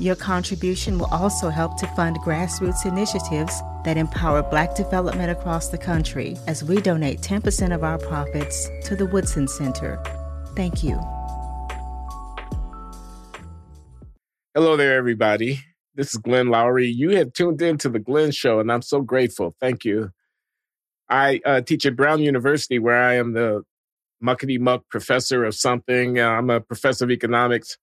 Your 0.00 0.16
contribution 0.16 0.98
will 0.98 1.12
also 1.12 1.50
help 1.50 1.76
to 1.76 1.86
fund 1.88 2.16
grassroots 2.20 2.86
initiatives 2.86 3.60
that 3.84 3.98
empower 3.98 4.42
Black 4.42 4.74
development 4.74 5.30
across 5.30 5.68
the 5.68 5.76
country 5.76 6.38
as 6.46 6.64
we 6.64 6.80
donate 6.80 7.20
10% 7.20 7.74
of 7.74 7.84
our 7.84 7.98
profits 7.98 8.70
to 8.84 8.96
the 8.96 9.04
Woodson 9.04 9.46
Center. 9.46 10.02
Thank 10.56 10.82
you. 10.82 10.98
Hello 14.54 14.74
there, 14.78 14.96
everybody. 14.96 15.60
This 15.94 16.14
is 16.14 16.16
Glenn 16.16 16.46
Loury. 16.46 16.90
You 16.90 17.10
have 17.18 17.34
tuned 17.34 17.60
in 17.60 17.76
to 17.78 17.90
The 17.90 17.98
Glenn 17.98 18.30
Show, 18.30 18.58
and 18.58 18.72
I'm 18.72 18.80
so 18.80 19.02
grateful. 19.02 19.54
Thank 19.60 19.84
you. 19.84 20.12
I 21.10 21.42
uh, 21.44 21.60
teach 21.60 21.84
at 21.84 21.94
Brown 21.94 22.20
University, 22.20 22.78
where 22.78 23.02
I 23.02 23.16
am 23.16 23.34
the 23.34 23.64
muckety 24.24 24.58
muck 24.58 24.84
professor 24.88 25.44
of 25.44 25.54
something. 25.54 26.18
Uh, 26.18 26.26
I'm 26.26 26.48
a 26.48 26.62
professor 26.62 27.04
of 27.04 27.10
economics 27.10 27.76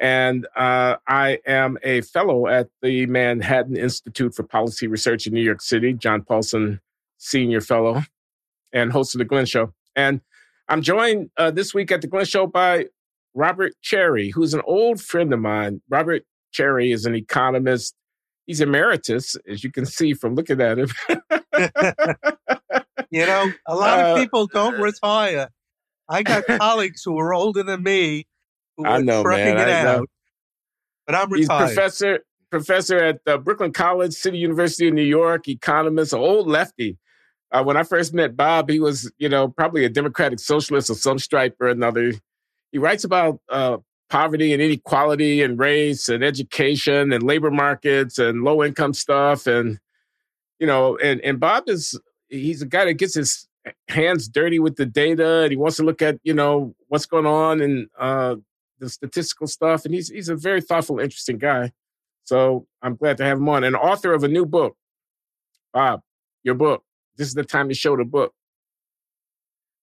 and 0.00 0.46
uh, 0.56 0.96
I 1.06 1.38
am 1.46 1.76
a 1.82 2.00
fellow 2.00 2.46
at 2.46 2.68
the 2.80 3.04
Manhattan 3.06 3.76
Institute 3.76 4.34
for 4.34 4.42
Policy 4.42 4.86
Research 4.86 5.26
in 5.26 5.34
New 5.34 5.42
York 5.42 5.60
City, 5.60 5.92
John 5.92 6.22
Paulson 6.22 6.80
Senior 7.18 7.60
Fellow, 7.60 8.02
and 8.72 8.90
host 8.90 9.14
of 9.14 9.18
The 9.18 9.26
Glenn 9.26 9.44
Show. 9.44 9.74
And 9.94 10.22
I'm 10.68 10.80
joined 10.80 11.30
uh, 11.36 11.50
this 11.50 11.74
week 11.74 11.92
at 11.92 12.00
The 12.00 12.06
Glenn 12.06 12.24
Show 12.24 12.46
by 12.46 12.86
Robert 13.34 13.74
Cherry, 13.82 14.30
who's 14.30 14.54
an 14.54 14.62
old 14.64 15.02
friend 15.02 15.34
of 15.34 15.40
mine. 15.40 15.82
Robert 15.90 16.24
Cherry 16.50 16.92
is 16.92 17.04
an 17.04 17.14
economist. 17.14 17.94
He's 18.46 18.62
emeritus, 18.62 19.36
as 19.46 19.62
you 19.62 19.70
can 19.70 19.84
see 19.84 20.14
from 20.14 20.34
looking 20.34 20.62
at 20.62 20.78
him. 20.78 20.88
you 23.10 23.26
know, 23.26 23.52
a 23.66 23.74
lot 23.74 24.00
of 24.00 24.06
uh, 24.06 24.16
people 24.16 24.46
don't 24.46 24.80
retire. 24.80 25.50
I 26.08 26.22
got 26.22 26.46
colleagues 26.58 27.02
who 27.04 27.18
are 27.18 27.34
older 27.34 27.62
than 27.62 27.82
me 27.82 28.26
I 28.84 29.00
know, 29.00 29.22
man. 29.24 29.56
I 29.58 29.82
know. 29.82 30.06
But 31.06 31.14
I'm 31.14 31.30
retired. 31.30 31.68
He's 31.68 31.74
professor 31.74 32.20
professor 32.50 32.98
at 32.98 33.20
uh, 33.26 33.38
Brooklyn 33.38 33.72
College, 33.72 34.12
City 34.12 34.38
University 34.38 34.88
of 34.88 34.94
New 34.94 35.02
York, 35.02 35.48
economist, 35.48 36.12
old 36.12 36.48
lefty. 36.48 36.98
Uh, 37.52 37.62
when 37.64 37.76
I 37.76 37.82
first 37.82 38.12
met 38.12 38.36
Bob, 38.36 38.68
he 38.68 38.80
was, 38.80 39.10
you 39.18 39.28
know, 39.28 39.48
probably 39.48 39.84
a 39.84 39.88
democratic 39.88 40.38
socialist 40.38 40.90
of 40.90 40.98
some 40.98 41.18
stripe 41.18 41.56
or 41.60 41.68
another. 41.68 42.12
He 42.70 42.78
writes 42.78 43.04
about 43.04 43.40
uh, 43.48 43.78
poverty 44.08 44.52
and 44.52 44.62
inequality 44.62 45.42
and 45.42 45.58
race 45.58 46.08
and 46.08 46.22
education 46.22 47.12
and 47.12 47.22
labor 47.22 47.50
markets 47.50 48.18
and 48.18 48.42
low 48.42 48.62
income 48.62 48.94
stuff. 48.94 49.46
And, 49.46 49.78
you 50.58 50.66
know, 50.66 50.96
and, 50.98 51.20
and 51.22 51.40
Bob 51.40 51.64
is, 51.68 51.98
he's 52.28 52.62
a 52.62 52.66
guy 52.66 52.84
that 52.84 52.94
gets 52.94 53.14
his 53.14 53.48
hands 53.88 54.28
dirty 54.28 54.58
with 54.58 54.76
the 54.76 54.86
data 54.86 55.42
and 55.42 55.50
he 55.50 55.56
wants 55.56 55.76
to 55.78 55.82
look 55.82 56.02
at, 56.02 56.18
you 56.22 56.34
know, 56.34 56.74
what's 56.88 57.06
going 57.06 57.26
on 57.26 57.60
in 57.60 57.88
uh, 57.98 58.36
the 58.80 58.88
statistical 58.88 59.46
stuff, 59.46 59.84
and 59.84 59.94
he's 59.94 60.08
he's 60.08 60.28
a 60.28 60.36
very 60.36 60.60
thoughtful, 60.60 60.98
interesting 60.98 61.38
guy. 61.38 61.72
So 62.24 62.66
I'm 62.82 62.96
glad 62.96 63.16
to 63.18 63.24
have 63.24 63.38
him 63.38 63.48
on. 63.48 63.64
And 63.64 63.76
author 63.76 64.12
of 64.12 64.24
a 64.24 64.28
new 64.28 64.46
book, 64.46 64.76
Bob, 65.72 66.00
your 66.42 66.54
book. 66.54 66.82
This 67.16 67.28
is 67.28 67.34
the 67.34 67.44
time 67.44 67.68
to 67.68 67.74
show 67.74 67.96
the 67.96 68.04
book. 68.04 68.32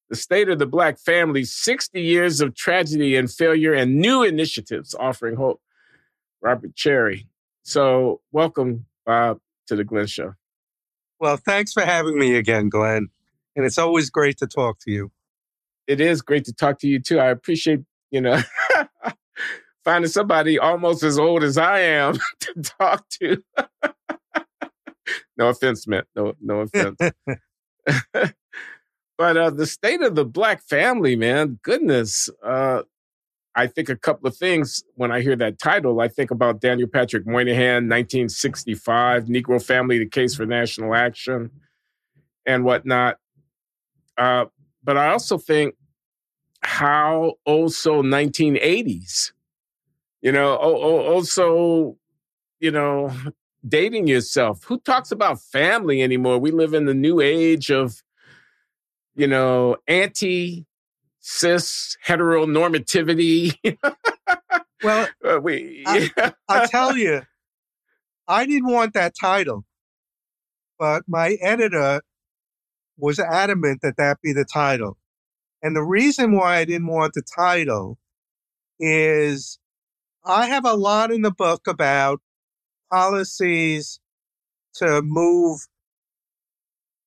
The 0.10 0.16
State 0.16 0.48
of 0.50 0.58
the 0.58 0.66
Black 0.66 1.00
Family 1.00 1.44
60 1.44 2.02
Years 2.02 2.40
of 2.40 2.56
Tragedy 2.56 3.16
and 3.16 3.30
Failure 3.30 3.74
and 3.74 3.98
New 3.98 4.24
Initiatives 4.24 4.96
Offering 4.98 5.36
Hope. 5.36 5.62
Robert 6.42 6.76
Cherry. 6.76 7.28
So, 7.64 8.22
welcome, 8.32 8.86
Bob, 9.06 9.40
to 9.68 9.76
the 9.76 9.84
Glenn 9.84 10.08
Show. 10.08 10.36
Well, 11.20 11.38
thanks 11.38 11.74
for 11.74 11.84
having 11.84 12.18
me 12.18 12.36
again, 12.36 12.70
Glenn. 12.70 13.10
And 13.56 13.66
it's 13.66 13.78
always 13.78 14.10
great 14.10 14.38
to 14.38 14.48
talk 14.48 14.80
to 14.82 14.92
you. 14.92 15.12
It 15.88 16.00
is 16.00 16.22
great 16.22 16.46
to 16.46 16.54
talk 16.54 16.80
to 16.80 16.88
you, 16.88 17.00
too. 17.00 17.20
I 17.20 17.28
appreciate, 17.28 17.82
you 18.12 18.22
know, 18.22 18.40
finding 19.88 20.12
somebody 20.12 20.60
almost 20.60 21.02
as 21.02 21.18
old 21.18 21.44
as 21.44 21.58
I 21.58 21.80
am 21.80 22.16
to 22.42 22.62
talk 22.62 23.08
to. 23.22 23.42
no 25.38 25.48
offense, 25.48 25.88
man. 25.88 26.04
No, 26.14 26.34
no 26.42 26.60
offense. 26.60 27.00
but 29.18 29.38
uh, 29.38 29.50
the 29.50 29.66
state 29.66 30.02
of 30.02 30.16
the 30.16 30.26
black 30.26 30.62
family, 30.62 31.16
man, 31.16 31.58
goodness. 31.64 32.30
Uh, 32.44 32.82
I 33.56 33.68
think 33.68 33.88
a 33.88 33.96
couple 33.96 34.28
of 34.28 34.36
things 34.36 34.84
when 34.96 35.10
I 35.10 35.22
hear 35.22 35.38
that 35.38 35.58
title. 35.58 36.02
I 36.02 36.10
think 36.10 36.32
about 36.32 36.60
Daniel 36.60 36.90
Patrick 36.90 37.26
Moynihan, 37.26 37.88
1965, 37.88 39.28
Negro 39.28 39.64
Family, 39.64 40.00
the 40.00 40.06
Case 40.06 40.36
for 40.36 40.46
National 40.46 40.96
Action, 40.96 41.50
and 42.46 42.66
whatnot. 42.66 43.20
Uh, 44.18 44.48
but 44.84 44.98
I 44.98 45.12
also 45.12 45.38
think 45.38 45.76
how 46.62 47.36
also 47.46 48.02
1980s, 48.02 49.32
you 50.22 50.32
know, 50.32 50.56
also, 50.56 51.98
you 52.60 52.72
know, 52.72 53.12
dating 53.68 54.08
yourself. 54.08 54.64
Who 54.66 54.80
talks 54.80 55.12
about 55.12 55.42
family 55.42 56.02
anymore? 56.02 56.40
We 56.40 56.52
live 56.52 56.74
in 56.74 56.86
the 56.86 56.94
new 56.94 57.22
age 57.22 57.70
of, 57.70 58.02
you 59.16 59.28
know, 59.28 59.78
anti 59.88 60.66
cis 61.20 61.98
heteronormativity. 62.06 63.78
well, 64.84 65.08
uh, 65.26 65.40
we, 65.42 65.84
I, 65.86 66.34
I'll 66.48 66.68
tell 66.68 66.98
you, 66.98 67.24
I 68.28 68.46
didn't 68.46 68.72
want 68.72 68.94
that 68.94 69.14
title, 69.20 69.66
but 70.80 71.04
my 71.08 71.38
editor 71.42 72.02
was 72.98 73.20
adamant 73.20 73.82
that 73.82 73.98
that 73.98 74.18
be 74.22 74.34
the 74.34 74.46
title. 74.46 74.98
And 75.62 75.76
the 75.76 75.84
reason 75.84 76.34
why 76.34 76.58
I 76.58 76.66
didn't 76.66 76.88
want 76.88 77.14
the 77.14 77.22
title 77.22 77.98
is 78.80 79.60
I 80.30 80.48
have 80.48 80.66
a 80.66 80.74
lot 80.74 81.10
in 81.10 81.22
the 81.22 81.32
book 81.32 81.68
about 81.68 82.20
policies 82.92 84.02
to 84.76 85.02
move 85.02 85.62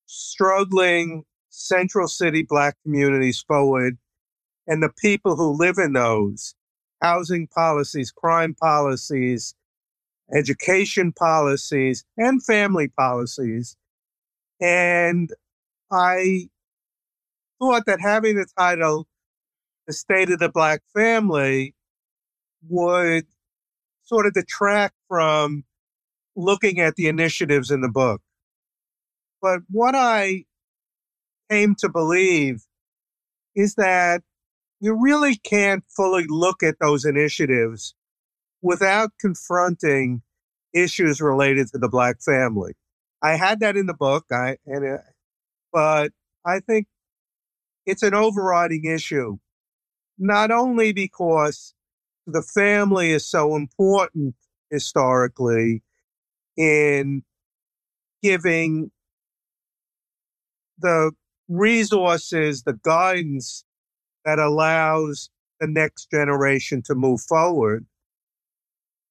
struggling 0.06 1.24
central 1.50 2.08
city 2.08 2.42
black 2.42 2.76
communities 2.82 3.44
forward 3.46 3.98
and 4.66 4.82
the 4.82 4.88
people 4.88 5.36
who 5.36 5.50
live 5.50 5.76
in 5.76 5.92
those 5.92 6.54
housing 7.02 7.46
policies, 7.46 8.10
crime 8.10 8.54
policies, 8.54 9.54
education 10.34 11.12
policies, 11.12 12.06
and 12.16 12.42
family 12.42 12.88
policies. 12.88 13.76
And 14.62 15.30
I 15.92 16.48
thought 17.58 17.84
that 17.84 18.00
having 18.00 18.36
the 18.36 18.46
title 18.58 19.06
The 19.86 19.92
State 19.92 20.30
of 20.30 20.38
the 20.38 20.48
Black 20.48 20.80
Family 20.94 21.74
would 22.68 23.26
sort 24.02 24.26
of 24.26 24.34
detract 24.34 24.94
from 25.08 25.64
looking 26.36 26.80
at 26.80 26.96
the 26.96 27.08
initiatives 27.08 27.70
in 27.70 27.80
the 27.80 27.88
book. 27.88 28.20
But 29.42 29.60
what 29.70 29.94
I 29.94 30.44
came 31.50 31.74
to 31.76 31.88
believe 31.88 32.64
is 33.54 33.74
that 33.74 34.22
you 34.80 34.94
really 34.94 35.36
can't 35.36 35.84
fully 35.88 36.26
look 36.28 36.62
at 36.62 36.78
those 36.80 37.04
initiatives 37.04 37.94
without 38.62 39.10
confronting 39.20 40.22
issues 40.74 41.20
related 41.20 41.68
to 41.68 41.78
the 41.78 41.88
black 41.88 42.22
family. 42.22 42.74
I 43.22 43.36
had 43.36 43.60
that 43.60 43.76
in 43.76 43.86
the 43.86 43.94
book, 43.94 44.26
I 44.30 44.56
and 44.66 44.84
it, 44.84 45.00
but 45.72 46.12
I 46.44 46.60
think 46.60 46.86
it's 47.84 48.02
an 48.02 48.14
overriding 48.14 48.84
issue, 48.84 49.38
not 50.18 50.50
only 50.50 50.92
because 50.92 51.74
the 52.32 52.42
family 52.42 53.10
is 53.10 53.26
so 53.26 53.56
important 53.56 54.34
historically 54.70 55.82
in 56.56 57.22
giving 58.22 58.90
the 60.78 61.12
resources, 61.48 62.62
the 62.62 62.78
guidance 62.82 63.64
that 64.24 64.38
allows 64.38 65.30
the 65.58 65.66
next 65.66 66.10
generation 66.10 66.82
to 66.82 66.94
move 66.94 67.20
forward. 67.20 67.86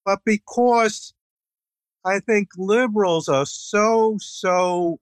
But 0.06 0.20
because 0.26 1.14
I 2.06 2.20
think 2.20 2.50
liberals 2.58 3.28
are 3.28 3.46
so, 3.46 4.18
so 4.20 5.00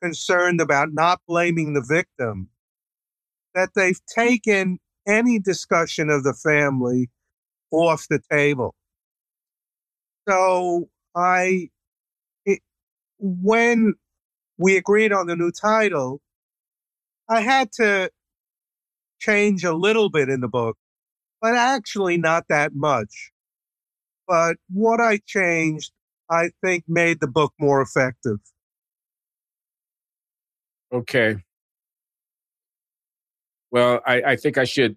concerned 0.00 0.60
about 0.60 0.92
not 0.92 1.20
blaming 1.26 1.74
the 1.74 1.82
victim 1.82 2.48
that 3.54 3.70
they've 3.74 4.00
taken 4.06 4.78
any 5.06 5.38
discussion 5.38 6.10
of 6.10 6.24
the 6.24 6.34
family 6.34 7.10
off 7.74 8.06
the 8.08 8.20
table. 8.30 8.74
So 10.28 10.88
I, 11.14 11.68
it, 12.46 12.60
when 13.18 13.94
we 14.56 14.76
agreed 14.76 15.12
on 15.12 15.26
the 15.26 15.36
new 15.36 15.50
title, 15.50 16.20
I 17.28 17.40
had 17.40 17.72
to 17.72 18.10
change 19.18 19.64
a 19.64 19.72
little 19.72 20.10
bit 20.10 20.28
in 20.28 20.40
the 20.40 20.48
book, 20.48 20.76
but 21.40 21.54
actually 21.54 22.16
not 22.16 22.44
that 22.48 22.74
much. 22.74 23.32
But 24.26 24.56
what 24.70 25.00
I 25.00 25.20
changed, 25.26 25.92
I 26.30 26.50
think, 26.62 26.84
made 26.88 27.20
the 27.20 27.26
book 27.26 27.52
more 27.58 27.82
effective. 27.82 28.38
Okay. 30.92 31.36
Well, 33.70 34.00
I, 34.06 34.22
I 34.22 34.36
think 34.36 34.56
I 34.56 34.64
should. 34.64 34.96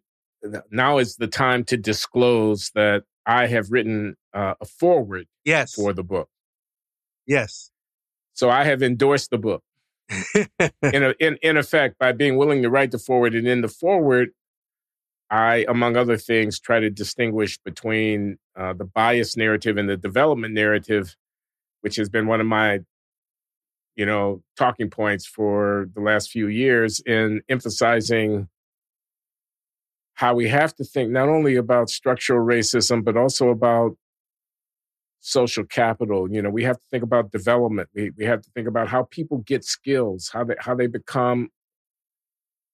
Now 0.71 0.97
is 0.97 1.15
the 1.15 1.27
time 1.27 1.63
to 1.65 1.77
disclose 1.77 2.71
that 2.75 3.03
I 3.25 3.47
have 3.47 3.71
written 3.71 4.15
uh, 4.33 4.53
a 4.61 4.65
foreword 4.65 5.27
yes. 5.43 5.73
for 5.73 5.93
the 5.93 6.03
book. 6.03 6.29
Yes. 7.25 7.71
So 8.33 8.49
I 8.49 8.63
have 8.63 8.81
endorsed 8.81 9.31
the 9.31 9.37
book. 9.37 9.63
in, 10.35 11.03
a, 11.03 11.13
in 11.19 11.37
in 11.41 11.57
effect, 11.57 11.97
by 11.99 12.13
being 12.13 12.37
willing 12.37 12.61
to 12.61 12.69
write 12.69 12.91
the 12.91 12.97
foreword, 12.97 13.35
and 13.35 13.45
in 13.45 13.59
the 13.59 13.67
foreword, 13.67 14.29
I, 15.29 15.65
among 15.67 15.97
other 15.97 16.17
things, 16.17 16.59
try 16.59 16.79
to 16.79 16.89
distinguish 16.89 17.57
between 17.57 18.37
uh, 18.55 18.73
the 18.73 18.85
bias 18.85 19.35
narrative 19.35 19.75
and 19.75 19.89
the 19.89 19.97
development 19.97 20.53
narrative, 20.53 21.15
which 21.81 21.97
has 21.97 22.09
been 22.09 22.27
one 22.27 22.39
of 22.39 22.47
my, 22.47 22.79
you 23.95 24.05
know, 24.05 24.41
talking 24.55 24.89
points 24.89 25.25
for 25.25 25.89
the 25.93 26.01
last 26.01 26.31
few 26.31 26.47
years 26.47 27.01
in 27.01 27.41
emphasizing 27.49 28.47
how 30.17 30.33
we 30.33 30.47
have 30.47 30.73
to 30.73 30.83
think 30.83 31.11
not 31.11 31.29
only 31.29 31.55
about 31.55 31.91
structural 31.91 32.43
racism, 32.43 33.03
but 33.03 33.15
also 33.15 33.49
about 33.49 33.95
social 35.19 35.63
capital. 35.63 36.27
You 36.31 36.41
know, 36.41 36.49
we 36.49 36.63
have 36.63 36.77
to 36.77 36.85
think 36.89 37.03
about 37.03 37.31
development. 37.31 37.89
We, 37.93 38.09
we 38.17 38.25
have 38.25 38.41
to 38.41 38.49
think 38.55 38.67
about 38.67 38.87
how 38.87 39.03
people 39.03 39.37
get 39.45 39.63
skills, 39.63 40.31
how 40.33 40.43
they, 40.43 40.55
how 40.57 40.73
they 40.73 40.87
become 40.87 41.49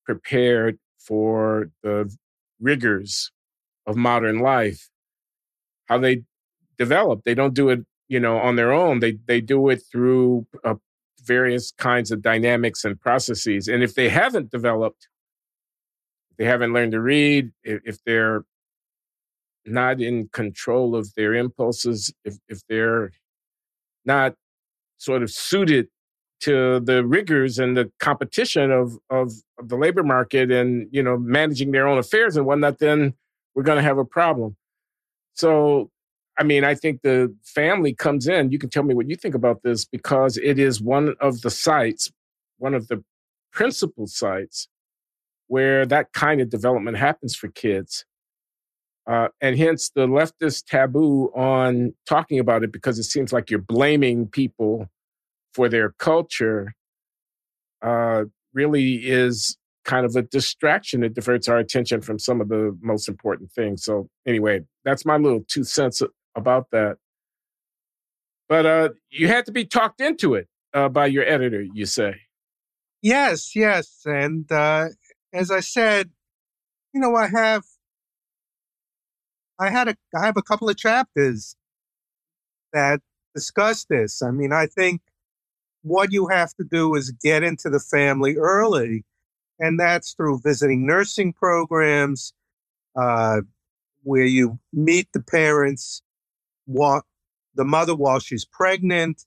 prepared 0.06 0.78
for 0.98 1.68
the 1.82 2.10
rigors 2.60 3.30
of 3.86 3.94
modern 3.94 4.38
life, 4.38 4.88
how 5.84 5.98
they 5.98 6.22
develop. 6.78 7.24
They 7.24 7.34
don't 7.34 7.52
do 7.52 7.68
it, 7.68 7.80
you 8.08 8.20
know, 8.20 8.38
on 8.38 8.56
their 8.56 8.72
own. 8.72 9.00
They, 9.00 9.18
they 9.26 9.42
do 9.42 9.68
it 9.68 9.82
through 9.92 10.46
uh, 10.64 10.76
various 11.22 11.72
kinds 11.72 12.10
of 12.10 12.22
dynamics 12.22 12.86
and 12.86 12.98
processes. 12.98 13.68
And 13.68 13.82
if 13.82 13.94
they 13.94 14.08
haven't 14.08 14.50
developed, 14.50 15.08
they 16.38 16.44
haven't 16.44 16.72
learned 16.72 16.92
to 16.92 17.00
read, 17.00 17.52
if 17.62 17.98
they're 18.04 18.44
not 19.66 20.00
in 20.00 20.28
control 20.28 20.94
of 20.94 21.14
their 21.14 21.34
impulses, 21.34 22.12
if, 22.24 22.36
if 22.48 22.60
they're 22.68 23.12
not 24.04 24.34
sort 24.98 25.22
of 25.22 25.30
suited 25.30 25.88
to 26.40 26.80
the 26.80 27.04
rigors 27.06 27.58
and 27.58 27.76
the 27.76 27.90
competition 28.00 28.70
of, 28.70 28.98
of, 29.08 29.32
of 29.58 29.68
the 29.68 29.76
labor 29.76 30.02
market 30.02 30.50
and, 30.50 30.88
you 30.90 31.02
know, 31.02 31.16
managing 31.16 31.70
their 31.70 31.88
own 31.88 31.98
affairs 31.98 32.36
and 32.36 32.44
whatnot, 32.44 32.78
then 32.78 33.14
we're 33.54 33.62
going 33.62 33.78
to 33.78 33.82
have 33.82 33.98
a 33.98 34.04
problem. 34.04 34.56
So, 35.34 35.90
I 36.38 36.42
mean, 36.42 36.64
I 36.64 36.74
think 36.74 37.02
the 37.02 37.34
family 37.44 37.94
comes 37.94 38.26
in. 38.26 38.50
You 38.50 38.58
can 38.58 38.68
tell 38.68 38.82
me 38.82 38.94
what 38.94 39.08
you 39.08 39.16
think 39.16 39.34
about 39.34 39.62
this 39.62 39.84
because 39.84 40.36
it 40.36 40.58
is 40.58 40.80
one 40.80 41.14
of 41.20 41.40
the 41.42 41.50
sites, 41.50 42.10
one 42.58 42.74
of 42.74 42.88
the 42.88 43.02
principal 43.52 44.06
sites 44.06 44.68
where 45.54 45.86
that 45.86 46.12
kind 46.12 46.40
of 46.40 46.50
development 46.50 46.96
happens 46.96 47.36
for 47.36 47.46
kids. 47.46 48.04
Uh, 49.08 49.28
and 49.40 49.56
hence 49.56 49.88
the 49.94 50.04
leftist 50.04 50.64
taboo 50.64 51.30
on 51.32 51.94
talking 52.08 52.40
about 52.40 52.64
it 52.64 52.72
because 52.72 52.98
it 52.98 53.04
seems 53.04 53.32
like 53.32 53.50
you're 53.50 53.60
blaming 53.60 54.26
people 54.26 54.88
for 55.52 55.68
their 55.68 55.94
culture 56.00 56.74
uh, 57.82 58.24
really 58.52 58.94
is 59.06 59.56
kind 59.84 60.04
of 60.04 60.16
a 60.16 60.22
distraction. 60.22 61.04
It 61.04 61.14
diverts 61.14 61.46
our 61.46 61.58
attention 61.58 62.00
from 62.00 62.18
some 62.18 62.40
of 62.40 62.48
the 62.48 62.76
most 62.82 63.08
important 63.08 63.52
things. 63.52 63.84
So, 63.84 64.08
anyway, 64.26 64.62
that's 64.84 65.06
my 65.06 65.18
little 65.18 65.44
two 65.46 65.62
cents 65.62 66.02
about 66.34 66.66
that. 66.72 66.96
But 68.48 68.66
uh, 68.66 68.88
you 69.08 69.28
had 69.28 69.46
to 69.46 69.52
be 69.52 69.66
talked 69.66 70.00
into 70.00 70.34
it 70.34 70.48
uh, 70.72 70.88
by 70.88 71.06
your 71.06 71.24
editor, 71.24 71.62
you 71.62 71.86
say. 71.86 72.16
Yes, 73.04 73.54
yes. 73.54 74.00
And 74.06 74.50
uh, 74.50 74.88
as 75.34 75.50
I 75.50 75.60
said, 75.60 76.10
you 76.94 77.00
know, 77.00 77.16
I 77.16 77.26
have 77.26 77.64
I 79.58 79.70
had 79.70 79.88
a 79.88 79.96
I 80.16 80.24
have 80.24 80.36
a 80.36 80.42
couple 80.42 80.68
of 80.70 80.76
chapters 80.76 81.56
that 82.72 83.00
discuss 83.34 83.84
this. 83.84 84.22
I 84.22 84.30
mean, 84.30 84.52
I 84.52 84.66
think 84.66 85.02
what 85.82 86.12
you 86.12 86.28
have 86.28 86.54
to 86.54 86.64
do 86.64 86.94
is 86.94 87.10
get 87.10 87.42
into 87.42 87.68
the 87.68 87.80
family 87.80 88.36
early, 88.36 89.04
and 89.58 89.78
that's 89.78 90.14
through 90.14 90.40
visiting 90.42 90.86
nursing 90.86 91.32
programs, 91.32 92.32
uh, 92.96 93.40
where 94.02 94.24
you 94.24 94.60
meet 94.72 95.08
the 95.12 95.22
parents, 95.22 96.00
what 96.66 97.04
the 97.54 97.64
mother 97.64 97.94
while 97.94 98.20
she's 98.20 98.44
pregnant, 98.44 99.24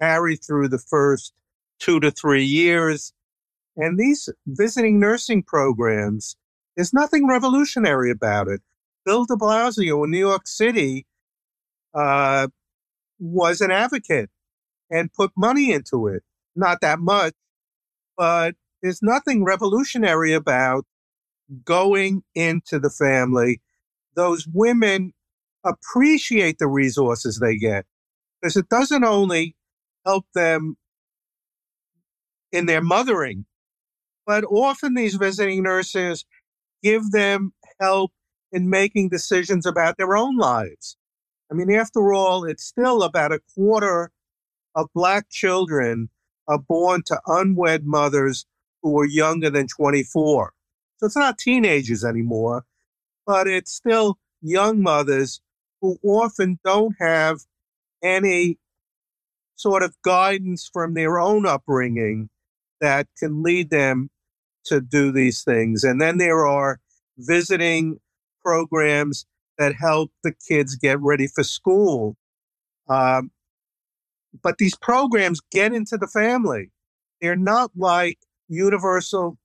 carry 0.00 0.36
through 0.36 0.68
the 0.68 0.78
first 0.78 1.32
two 1.78 2.00
to 2.00 2.10
three 2.10 2.44
years, 2.44 3.12
and 3.78 3.98
these 3.98 4.28
visiting 4.46 4.98
nursing 4.98 5.42
programs, 5.42 6.36
there's 6.76 6.92
nothing 6.92 7.26
revolutionary 7.26 8.10
about 8.10 8.48
it. 8.48 8.60
Bill 9.06 9.24
de 9.24 9.36
Blasio 9.36 10.04
in 10.04 10.10
New 10.10 10.18
York 10.18 10.46
City 10.46 11.06
uh, 11.94 12.48
was 13.18 13.60
an 13.60 13.70
advocate 13.70 14.30
and 14.90 15.12
put 15.12 15.30
money 15.36 15.72
into 15.72 16.08
it. 16.08 16.22
Not 16.56 16.80
that 16.80 16.98
much, 16.98 17.34
but 18.16 18.56
there's 18.82 19.02
nothing 19.02 19.44
revolutionary 19.44 20.32
about 20.34 20.84
going 21.64 22.24
into 22.34 22.78
the 22.78 22.90
family. 22.90 23.60
Those 24.14 24.46
women 24.52 25.12
appreciate 25.64 26.58
the 26.58 26.66
resources 26.66 27.38
they 27.38 27.56
get 27.56 27.86
because 28.40 28.56
it 28.56 28.68
doesn't 28.68 29.04
only 29.04 29.56
help 30.04 30.26
them 30.34 30.76
in 32.52 32.66
their 32.66 32.82
mothering, 32.82 33.44
but 34.28 34.44
often 34.44 34.92
these 34.92 35.14
visiting 35.14 35.62
nurses 35.62 36.26
give 36.82 37.12
them 37.12 37.50
help 37.80 38.12
in 38.52 38.68
making 38.68 39.08
decisions 39.08 39.64
about 39.64 39.96
their 39.96 40.14
own 40.14 40.36
lives. 40.36 40.98
I 41.50 41.54
mean, 41.54 41.72
after 41.72 42.12
all, 42.12 42.44
it's 42.44 42.62
still 42.62 43.02
about 43.02 43.32
a 43.32 43.40
quarter 43.54 44.10
of 44.74 44.88
Black 44.94 45.30
children 45.30 46.10
are 46.46 46.58
born 46.58 47.02
to 47.06 47.18
unwed 47.26 47.86
mothers 47.86 48.44
who 48.82 49.00
are 49.00 49.06
younger 49.06 49.48
than 49.48 49.66
24. 49.66 50.52
So 50.98 51.06
it's 51.06 51.16
not 51.16 51.38
teenagers 51.38 52.04
anymore, 52.04 52.66
but 53.26 53.48
it's 53.48 53.72
still 53.72 54.18
young 54.42 54.82
mothers 54.82 55.40
who 55.80 55.96
often 56.04 56.58
don't 56.66 56.96
have 57.00 57.38
any 58.02 58.58
sort 59.56 59.82
of 59.82 59.96
guidance 60.02 60.68
from 60.70 60.92
their 60.92 61.18
own 61.18 61.46
upbringing 61.46 62.28
that 62.82 63.06
can 63.18 63.42
lead 63.42 63.70
them 63.70 64.10
to 64.68 64.80
do 64.80 65.12
these 65.12 65.42
things. 65.42 65.84
And 65.84 66.00
then 66.00 66.18
there 66.18 66.46
are 66.46 66.80
visiting 67.18 67.98
programs 68.44 69.26
that 69.58 69.74
help 69.74 70.10
the 70.22 70.32
kids 70.48 70.76
get 70.76 71.00
ready 71.00 71.26
for 71.26 71.42
school. 71.42 72.16
Um, 72.88 73.30
but 74.42 74.58
these 74.58 74.76
programs 74.76 75.40
get 75.50 75.72
into 75.72 75.96
the 75.96 76.06
family. 76.06 76.70
They're 77.20 77.36
not 77.36 77.72
like 77.76 78.18
universal 78.48 79.36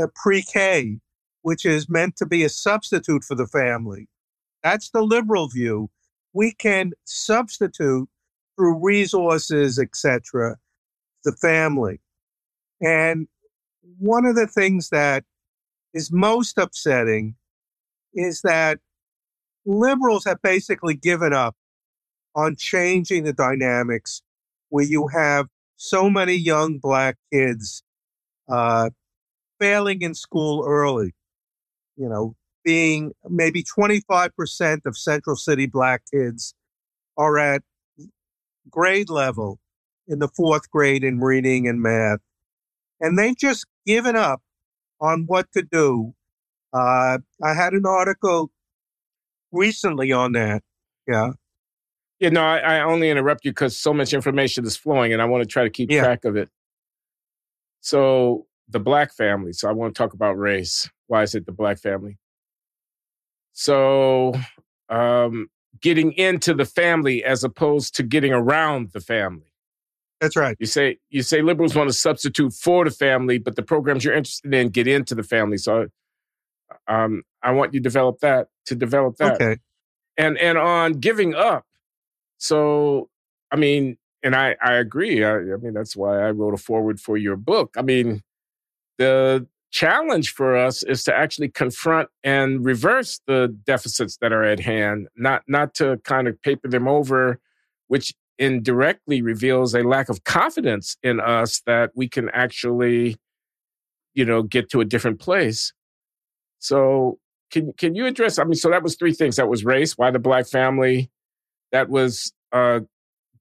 uh, 0.00 0.06
pre 0.14 0.42
K, 0.42 0.98
which 1.42 1.66
is 1.66 1.88
meant 1.88 2.16
to 2.16 2.26
be 2.26 2.44
a 2.44 2.48
substitute 2.48 3.24
for 3.24 3.34
the 3.34 3.46
family. 3.46 4.08
That's 4.62 4.90
the 4.90 5.02
liberal 5.02 5.48
view. 5.48 5.90
We 6.32 6.52
can 6.52 6.92
substitute 7.04 8.08
through 8.56 8.84
resources, 8.84 9.78
etc., 9.78 10.56
the 11.24 11.32
family. 11.32 12.00
And 12.80 13.28
one 13.98 14.24
of 14.26 14.34
the 14.34 14.46
things 14.46 14.90
that 14.90 15.24
is 15.94 16.12
most 16.12 16.58
upsetting 16.58 17.34
is 18.14 18.40
that 18.42 18.78
liberals 19.64 20.24
have 20.24 20.40
basically 20.42 20.94
given 20.94 21.32
up 21.32 21.56
on 22.34 22.56
changing 22.56 23.24
the 23.24 23.32
dynamics 23.32 24.22
where 24.68 24.84
you 24.84 25.08
have 25.08 25.46
so 25.76 26.10
many 26.10 26.34
young 26.34 26.78
black 26.78 27.16
kids 27.32 27.82
uh, 28.48 28.90
failing 29.60 30.02
in 30.02 30.14
school 30.14 30.64
early. 30.66 31.14
You 31.96 32.08
know, 32.08 32.34
being 32.64 33.12
maybe 33.28 33.62
25% 33.64 34.86
of 34.86 34.96
Central 34.96 35.36
City 35.36 35.66
black 35.66 36.02
kids 36.12 36.54
are 37.16 37.38
at 37.38 37.62
grade 38.70 39.10
level 39.10 39.58
in 40.06 40.18
the 40.18 40.28
fourth 40.28 40.70
grade 40.70 41.02
in 41.02 41.20
reading 41.20 41.66
and 41.66 41.82
math 41.82 42.20
and 43.00 43.18
they've 43.18 43.36
just 43.36 43.66
given 43.86 44.16
up 44.16 44.42
on 45.00 45.24
what 45.26 45.50
to 45.52 45.62
do. 45.62 46.14
Uh, 46.72 47.18
I 47.42 47.54
had 47.54 47.72
an 47.72 47.86
article 47.86 48.50
recently 49.52 50.12
on 50.12 50.32
that. 50.32 50.62
Yeah. 51.06 51.32
Yeah, 52.20 52.30
no, 52.30 52.42
I, 52.42 52.58
I 52.58 52.80
only 52.80 53.10
interrupt 53.10 53.44
you 53.44 53.52
because 53.52 53.78
so 53.78 53.94
much 53.94 54.12
information 54.12 54.64
is 54.66 54.76
flowing 54.76 55.12
and 55.12 55.22
I 55.22 55.24
want 55.24 55.42
to 55.42 55.48
try 55.48 55.62
to 55.62 55.70
keep 55.70 55.90
Yeah. 55.90 56.02
track 56.02 56.24
of 56.24 56.36
it. 56.36 56.50
So, 57.80 58.46
the 58.68 58.80
black 58.80 59.14
family. 59.14 59.52
So, 59.52 59.68
I 59.68 59.72
want 59.72 59.94
to 59.94 59.98
talk 59.98 60.12
about 60.14 60.32
race. 60.36 60.90
Why 61.06 61.22
is 61.22 61.34
it 61.34 61.46
the 61.46 61.52
black 61.52 61.78
family? 61.78 62.18
So, 63.52 64.34
um, 64.88 65.48
getting 65.80 66.12
into 66.12 66.54
the 66.54 66.64
family 66.64 67.22
as 67.24 67.44
opposed 67.44 67.94
to 67.96 68.02
getting 68.02 68.32
around 68.32 68.90
the 68.92 69.00
family. 69.00 69.47
That's 70.20 70.36
right. 70.36 70.56
You 70.58 70.66
say 70.66 70.98
you 71.10 71.22
say 71.22 71.42
liberals 71.42 71.74
want 71.76 71.88
to 71.88 71.94
substitute 71.94 72.52
for 72.52 72.84
the 72.84 72.90
family, 72.90 73.38
but 73.38 73.56
the 73.56 73.62
programs 73.62 74.04
you're 74.04 74.14
interested 74.14 74.52
in 74.52 74.70
get 74.70 74.88
into 74.88 75.14
the 75.14 75.22
family. 75.22 75.58
So, 75.58 75.88
um, 76.88 77.22
I 77.42 77.52
want 77.52 77.72
you 77.74 77.80
to 77.80 77.84
develop 77.84 78.18
that 78.20 78.48
to 78.66 78.74
develop 78.74 79.16
that 79.18 79.34
Okay. 79.34 79.56
and 80.16 80.36
and 80.38 80.58
on 80.58 80.94
giving 80.94 81.34
up. 81.34 81.64
So, 82.38 83.08
I 83.52 83.56
mean, 83.56 83.96
and 84.22 84.34
I 84.34 84.56
I 84.62 84.74
agree. 84.74 85.24
I, 85.24 85.36
I 85.36 85.56
mean, 85.62 85.74
that's 85.74 85.96
why 85.96 86.18
I 86.20 86.30
wrote 86.30 86.54
a 86.54 86.58
foreword 86.58 87.00
for 87.00 87.16
your 87.16 87.36
book. 87.36 87.74
I 87.76 87.82
mean, 87.82 88.22
the 88.98 89.46
challenge 89.70 90.32
for 90.32 90.56
us 90.56 90.82
is 90.82 91.04
to 91.04 91.14
actually 91.14 91.48
confront 91.48 92.08
and 92.24 92.64
reverse 92.64 93.20
the 93.26 93.54
deficits 93.66 94.16
that 94.16 94.32
are 94.32 94.42
at 94.44 94.60
hand, 94.60 95.08
not 95.16 95.42
not 95.46 95.74
to 95.76 95.98
kind 96.04 96.26
of 96.26 96.40
paper 96.42 96.68
them 96.68 96.88
over, 96.88 97.38
which 97.86 98.14
indirectly 98.38 99.22
reveals 99.22 99.74
a 99.74 99.82
lack 99.82 100.08
of 100.08 100.24
confidence 100.24 100.96
in 101.02 101.20
us 101.20 101.60
that 101.66 101.90
we 101.94 102.08
can 102.08 102.28
actually, 102.30 103.16
you 104.14 104.24
know, 104.24 104.42
get 104.42 104.70
to 104.70 104.80
a 104.80 104.84
different 104.84 105.18
place. 105.20 105.72
So 106.58 107.18
can 107.50 107.72
can 107.74 107.94
you 107.94 108.06
address? 108.06 108.38
I 108.38 108.44
mean, 108.44 108.54
so 108.54 108.70
that 108.70 108.82
was 108.82 108.96
three 108.96 109.12
things. 109.12 109.36
That 109.36 109.48
was 109.48 109.64
race, 109.64 109.96
why 109.96 110.10
the 110.10 110.18
black 110.18 110.46
family. 110.46 111.10
That 111.72 111.88
was 111.90 112.32
uh, 112.52 112.80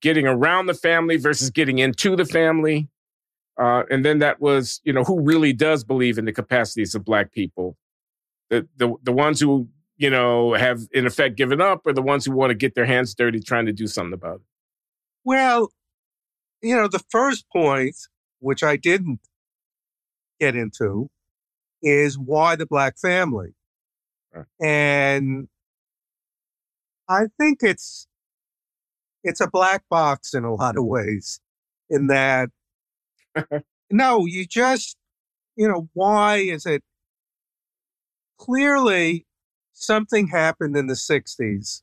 getting 0.02 0.28
around 0.28 0.66
the 0.66 0.74
family 0.74 1.18
versus 1.18 1.50
getting 1.50 1.80
into 1.80 2.16
the 2.16 2.26
family, 2.26 2.90
uh, 3.58 3.84
and 3.90 4.04
then 4.04 4.20
that 4.20 4.42
was 4.42 4.82
you 4.84 4.94
know 4.94 5.04
who 5.04 5.22
really 5.22 5.54
does 5.54 5.84
believe 5.84 6.18
in 6.18 6.26
the 6.26 6.34
capacities 6.34 6.96
of 6.96 7.06
black 7.06 7.32
people, 7.32 7.78
the 8.50 8.68
the 8.78 8.94
the 9.04 9.14
ones 9.14 9.40
who 9.40 9.68
you 9.98 10.10
know 10.10 10.54
have 10.54 10.82
in 10.92 11.06
effect 11.06 11.36
given 11.38 11.62
up, 11.62 11.82
or 11.86 11.94
the 11.94 12.02
ones 12.02 12.26
who 12.26 12.32
want 12.34 12.52
to 12.52 12.56
get 12.56 12.76
their 12.76 12.86
hands 12.86 13.14
dirty 13.16 13.40
trying 13.40 13.66
to 13.66 13.74
do 13.74 13.88
something 13.88 14.14
about 14.14 14.36
it. 14.36 14.57
Well, 15.28 15.74
you 16.64 16.74
know, 16.74 16.88
the 16.88 17.04
first 17.10 17.50
point, 17.52 17.98
which 18.40 18.64
I 18.64 18.78
didn't 18.78 19.20
get 20.40 20.56
into, 20.56 21.10
is 21.84 22.18
why 22.18 22.56
the 22.56 22.66
black 22.66 22.98
family. 22.98 23.54
Right. 24.34 24.46
And 24.62 25.50
I 27.10 27.26
think 27.38 27.60
it's 27.62 28.08
it's 29.24 29.42
a 29.42 29.48
black 29.48 29.84
box 29.90 30.34
in 30.34 30.46
a 30.46 30.54
lot 30.54 30.78
of 30.78 30.86
ways 30.86 31.42
in 31.90 32.08
that 32.08 32.50
no, 33.92 34.26
you 34.26 34.46
just 34.46 34.98
you 35.56 35.68
know, 35.68 35.90
why 35.94 36.38
is 36.38 36.66
it 36.66 36.84
clearly 38.38 39.26
something 39.74 40.28
happened 40.28 40.76
in 40.76 40.88
the 40.88 40.96
60s 40.96 41.82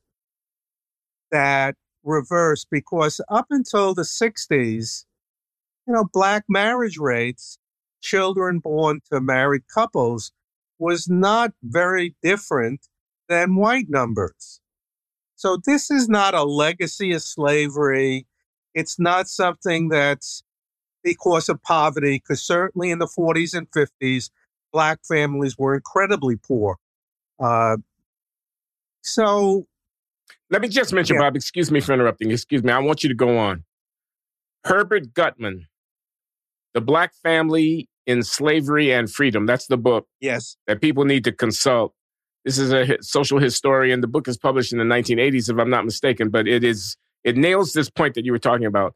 that 1.30 1.74
reversed 2.04 2.68
because 2.70 3.20
up 3.28 3.46
until 3.50 3.94
the 3.94 4.02
60s, 4.02 5.04
you 5.86 5.94
know, 5.94 6.04
black 6.12 6.44
marriage 6.48 6.98
rates, 6.98 7.58
children 8.00 8.58
born 8.58 9.00
to 9.10 9.20
married 9.20 9.62
couples, 9.72 10.32
was 10.78 11.08
not 11.08 11.52
very 11.62 12.14
different 12.22 12.88
than 13.28 13.56
white 13.56 13.86
numbers. 13.88 14.60
So 15.36 15.58
this 15.64 15.90
is 15.90 16.08
not 16.08 16.34
a 16.34 16.44
legacy 16.44 17.12
of 17.12 17.22
slavery. 17.22 18.26
It's 18.74 18.98
not 18.98 19.28
something 19.28 19.88
that's 19.88 20.42
because 21.02 21.48
of 21.48 21.62
poverty, 21.62 22.16
because 22.16 22.42
certainly 22.42 22.90
in 22.90 22.98
the 22.98 23.06
40s 23.06 23.54
and 23.54 23.70
50s, 23.70 24.30
black 24.72 25.00
families 25.06 25.56
were 25.58 25.74
incredibly 25.74 26.36
poor. 26.36 26.76
Uh, 27.38 27.76
so 29.02 29.66
Let 30.50 30.62
me 30.62 30.68
just 30.68 30.92
mention, 30.92 31.16
Yeah. 31.16 31.22
Bob. 31.22 31.36
Excuse 31.36 31.70
me 31.70 31.80
for 31.80 31.92
interrupting. 31.92 32.30
Excuse 32.30 32.62
me. 32.62 32.72
I 32.72 32.78
want 32.78 33.02
you 33.02 33.08
to 33.08 33.14
go 33.14 33.36
on. 33.38 33.64
Herbert 34.64 35.12
Gutman, 35.14 35.66
"The 36.74 36.80
Black 36.80 37.14
Family 37.14 37.88
in 38.06 38.22
Slavery 38.22 38.92
and 38.92 39.10
Freedom." 39.10 39.46
That's 39.46 39.66
the 39.66 39.76
book. 39.76 40.06
yes, 40.20 40.56
that 40.66 40.80
people 40.80 41.04
need 41.04 41.24
to 41.24 41.32
consult. 41.32 41.94
This 42.44 42.58
is 42.58 42.72
a 42.72 42.98
social 43.02 43.38
historian. 43.38 44.00
The 44.02 44.06
book 44.06 44.28
is 44.28 44.36
published 44.36 44.72
in 44.72 44.78
the 44.78 44.84
1980s, 44.84 45.48
if 45.50 45.58
I'm 45.58 45.70
not 45.70 45.84
mistaken, 45.84 46.28
but 46.30 46.46
it 46.46 46.62
is 46.64 46.96
it 47.24 47.36
nails 47.36 47.72
this 47.72 47.88
point 47.90 48.14
that 48.14 48.24
you 48.24 48.32
were 48.32 48.38
talking 48.38 48.66
about. 48.66 48.94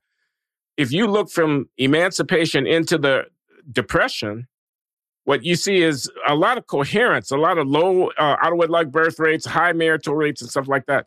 If 0.77 0.93
you 0.93 1.07
look 1.07 1.31
from 1.31 1.69
emancipation 1.79 2.67
into 2.67 2.99
the 2.99 3.25
depression, 3.73 4.47
what 5.25 5.45
you 5.45 5.57
see 5.57 5.83
is 5.83 6.11
a 6.27 6.35
lot 6.35 6.57
of 6.59 6.67
coherence, 6.67 7.31
a 7.31 7.37
lot 7.37 7.59
of 7.59 7.67
low 7.67 8.09
uh, 8.19 8.37
out 8.41 8.53
of 8.53 8.59
wedlock 8.59 8.89
birth 8.89 9.19
rates, 9.19 9.45
high 9.47 9.73
marital 9.73 10.15
rates, 10.15 10.41
and 10.43 10.51
stuff 10.51 10.69
like 10.69 10.87
that. 10.87 11.07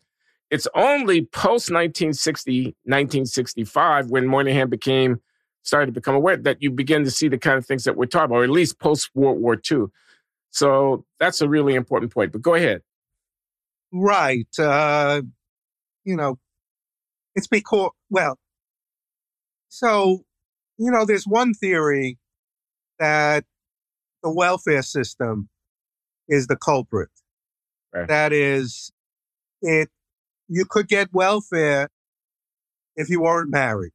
It's 0.52 0.68
only 0.74 1.22
post 1.22 1.70
1960, 1.70 2.64
1965, 2.84 4.10
when 4.10 4.26
Moynihan 4.26 4.68
became 4.68 5.18
started 5.62 5.86
to 5.86 5.92
become 5.92 6.14
aware 6.14 6.36
that 6.36 6.60
you 6.60 6.70
begin 6.70 7.04
to 7.04 7.10
see 7.10 7.26
the 7.26 7.38
kind 7.38 7.56
of 7.56 7.64
things 7.64 7.84
that 7.84 7.96
we're 7.96 8.04
talking 8.04 8.26
about, 8.26 8.40
or 8.40 8.44
at 8.44 8.50
least 8.50 8.78
post 8.78 9.08
World 9.14 9.40
War 9.40 9.58
II. 9.70 9.86
So 10.50 11.06
that's 11.18 11.40
a 11.40 11.48
really 11.48 11.74
important 11.74 12.12
point. 12.12 12.32
But 12.32 12.42
go 12.42 12.52
ahead. 12.52 12.82
right. 13.94 14.46
Uh, 14.58 15.22
you 16.04 16.16
know, 16.16 16.38
it's 17.34 17.46
because, 17.46 17.92
well, 18.10 18.38
so, 19.70 20.26
you 20.76 20.90
know, 20.90 21.06
there's 21.06 21.26
one 21.26 21.54
theory 21.54 22.18
that 22.98 23.46
the 24.22 24.30
welfare 24.30 24.82
system 24.82 25.48
is 26.28 26.46
the 26.46 26.56
culprit. 26.56 27.08
Right. 27.94 28.06
That 28.06 28.34
is, 28.34 28.92
it, 29.62 29.88
you 30.52 30.66
could 30.68 30.86
get 30.86 31.08
welfare 31.12 31.88
if 32.94 33.08
you 33.08 33.22
weren't 33.22 33.50
married. 33.50 33.92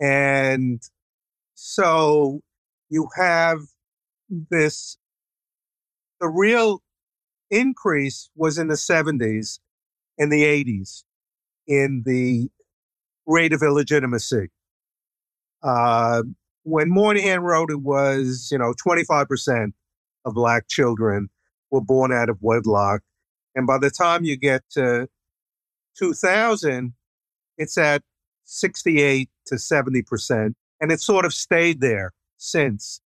And 0.00 0.82
so 1.54 2.40
you 2.90 3.08
have 3.16 3.60
this, 4.28 4.98
the 6.20 6.28
real 6.28 6.82
increase 7.48 8.28
was 8.34 8.58
in 8.58 8.66
the 8.66 8.74
70s 8.74 9.60
and 10.18 10.32
the 10.32 10.42
80s 10.42 11.04
in 11.68 12.02
the 12.04 12.50
rate 13.24 13.52
of 13.52 13.62
illegitimacy. 13.62 14.48
Uh, 15.62 16.24
when 16.64 16.90
Moynihan 16.90 17.40
wrote 17.40 17.70
it 17.70 17.80
was, 17.80 18.48
you 18.50 18.58
know, 18.58 18.74
25% 18.84 19.72
of 20.24 20.34
black 20.34 20.68
children 20.68 21.28
were 21.70 21.80
born 21.80 22.12
out 22.12 22.28
of 22.28 22.38
wedlock. 22.40 23.02
And 23.54 23.66
by 23.66 23.78
the 23.78 23.90
time 23.90 24.24
you 24.24 24.36
get 24.36 24.62
to 24.70 25.08
2000, 25.98 26.92
it's 27.56 27.78
at 27.78 28.02
68 28.44 29.28
to 29.46 29.54
70%. 29.56 30.54
And 30.80 30.92
it 30.92 31.00
sort 31.00 31.24
of 31.24 31.32
stayed 31.32 31.80
there 31.80 32.12
since. 32.36 33.00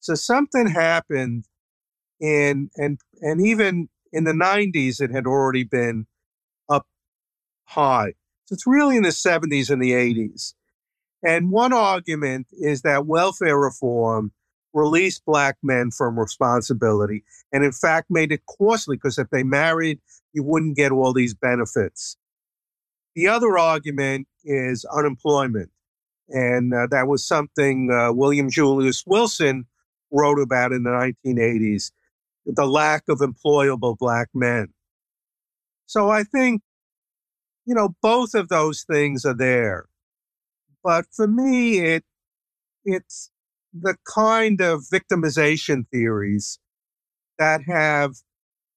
So 0.00 0.14
something 0.14 0.66
happened 0.66 1.46
in, 2.20 2.70
and, 2.76 2.98
and 3.20 3.46
even 3.46 3.88
in 4.12 4.24
the 4.24 4.32
90s, 4.32 5.00
it 5.00 5.10
had 5.10 5.26
already 5.26 5.64
been 5.64 6.06
up 6.68 6.86
high. 7.64 8.14
So 8.46 8.54
it's 8.54 8.66
really 8.66 8.96
in 8.96 9.02
the 9.02 9.08
70s 9.08 9.70
and 9.70 9.82
the 9.82 9.92
80s. 9.92 10.54
And 11.22 11.50
one 11.50 11.72
argument 11.72 12.48
is 12.52 12.82
that 12.82 13.06
welfare 13.06 13.58
reform 13.58 14.32
released 14.74 15.24
black 15.24 15.56
men 15.62 15.90
from 15.90 16.18
responsibility 16.18 17.24
and, 17.52 17.64
in 17.64 17.72
fact, 17.72 18.10
made 18.10 18.32
it 18.32 18.42
costly 18.58 18.96
because 18.96 19.18
if 19.18 19.30
they 19.30 19.42
married, 19.42 20.00
you 20.32 20.42
wouldn't 20.42 20.76
get 20.76 20.92
all 20.92 21.12
these 21.12 21.32
benefits. 21.32 22.16
The 23.14 23.28
other 23.28 23.56
argument 23.56 24.26
is 24.44 24.84
unemployment. 24.84 25.70
And 26.28 26.74
uh, 26.74 26.88
that 26.90 27.06
was 27.06 27.26
something 27.26 27.90
uh, 27.90 28.12
William 28.12 28.50
Julius 28.50 29.04
Wilson 29.06 29.66
wrote 30.10 30.40
about 30.40 30.72
in 30.72 30.82
the 30.82 30.90
1980s 30.90 31.92
the 32.46 32.66
lack 32.66 33.04
of 33.08 33.20
employable 33.20 33.96
black 33.96 34.28
men. 34.34 34.68
So 35.86 36.10
I 36.10 36.24
think, 36.24 36.62
you 37.64 37.74
know, 37.74 37.94
both 38.02 38.34
of 38.34 38.48
those 38.48 38.82
things 38.82 39.24
are 39.24 39.36
there. 39.36 39.86
But 40.82 41.06
for 41.12 41.26
me, 41.26 41.78
it 41.78 42.04
it's 42.84 43.30
the 43.74 43.96
kind 44.12 44.60
of 44.60 44.82
victimization 44.92 45.86
theories 45.90 46.58
that 47.38 47.62
have 47.66 48.14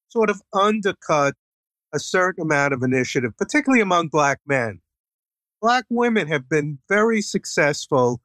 sort 0.08 0.30
of 0.30 0.42
undercut 0.52 1.34
a 1.94 2.00
certain 2.00 2.42
amount 2.42 2.74
of 2.74 2.82
initiative, 2.82 3.32
particularly 3.38 3.80
among 3.82 4.08
black 4.08 4.40
men. 4.46 4.80
Black 5.62 5.84
women 5.90 6.28
have 6.28 6.48
been 6.48 6.78
very 6.88 7.22
successful, 7.22 8.20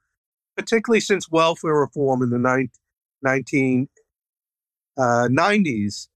particularly 0.58 1.00
since 1.02 1.32
welfare 1.32 1.76
reform 1.76 2.24
in 2.24 2.30
the 2.32 2.40
19, 2.40 3.88
1990s. 4.98 6.08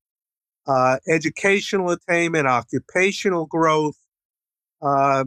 Uh, 0.67 0.97
educational 1.09 1.91
attainment, 1.91 2.47
occupational 2.47 3.45
growth, 3.47 3.97
Uh, 4.81 5.25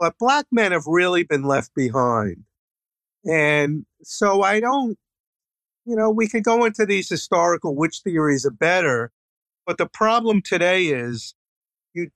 but 0.00 0.18
black 0.18 0.46
men 0.52 0.72
have 0.72 0.86
really 0.86 1.24
been 1.24 1.44
left 1.44 1.74
behind. 1.74 2.44
And 3.28 3.84
so 4.02 4.42
I 4.42 4.58
don't, 4.58 4.98
you 5.84 5.94
know, 5.94 6.10
we 6.10 6.28
could 6.28 6.44
go 6.44 6.64
into 6.64 6.86
these 6.86 7.08
historical 7.08 7.76
which 7.76 8.00
theories 8.00 8.46
are 8.46 8.50
better, 8.50 9.12
but 9.66 9.76
the 9.76 9.86
problem 9.86 10.40
today 10.40 10.86
is 10.86 11.34
you 11.92 12.10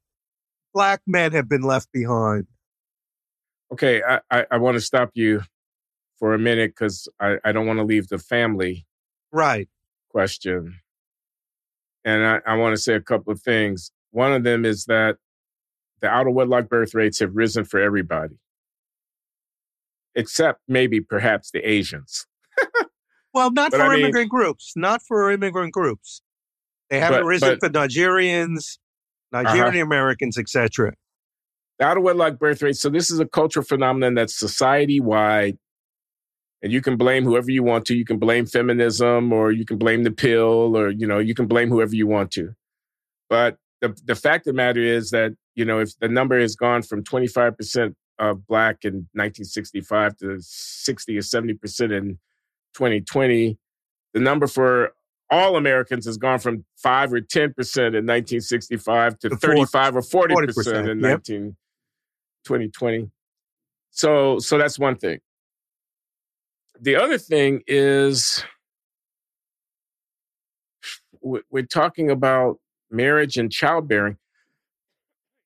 black 0.72 1.02
men 1.06 1.32
have 1.32 1.48
been 1.48 1.62
left 1.62 1.92
behind. 1.92 2.46
Okay, 3.72 4.02
I, 4.02 4.20
I, 4.30 4.46
I 4.52 4.56
want 4.56 4.76
to 4.76 4.80
stop 4.80 5.10
you 5.14 5.42
for 6.18 6.34
a 6.34 6.38
minute 6.38 6.70
because 6.70 7.08
I, 7.20 7.36
I 7.44 7.52
don't 7.52 7.66
want 7.66 7.78
to 7.78 7.84
leave 7.84 8.08
the 8.08 8.18
family 8.18 8.86
right 9.32 9.68
question. 10.08 10.80
And 12.04 12.24
I, 12.24 12.40
I 12.46 12.56
want 12.56 12.74
to 12.76 12.82
say 12.82 12.94
a 12.94 13.00
couple 13.00 13.32
of 13.32 13.40
things. 13.40 13.92
One 14.10 14.32
of 14.32 14.44
them 14.44 14.64
is 14.64 14.86
that 14.86 15.16
the 16.00 16.08
out 16.08 16.26
of 16.26 16.34
wedlock 16.34 16.68
birth 16.68 16.94
rates 16.94 17.20
have 17.20 17.34
risen 17.34 17.64
for 17.64 17.80
everybody, 17.80 18.36
except 20.14 20.60
maybe 20.68 21.00
perhaps 21.00 21.50
the 21.50 21.60
Asians. 21.68 22.26
well, 23.34 23.50
not 23.50 23.70
but 23.70 23.78
for 23.78 23.84
I 23.84 23.94
immigrant 23.94 24.14
mean, 24.14 24.28
groups. 24.28 24.72
Not 24.76 25.02
for 25.02 25.30
immigrant 25.30 25.72
groups. 25.72 26.22
They 26.90 27.00
haven't 27.00 27.20
but, 27.20 27.26
risen 27.26 27.58
but, 27.60 27.60
for 27.60 27.68
Nigerians, 27.70 28.78
uh-huh. 29.32 29.42
Nigerian 29.42 29.76
uh-huh. 29.76 29.86
Americans, 29.86 30.38
etc. 30.38 30.92
Out 31.80 31.96
of 31.96 32.02
wedlock 32.02 32.38
birth 32.38 32.62
rate. 32.62 32.76
So 32.76 32.90
this 32.90 33.10
is 33.10 33.18
a 33.18 33.26
cultural 33.26 33.64
phenomenon 33.64 34.14
that's 34.14 34.38
society 34.38 35.00
wide. 35.00 35.58
And 36.62 36.72
you 36.72 36.80
can 36.80 36.96
blame 36.96 37.24
whoever 37.24 37.50
you 37.50 37.64
want 37.64 37.86
to. 37.86 37.96
You 37.96 38.04
can 38.04 38.18
blame 38.18 38.46
feminism 38.46 39.32
or 39.32 39.50
you 39.50 39.64
can 39.64 39.78
blame 39.78 40.04
the 40.04 40.12
pill 40.12 40.76
or, 40.76 40.90
you 40.90 41.08
know, 41.08 41.18
you 41.18 41.34
can 41.34 41.46
blame 41.46 41.70
whoever 41.70 41.94
you 41.94 42.06
want 42.06 42.30
to. 42.32 42.54
But 43.28 43.56
the, 43.80 43.96
the 44.04 44.14
fact 44.14 44.46
of 44.46 44.52
the 44.52 44.56
matter 44.56 44.80
is 44.80 45.10
that, 45.10 45.32
you 45.56 45.64
know, 45.64 45.80
if 45.80 45.98
the 45.98 46.08
number 46.08 46.38
has 46.38 46.54
gone 46.54 46.82
from 46.82 47.02
25% 47.02 47.94
of 48.18 48.46
black 48.46 48.84
in 48.84 49.08
1965 49.14 50.16
to 50.18 50.36
60 50.40 51.16
or 51.16 51.20
70% 51.20 51.96
in 51.96 52.18
2020, 52.74 53.58
the 54.14 54.20
number 54.20 54.46
for 54.46 54.92
all 55.30 55.56
Americans 55.56 56.04
has 56.04 56.18
gone 56.18 56.38
from 56.38 56.64
5 56.76 57.14
or 57.14 57.20
10% 57.20 57.46
in 57.46 57.54
1965 57.54 59.18
to 59.20 59.30
35 59.30 59.96
or 59.96 60.00
40%, 60.02 60.28
40% 60.28 60.90
in 60.90 61.00
yep. 61.00 61.10
19, 61.28 61.56
2020. 62.44 63.10
So, 63.90 64.38
so 64.38 64.58
that's 64.58 64.78
one 64.78 64.96
thing. 64.96 65.20
The 66.80 66.96
other 66.96 67.16
thing 67.16 67.62
is 67.66 68.44
we're 71.22 71.62
talking 71.62 72.10
about 72.10 72.58
marriage 72.90 73.36
and 73.36 73.50
childbearing. 73.50 74.18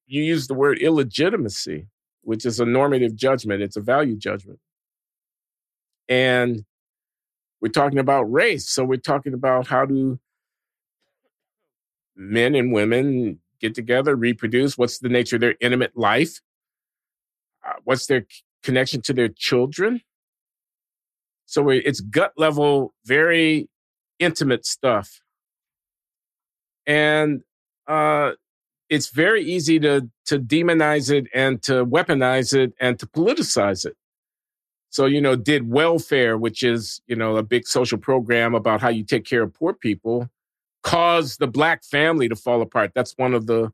You 0.06 0.22
use 0.22 0.46
the 0.46 0.54
word 0.54 0.78
illegitimacy, 0.78 1.88
which 2.26 2.44
is 2.44 2.58
a 2.58 2.66
normative 2.66 3.14
judgment, 3.14 3.62
it's 3.62 3.76
a 3.76 3.80
value 3.80 4.16
judgment. 4.16 4.58
And 6.08 6.64
we're 7.60 7.68
talking 7.68 8.00
about 8.00 8.24
race. 8.24 8.68
So 8.68 8.84
we're 8.84 8.96
talking 8.96 9.32
about 9.32 9.68
how 9.68 9.86
do 9.86 10.18
men 12.16 12.56
and 12.56 12.72
women 12.72 13.38
get 13.60 13.76
together, 13.76 14.16
reproduce? 14.16 14.76
What's 14.76 14.98
the 14.98 15.08
nature 15.08 15.36
of 15.36 15.40
their 15.40 15.54
intimate 15.60 15.96
life? 15.96 16.40
Uh, 17.64 17.74
what's 17.84 18.06
their 18.06 18.26
connection 18.64 19.02
to 19.02 19.12
their 19.12 19.28
children? 19.28 20.00
So 21.44 21.68
it's 21.68 22.00
gut 22.00 22.32
level, 22.36 22.92
very 23.04 23.68
intimate 24.18 24.66
stuff. 24.66 25.20
And 26.88 27.42
uh, 27.86 28.32
it's 28.88 29.08
very 29.08 29.42
easy 29.42 29.78
to, 29.80 30.08
to 30.26 30.38
demonize 30.38 31.10
it 31.10 31.26
and 31.34 31.62
to 31.62 31.84
weaponize 31.84 32.54
it 32.54 32.72
and 32.80 32.98
to 32.98 33.06
politicize 33.06 33.84
it. 33.84 33.96
So, 34.90 35.06
you 35.06 35.20
know, 35.20 35.36
did 35.36 35.70
welfare, 35.70 36.38
which 36.38 36.62
is, 36.62 37.02
you 37.06 37.16
know, 37.16 37.36
a 37.36 37.42
big 37.42 37.66
social 37.66 37.98
program 37.98 38.54
about 38.54 38.80
how 38.80 38.88
you 38.88 39.04
take 39.04 39.24
care 39.24 39.42
of 39.42 39.52
poor 39.52 39.74
people, 39.74 40.30
cause 40.82 41.36
the 41.36 41.48
black 41.48 41.84
family 41.84 42.28
to 42.28 42.36
fall 42.36 42.62
apart? 42.62 42.92
That's 42.94 43.12
one 43.16 43.34
of 43.34 43.46
the 43.46 43.72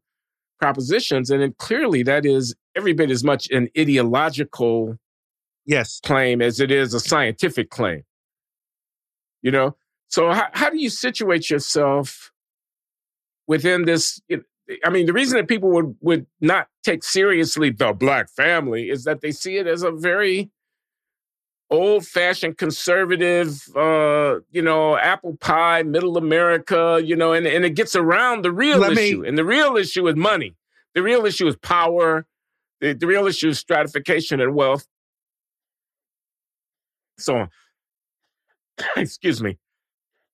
propositions. 0.59 1.31
And 1.31 1.43
then 1.43 1.55
clearly 1.59 2.03
that 2.05 2.25
is 2.25 2.55
every 2.75 2.93
bit 2.93 3.11
as 3.11 3.23
much 3.23 3.51
an 3.51 3.69
ideological 3.79 4.97
yes 5.65 6.01
claim 6.01 6.43
as 6.43 6.59
it 6.59 6.71
is 6.71 6.95
a 6.95 7.01
scientific 7.01 7.71
claim. 7.71 8.03
You 9.43 9.51
know, 9.51 9.77
so 10.09 10.33
how, 10.33 10.49
how 10.53 10.71
do 10.71 10.81
you 10.81 10.91
situate 10.91 11.51
yourself 11.51 12.33
within 13.47 13.85
this? 13.85 14.21
I 14.85 14.91
mean, 14.91 15.07
the 15.07 15.13
reason 15.13 15.37
that 15.39 15.49
people 15.49 15.71
would 15.71 15.97
would 16.01 16.27
not 16.41 16.69
take 16.83 17.05
seriously 17.05 17.71
the 17.71 17.93
black 17.93 18.31
family 18.31 18.91
is 18.91 19.05
that 19.05 19.21
they 19.21 19.33
see 19.33 19.57
it 19.57 19.67
as 19.67 19.83
a 19.83 19.91
very 19.91 20.51
old 21.71 22.07
fashioned 22.07 22.59
conservative, 22.59 23.63
uh, 23.75 24.41
you 24.51 24.61
know, 24.61 24.99
apple 24.99 25.37
pie, 25.39 25.83
middle 25.83 26.19
America, 26.19 27.01
you 27.03 27.17
know, 27.17 27.33
and, 27.33 27.47
and 27.47 27.65
it 27.65 27.75
gets 27.75 27.97
around 27.97 28.45
the 28.45 28.53
real 28.53 28.79
Let 28.79 28.93
issue. 28.93 29.23
Me... 29.23 29.29
And 29.29 29.39
the 29.39 29.45
real 29.45 29.77
issue 29.77 30.07
is 30.07 30.17
money. 30.17 30.55
The 30.95 31.03
real 31.03 31.25
issue 31.25 31.47
is 31.47 31.57
power. 31.57 32.27
The, 32.81 32.93
the 32.93 33.07
real 33.07 33.27
issue 33.27 33.49
is 33.49 33.59
stratification 33.59 34.41
and 34.41 34.55
wealth 34.55 34.87
so 37.23 37.37
on. 37.37 37.51
Excuse 38.97 39.43
me. 39.43 39.59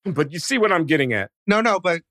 But 0.05 0.33
you 0.33 0.39
see 0.39 0.59
what 0.59 0.73
I'm 0.73 0.87
getting 0.87 1.13
at. 1.13 1.31
No, 1.47 1.61
no, 1.61 1.81
but 1.81 2.03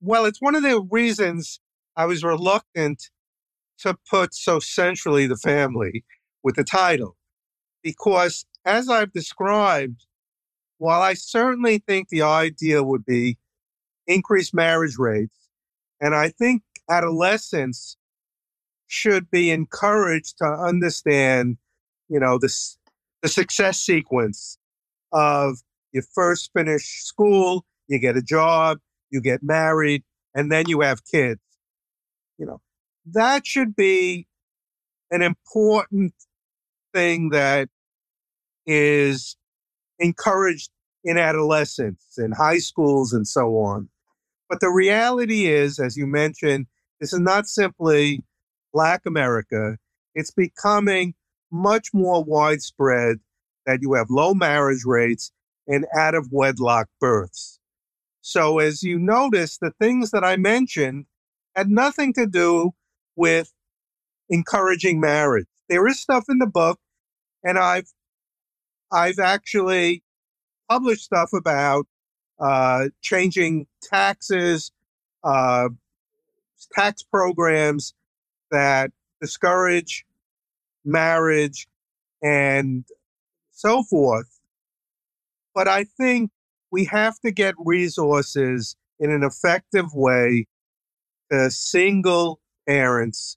well, 0.00 0.24
it's 0.24 0.40
one 0.40 0.54
of 0.54 0.62
the 0.62 0.80
reasons 0.80 1.60
I 1.96 2.06
was 2.06 2.22
reluctant 2.22 3.10
to 3.78 3.96
put 4.08 4.34
so 4.34 4.58
centrally 4.58 5.26
the 5.26 5.36
family 5.36 6.04
with 6.42 6.56
the 6.56 6.64
title. 6.64 7.16
Because 7.82 8.46
as 8.64 8.88
I've 8.88 9.12
described, 9.12 10.06
while 10.78 11.00
I 11.00 11.14
certainly 11.14 11.78
think 11.78 12.08
the 12.08 12.22
idea 12.22 12.82
would 12.82 13.04
be 13.04 13.38
increased 14.06 14.54
marriage 14.54 14.96
rates, 14.98 15.48
and 16.00 16.14
I 16.14 16.28
think 16.28 16.62
adolescents 16.90 17.96
should 18.86 19.30
be 19.30 19.50
encouraged 19.50 20.38
to 20.38 20.44
understand, 20.44 21.56
you 22.08 22.20
know, 22.20 22.38
this 22.38 22.78
the 23.22 23.28
success 23.28 23.80
sequence 23.80 24.58
of 25.12 25.58
you 25.92 26.02
first 26.14 26.50
finish 26.52 27.02
school, 27.02 27.64
you 27.88 27.98
get 27.98 28.16
a 28.16 28.22
job, 28.22 28.78
you 29.10 29.20
get 29.20 29.42
married, 29.42 30.04
and 30.34 30.50
then 30.50 30.68
you 30.68 30.80
have 30.80 31.04
kids. 31.04 31.40
You 32.38 32.46
know, 32.46 32.60
that 33.12 33.46
should 33.46 33.74
be 33.74 34.26
an 35.10 35.22
important 35.22 36.14
thing 36.92 37.30
that 37.30 37.68
is 38.66 39.36
encouraged 39.98 40.70
in 41.04 41.18
adolescence, 41.18 42.04
in 42.18 42.32
high 42.32 42.58
schools, 42.58 43.12
and 43.12 43.26
so 43.26 43.56
on. 43.58 43.88
But 44.48 44.60
the 44.60 44.70
reality 44.70 45.46
is, 45.46 45.78
as 45.78 45.96
you 45.96 46.06
mentioned, 46.06 46.66
this 47.00 47.12
is 47.12 47.20
not 47.20 47.46
simply 47.46 48.22
Black 48.72 49.02
America. 49.06 49.76
It's 50.14 50.30
becoming 50.30 51.14
much 51.50 51.88
more 51.92 52.24
widespread 52.24 53.18
that 53.66 53.80
you 53.82 53.94
have 53.94 54.10
low 54.10 54.34
marriage 54.34 54.84
rates 54.84 55.32
and 55.66 55.86
out 55.96 56.14
of 56.14 56.28
wedlock 56.30 56.88
births. 57.00 57.55
So, 58.28 58.58
as 58.58 58.82
you 58.82 58.98
notice, 58.98 59.56
the 59.56 59.70
things 59.70 60.10
that 60.10 60.24
I 60.24 60.36
mentioned 60.36 61.06
had 61.54 61.70
nothing 61.70 62.12
to 62.14 62.26
do 62.26 62.74
with 63.14 63.52
encouraging 64.28 64.98
marriage. 64.98 65.46
There 65.68 65.86
is 65.86 66.00
stuff 66.00 66.24
in 66.28 66.38
the 66.38 66.48
book, 66.48 66.80
and 67.44 67.56
I've 67.56 67.86
I've 68.90 69.20
actually 69.20 70.02
published 70.68 71.04
stuff 71.04 71.32
about 71.32 71.86
uh, 72.40 72.86
changing 73.00 73.68
taxes, 73.80 74.72
uh, 75.22 75.68
tax 76.72 77.04
programs 77.04 77.94
that 78.50 78.90
discourage 79.20 80.04
marriage, 80.84 81.68
and 82.24 82.84
so 83.52 83.84
forth. 83.84 84.40
But 85.54 85.68
I 85.68 85.84
think 85.84 86.32
we 86.70 86.84
have 86.86 87.18
to 87.20 87.30
get 87.30 87.54
resources 87.58 88.76
in 88.98 89.10
an 89.10 89.22
effective 89.22 89.94
way 89.94 90.46
to 91.30 91.50
single 91.50 92.40
parents 92.66 93.36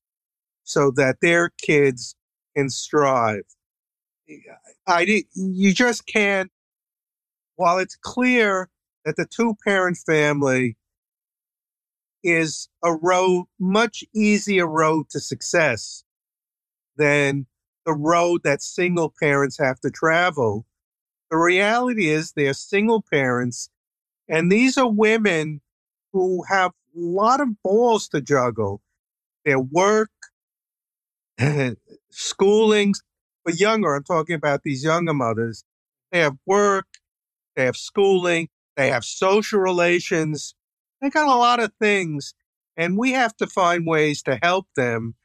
so 0.64 0.92
that 0.92 1.18
their 1.22 1.52
kids 1.62 2.16
can 2.56 2.70
strive. 2.70 3.44
I, 4.88 5.24
you 5.34 5.74
just 5.74 6.06
can't, 6.06 6.52
while 7.56 7.80
it's 7.80 7.96
clear 7.96 8.70
that 9.06 9.16
the 9.16 9.26
two 9.26 9.56
parent 9.66 9.98
family 9.98 10.78
is 12.24 12.70
a 12.84 12.94
road, 12.94 13.46
much 13.60 14.04
easier 14.14 14.68
road 14.68 15.10
to 15.10 15.20
success 15.20 16.04
than 16.98 17.48
the 17.86 17.94
road 17.94 18.42
that 18.44 18.62
single 18.62 19.14
parents 19.22 19.58
have 19.58 19.80
to 19.80 19.90
travel. 19.90 20.66
The 21.30 21.38
reality 21.38 22.10
is 22.10 22.32
they're 22.32 22.54
single 22.54 23.02
parents, 23.02 23.70
and 24.28 24.52
these 24.52 24.78
are 24.78 24.90
women 24.90 25.62
who 26.12 26.44
have 26.50 26.72
a 26.72 27.00
lot 27.00 27.40
of 27.40 27.62
balls 27.64 28.08
to 28.10 28.22
juggle 28.22 28.82
their 29.46 29.60
work, 29.60 30.12
schooling 32.10 32.94
for 33.44 33.52
younger. 33.52 33.96
I'm 33.96 34.04
talking 34.04 34.36
about 34.36 34.64
these 34.64 34.84
younger 34.84 35.14
mothers. 35.14 35.64
They 36.12 36.20
have 36.20 36.38
work, 36.46 36.88
they 37.56 37.66
have 37.66 37.78
schooling, 37.78 38.50
they 38.76 38.90
have 38.90 39.06
social 39.06 39.60
relations. 39.60 40.56
They 41.02 41.10
got 41.10 41.28
a 41.28 41.38
lot 41.38 41.60
of 41.62 41.72
things, 41.80 42.34
and 42.76 42.98
we 42.98 43.12
have 43.12 43.36
to 43.38 43.48
find 43.48 43.86
ways 43.86 44.22
to 44.24 44.40
help 44.42 44.68
them 44.76 45.16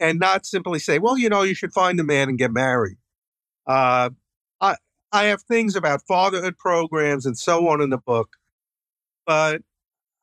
and 0.00 0.18
not 0.20 0.46
simply 0.46 0.78
say, 0.78 0.98
well, 0.98 1.18
you 1.18 1.28
know, 1.28 1.42
you 1.42 1.54
should 1.54 1.72
find 1.72 1.98
a 1.98 2.04
man 2.04 2.28
and 2.28 2.38
get 2.38 2.52
married. 2.52 2.96
Uh, 3.66 4.10
I, 4.60 4.76
I 5.12 5.24
have 5.24 5.42
things 5.42 5.74
about 5.74 6.02
fatherhood 6.06 6.58
programs 6.58 7.24
and 7.24 7.38
so 7.38 7.68
on 7.68 7.80
in 7.80 7.90
the 7.90 7.98
book, 7.98 8.36
but 9.26 9.62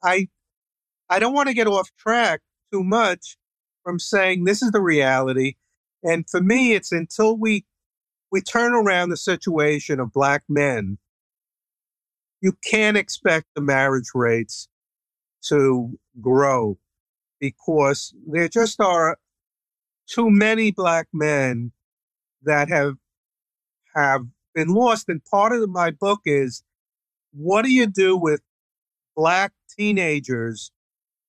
I, 0.04 0.28
I 1.10 1.20
don't 1.20 1.34
want 1.34 1.48
to 1.48 1.56
get 1.56 1.68
off 1.68 1.90
track 1.98 2.42
too 2.72 2.84
much 2.84 3.38
from 3.84 4.00
saying 4.00 4.44
this 4.44 4.62
is 4.62 4.72
the 4.72 4.82
reality. 4.82 5.56
And 6.04 6.30
for 6.30 6.42
me, 6.42 6.74
it's 6.74 6.92
until 6.92 7.36
we, 7.36 7.66
we 8.32 8.42
turn 8.42 8.74
around 8.74 9.10
the 9.10 9.18
situation 9.18 10.00
of 10.00 10.14
black 10.14 10.44
men, 10.48 11.00
you 12.42 12.54
can't 12.64 12.98
expect 12.98 13.48
the 13.56 13.62
marriage 13.62 14.10
rates 14.14 14.68
to 15.48 15.98
grow 16.22 16.78
because 17.40 18.14
there 18.28 18.48
just 18.48 18.80
are 18.80 19.18
too 20.08 20.30
many 20.30 20.72
black 20.72 21.08
men 21.12 21.72
that 22.44 22.70
have 22.70 22.96
have 23.96 24.26
been 24.56 24.70
lost. 24.70 25.10
And 25.10 25.24
part 25.26 25.52
of 25.52 25.70
my 25.70 25.92
book 25.92 26.22
is 26.26 26.64
what 27.34 27.64
do 27.64 27.72
you 27.72 27.86
do 27.86 28.18
with 28.18 28.42
black 29.16 29.52
teenagers 29.78 30.72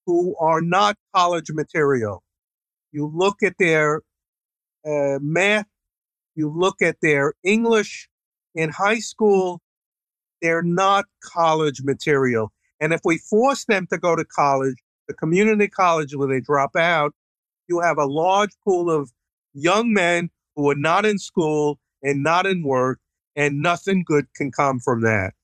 who 0.06 0.36
are 0.40 0.62
not 0.62 0.96
college 1.14 1.50
material? 1.52 2.22
You 2.92 3.10
look 3.12 3.42
at 3.42 3.54
their 3.58 4.02
uh, 4.86 5.18
math, 5.20 5.66
you 6.34 6.48
look 6.48 6.80
at 6.80 6.96
their 7.02 7.34
English 7.44 8.08
in 8.54 8.70
high 8.70 9.00
school, 9.00 9.60
they're 10.40 10.62
not 10.62 11.06
college 11.22 11.82
material. 11.82 12.52
And 12.80 12.92
if 12.92 13.00
we 13.04 13.18
force 13.18 13.64
them 13.64 13.86
to 13.90 13.98
go 13.98 14.16
to 14.16 14.24
college, 14.24 14.76
the 15.08 15.14
community 15.14 15.68
college 15.68 16.14
where 16.14 16.28
they 16.28 16.40
drop 16.40 16.76
out, 16.76 17.14
you 17.68 17.80
have 17.80 17.98
a 17.98 18.06
large 18.06 18.50
pool 18.64 18.90
of 18.90 19.10
young 19.54 19.92
men 19.92 20.30
who 20.54 20.70
are 20.70 20.76
not 20.76 21.04
in 21.04 21.18
school 21.18 21.78
and 22.02 22.22
not 22.22 22.46
in 22.46 22.62
work, 22.62 22.98
and 23.36 23.60
nothing 23.62 24.02
good 24.04 24.26
can 24.34 24.50
come 24.50 24.80
from 24.80 25.02
that. 25.02 25.34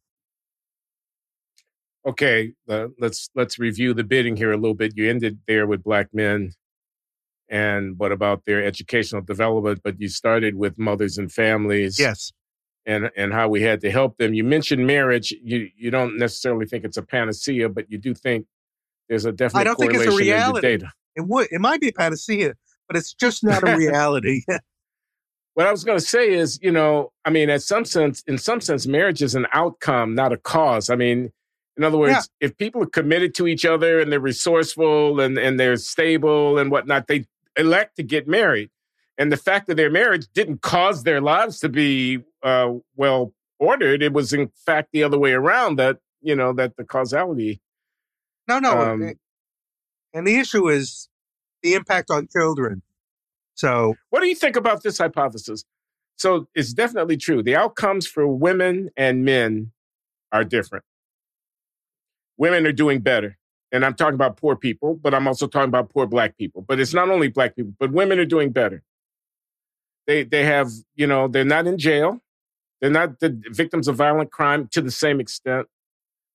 Okay, 2.04 2.52
uh, 2.68 2.88
let's 2.98 3.30
let's 3.36 3.58
review 3.60 3.94
the 3.94 4.02
bidding 4.02 4.36
here 4.36 4.50
a 4.50 4.56
little 4.56 4.74
bit. 4.74 4.96
You 4.96 5.08
ended 5.08 5.38
there 5.46 5.68
with 5.68 5.84
black 5.84 6.08
men, 6.12 6.52
and 7.48 7.96
what 7.96 8.10
about 8.10 8.44
their 8.44 8.64
educational 8.64 9.22
development? 9.22 9.82
But 9.84 10.00
you 10.00 10.08
started 10.08 10.56
with 10.56 10.76
mothers 10.78 11.16
and 11.16 11.30
families. 11.30 12.00
Yes, 12.00 12.32
and 12.86 13.10
and 13.16 13.32
how 13.32 13.48
we 13.48 13.62
had 13.62 13.80
to 13.82 13.90
help 13.90 14.16
them. 14.16 14.34
You 14.34 14.42
mentioned 14.42 14.84
marriage. 14.84 15.32
You 15.42 15.68
you 15.76 15.92
don't 15.92 16.18
necessarily 16.18 16.66
think 16.66 16.84
it's 16.84 16.96
a 16.96 17.02
panacea, 17.02 17.68
but 17.68 17.88
you 17.88 17.98
do 17.98 18.14
think 18.14 18.46
there's 19.08 19.24
a 19.24 19.30
definite 19.30 19.60
I 19.60 19.64
don't 19.64 19.76
correlation 19.76 20.00
think 20.00 20.12
it's 20.12 20.20
a 20.20 20.24
reality. 20.24 20.60
the 20.60 20.78
data. 20.78 20.92
It 21.14 21.28
would. 21.28 21.48
It 21.52 21.60
might 21.60 21.80
be 21.80 21.88
a 21.88 21.92
panacea, 21.92 22.54
but 22.88 22.96
it's 22.96 23.14
just 23.14 23.44
not 23.44 23.66
a 23.68 23.76
reality. 23.76 24.42
what 25.54 25.66
I 25.66 25.70
was 25.70 25.84
going 25.84 25.98
to 25.98 26.04
say 26.04 26.32
is, 26.32 26.58
you 26.62 26.70
know, 26.70 27.12
I 27.24 27.30
mean, 27.30 27.50
at 27.50 27.62
some 27.62 27.84
sense, 27.84 28.22
in 28.26 28.38
some 28.38 28.60
sense, 28.60 28.86
marriage 28.86 29.22
is 29.22 29.34
an 29.34 29.46
outcome, 29.52 30.14
not 30.14 30.32
a 30.32 30.36
cause. 30.36 30.88
I 30.88 30.96
mean, 30.96 31.30
in 31.76 31.84
other 31.84 31.98
words, 31.98 32.12
yeah. 32.40 32.46
if 32.46 32.56
people 32.56 32.82
are 32.82 32.86
committed 32.86 33.34
to 33.36 33.46
each 33.46 33.64
other 33.64 34.00
and 34.00 34.10
they're 34.10 34.20
resourceful 34.20 35.20
and, 35.20 35.38
and 35.38 35.60
they're 35.60 35.76
stable 35.76 36.58
and 36.58 36.70
whatnot, 36.70 37.06
they 37.06 37.26
elect 37.56 37.96
to 37.96 38.02
get 38.02 38.26
married. 38.26 38.70
And 39.18 39.30
the 39.30 39.36
fact 39.36 39.66
that 39.66 39.76
their 39.76 39.90
marriage 39.90 40.26
didn't 40.34 40.62
cause 40.62 41.02
their 41.02 41.20
lives 41.20 41.60
to 41.60 41.68
be 41.68 42.20
uh, 42.42 42.72
well 42.96 43.32
ordered, 43.58 44.02
it 44.02 44.12
was 44.12 44.32
in 44.32 44.50
fact 44.66 44.88
the 44.92 45.04
other 45.04 45.18
way 45.18 45.32
around 45.32 45.76
that, 45.76 45.98
you 46.22 46.34
know, 46.34 46.52
that 46.54 46.76
the 46.76 46.84
causality. 46.84 47.60
No, 48.48 48.58
no. 48.58 48.78
Um, 48.78 49.14
and 50.14 50.26
the 50.26 50.38
issue 50.38 50.68
is 50.68 51.08
the 51.62 51.74
impact 51.74 52.10
on 52.10 52.28
children. 52.32 52.82
So, 53.54 53.94
what 54.10 54.20
do 54.20 54.26
you 54.26 54.34
think 54.34 54.56
about 54.56 54.82
this 54.82 54.98
hypothesis? 54.98 55.64
So, 56.16 56.48
it's 56.54 56.72
definitely 56.72 57.16
true. 57.16 57.42
The 57.42 57.56
outcomes 57.56 58.06
for 58.06 58.26
women 58.26 58.90
and 58.96 59.24
men 59.24 59.72
are 60.30 60.44
different. 60.44 60.84
Women 62.36 62.66
are 62.66 62.72
doing 62.72 63.00
better. 63.00 63.38
And 63.72 63.84
I'm 63.86 63.94
talking 63.94 64.14
about 64.14 64.36
poor 64.36 64.54
people, 64.54 64.94
but 64.94 65.14
I'm 65.14 65.26
also 65.26 65.46
talking 65.46 65.68
about 65.68 65.88
poor 65.88 66.06
black 66.06 66.36
people. 66.36 66.62
But 66.62 66.78
it's 66.78 66.92
not 66.92 67.08
only 67.08 67.28
black 67.28 67.56
people, 67.56 67.72
but 67.78 67.90
women 67.90 68.18
are 68.18 68.26
doing 68.26 68.50
better. 68.50 68.82
They 70.06 70.24
they 70.24 70.44
have, 70.44 70.70
you 70.94 71.06
know, 71.06 71.28
they're 71.28 71.44
not 71.44 71.66
in 71.66 71.78
jail. 71.78 72.20
They're 72.80 72.90
not 72.90 73.20
the 73.20 73.40
victims 73.50 73.88
of 73.88 73.96
violent 73.96 74.30
crime 74.30 74.68
to 74.72 74.82
the 74.82 74.90
same 74.90 75.20
extent. 75.20 75.68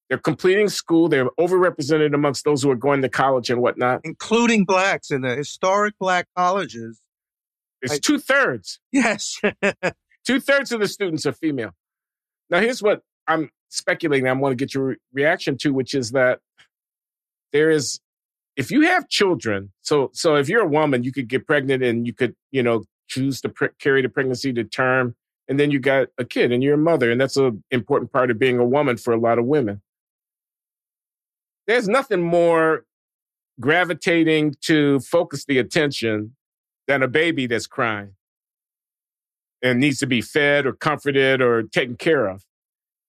They're 0.09 0.17
completing 0.17 0.69
school. 0.69 1.09
They're 1.09 1.29
overrepresented 1.39 2.15
amongst 2.15 2.45
those 2.45 2.63
who 2.63 2.71
are 2.71 2.75
going 2.75 3.01
to 3.01 3.09
college 3.09 3.49
and 3.49 3.61
whatnot, 3.61 4.01
including 4.05 4.63
blacks 4.63 5.11
in 5.11 5.21
the 5.21 5.35
historic 5.35 5.95
black 5.99 6.27
colleges. 6.35 7.01
It's 7.81 7.99
two 7.99 8.19
thirds. 8.19 8.79
Yes, 8.91 9.39
two 10.25 10.39
thirds 10.39 10.71
of 10.71 10.79
the 10.79 10.87
students 10.87 11.25
are 11.25 11.33
female. 11.33 11.71
Now, 12.49 12.59
here's 12.59 12.81
what 12.81 13.01
I'm 13.27 13.49
speculating. 13.69 14.27
I 14.27 14.33
want 14.33 14.51
to 14.51 14.55
get 14.55 14.73
your 14.73 14.85
re- 14.85 14.95
reaction 15.13 15.57
to, 15.59 15.73
which 15.73 15.93
is 15.93 16.11
that 16.11 16.39
there 17.51 17.69
is, 17.69 17.99
if 18.55 18.71
you 18.71 18.81
have 18.81 19.07
children, 19.09 19.71
so 19.81 20.09
so 20.13 20.35
if 20.35 20.49
you're 20.49 20.63
a 20.63 20.67
woman, 20.67 21.03
you 21.03 21.11
could 21.11 21.27
get 21.27 21.45
pregnant 21.45 21.83
and 21.83 22.07
you 22.07 22.13
could, 22.13 22.35
you 22.51 22.63
know, 22.63 22.85
choose 23.07 23.41
to 23.41 23.49
pre- 23.49 23.69
carry 23.79 24.01
the 24.01 24.09
pregnancy 24.09 24.51
to 24.53 24.63
term, 24.63 25.15
and 25.47 25.59
then 25.59 25.71
you 25.71 25.79
got 25.79 26.07
a 26.17 26.25
kid 26.25 26.51
and 26.51 26.63
you're 26.63 26.75
a 26.75 26.77
mother, 26.77 27.11
and 27.11 27.21
that's 27.21 27.37
an 27.37 27.63
important 27.71 28.11
part 28.11 28.31
of 28.31 28.39
being 28.39 28.59
a 28.59 28.65
woman 28.65 28.97
for 28.97 29.13
a 29.13 29.19
lot 29.19 29.37
of 29.39 29.45
women 29.45 29.81
there's 31.67 31.87
nothing 31.87 32.21
more 32.21 32.85
gravitating 33.59 34.55
to 34.61 34.99
focus 35.01 35.45
the 35.45 35.59
attention 35.59 36.35
than 36.87 37.03
a 37.03 37.07
baby 37.07 37.47
that's 37.47 37.67
crying 37.67 38.13
and 39.61 39.79
needs 39.79 39.99
to 39.99 40.07
be 40.07 40.21
fed 40.21 40.65
or 40.65 40.73
comforted 40.73 41.41
or 41.41 41.63
taken 41.63 41.95
care 41.95 42.27
of. 42.27 42.45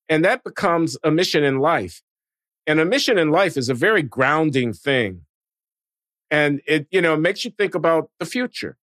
And 0.08 0.24
that 0.24 0.42
becomes 0.42 0.96
a 1.04 1.10
mission 1.10 1.44
in 1.44 1.58
life. 1.58 2.02
And 2.66 2.80
a 2.80 2.84
mission 2.84 3.18
in 3.18 3.30
life 3.30 3.56
is 3.56 3.68
a 3.68 3.74
very 3.74 4.02
grounding 4.02 4.72
thing. 4.72 5.22
And 6.30 6.60
it, 6.66 6.86
you 6.90 7.00
know, 7.00 7.16
makes 7.16 7.44
you 7.44 7.50
think 7.50 7.74
about 7.74 8.10
the 8.18 8.26
future. 8.26 8.76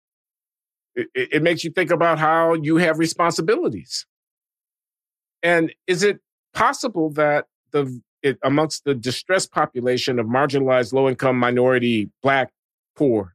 It, 0.95 1.09
it 1.15 1.43
makes 1.43 1.65
you 1.65 1.71
think 1.71 1.91
about 1.91 2.19
how 2.19 2.55
you 2.55 2.77
have 2.77 2.99
responsibilities. 2.99 4.07
And 5.43 5.75
is 5.87 6.03
it 6.03 6.21
possible 6.55 7.11
that 7.11 7.47
the 7.73 8.01
it, 8.23 8.39
amongst 8.45 8.85
the 8.85 8.95
distressed 8.95 9.51
population 9.51 10.21
of 10.21 10.27
marginalized, 10.27 10.93
low 10.93 11.09
income, 11.09 11.37
minority, 11.37 12.11
black, 12.23 12.53
poor, 12.95 13.35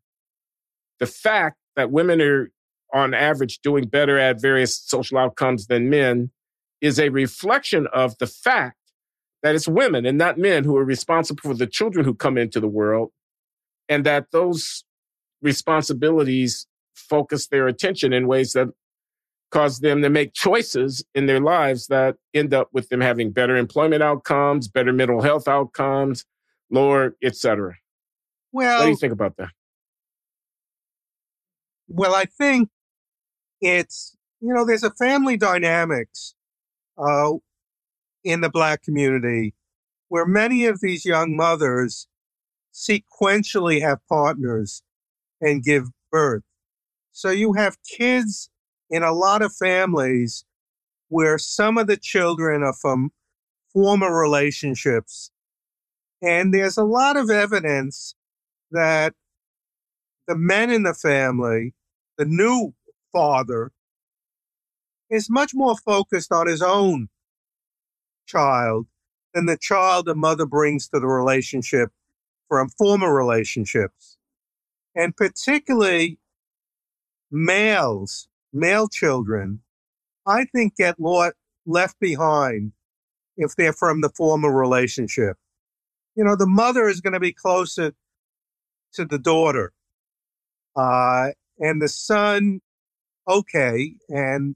the 1.00 1.06
fact 1.06 1.58
that 1.76 1.92
women 1.92 2.22
are 2.22 2.50
on 2.94 3.14
average 3.14 3.60
doing 3.60 3.86
better 3.88 4.18
at 4.18 4.42
various 4.42 4.78
social 4.78 5.18
outcomes 5.18 5.68
than 5.68 5.90
men 5.90 6.32
is 6.82 7.00
a 7.00 7.10
reflection 7.10 7.88
of 7.94 8.18
the 8.20 8.28
fact 8.28 8.78
that 9.44 9.56
it's 9.56 9.68
women 9.68 10.06
and 10.06 10.18
not 10.18 10.38
men 10.38 10.64
who 10.64 10.76
are 10.78 10.86
responsible 10.86 11.42
for 11.42 11.54
the 11.54 11.68
children 11.68 12.06
who 12.06 12.14
come 12.14 12.38
into 12.38 12.60
the 12.60 12.68
world, 12.68 13.12
and 13.90 14.06
that 14.06 14.32
those 14.32 14.84
responsibilities 15.42 16.68
focus 16.96 17.48
their 17.48 17.68
attention 17.68 18.14
in 18.14 18.28
ways 18.28 18.54
that 18.54 18.68
cause 19.52 19.80
them 19.80 20.02
to 20.02 20.10
make 20.10 20.34
choices 20.34 21.06
in 21.16 21.26
their 21.26 21.40
lives 21.40 21.88
that 21.88 22.16
end 22.34 22.54
up 22.54 22.70
with 22.74 22.90
them 22.90 23.00
having 23.00 23.32
better 23.32 23.56
employment 23.56 24.04
outcomes, 24.04 24.68
better 24.68 24.92
mental 24.92 25.22
health 25.22 25.48
outcomes, 25.48 26.26
lower, 26.70 27.16
etc. 27.24 27.76
Well, 28.52 28.80
what 28.80 28.86
do 28.86 28.90
you 28.90 28.98
think 28.98 29.14
about 29.14 29.38
that? 29.38 29.50
Well, 31.88 32.14
I 32.16 32.26
think 32.26 32.70
it's 33.62 34.16
you 34.42 34.54
know 34.54 34.66
there's 34.66 34.84
a 34.84 34.92
family 34.92 35.38
dynamics 35.38 36.36
uh, 36.98 37.34
in 38.24 38.42
the 38.42 38.50
black 38.50 38.84
community 38.84 39.54
where 40.10 40.26
many 40.26 40.66
of 40.66 40.82
these 40.82 41.06
young 41.06 41.36
mothers 41.36 42.08
sequentially 42.74 43.82
have 43.82 44.00
partners 44.08 44.84
and 45.42 45.64
give 45.64 45.86
birth. 46.12 46.44
So 47.12 47.30
you 47.32 47.54
have 47.54 47.78
kids 47.84 48.50
in 48.90 49.04
a 49.04 49.14
lot 49.14 49.42
of 49.42 49.56
families 49.56 50.46
where 51.10 51.38
some 51.38 51.78
of 51.78 51.88
the 51.88 51.98
children 51.98 52.64
are 52.64 52.74
from 52.74 53.12
former 53.74 54.14
relationships. 54.16 55.32
And 56.22 56.54
there's 56.54 56.78
a 56.78 56.84
lot 56.84 57.18
of 57.18 57.30
evidence 57.30 58.16
that 58.72 59.14
the 60.28 60.36
men 60.36 60.70
in 60.70 60.84
the 60.84 60.94
family, 60.94 61.74
the 62.18 62.26
new 62.26 62.74
father, 63.12 63.72
is 65.10 65.30
much 65.30 65.54
more 65.54 65.76
focused 65.78 66.32
on 66.32 66.48
his 66.48 66.62
own 66.62 67.10
child 68.26 68.88
than 69.34 69.46
the 69.46 69.58
child 69.58 70.06
the 70.06 70.16
mother 70.16 70.46
brings 70.46 70.88
to 70.90 71.00
the 71.00 71.08
relationship 71.08 71.90
from 72.50 72.70
former 72.70 73.14
relationships. 73.14 74.18
And 74.96 75.16
particularly 75.16 76.20
males, 77.32 78.28
male 78.52 78.88
children, 78.88 79.62
I 80.26 80.46
think 80.46 80.76
get 80.76 80.96
left 81.66 82.00
behind 82.00 82.74
if 83.38 83.56
they're 83.56 83.74
from 83.74 84.02
the 84.02 84.10
former 84.10 84.52
relationship. 84.52 85.38
You 86.16 86.24
know, 86.24 86.36
the 86.36 86.48
mother 86.48 86.88
is 86.88 87.00
going 87.00 87.14
to 87.14 87.20
be 87.20 87.32
closer 87.32 87.94
to 88.94 89.06
the 89.06 89.20
daughter, 89.20 89.72
uh, 90.76 91.30
and 91.60 91.82
the 91.82 91.90
son, 91.90 92.62
okay. 93.28 93.94
And 94.10 94.56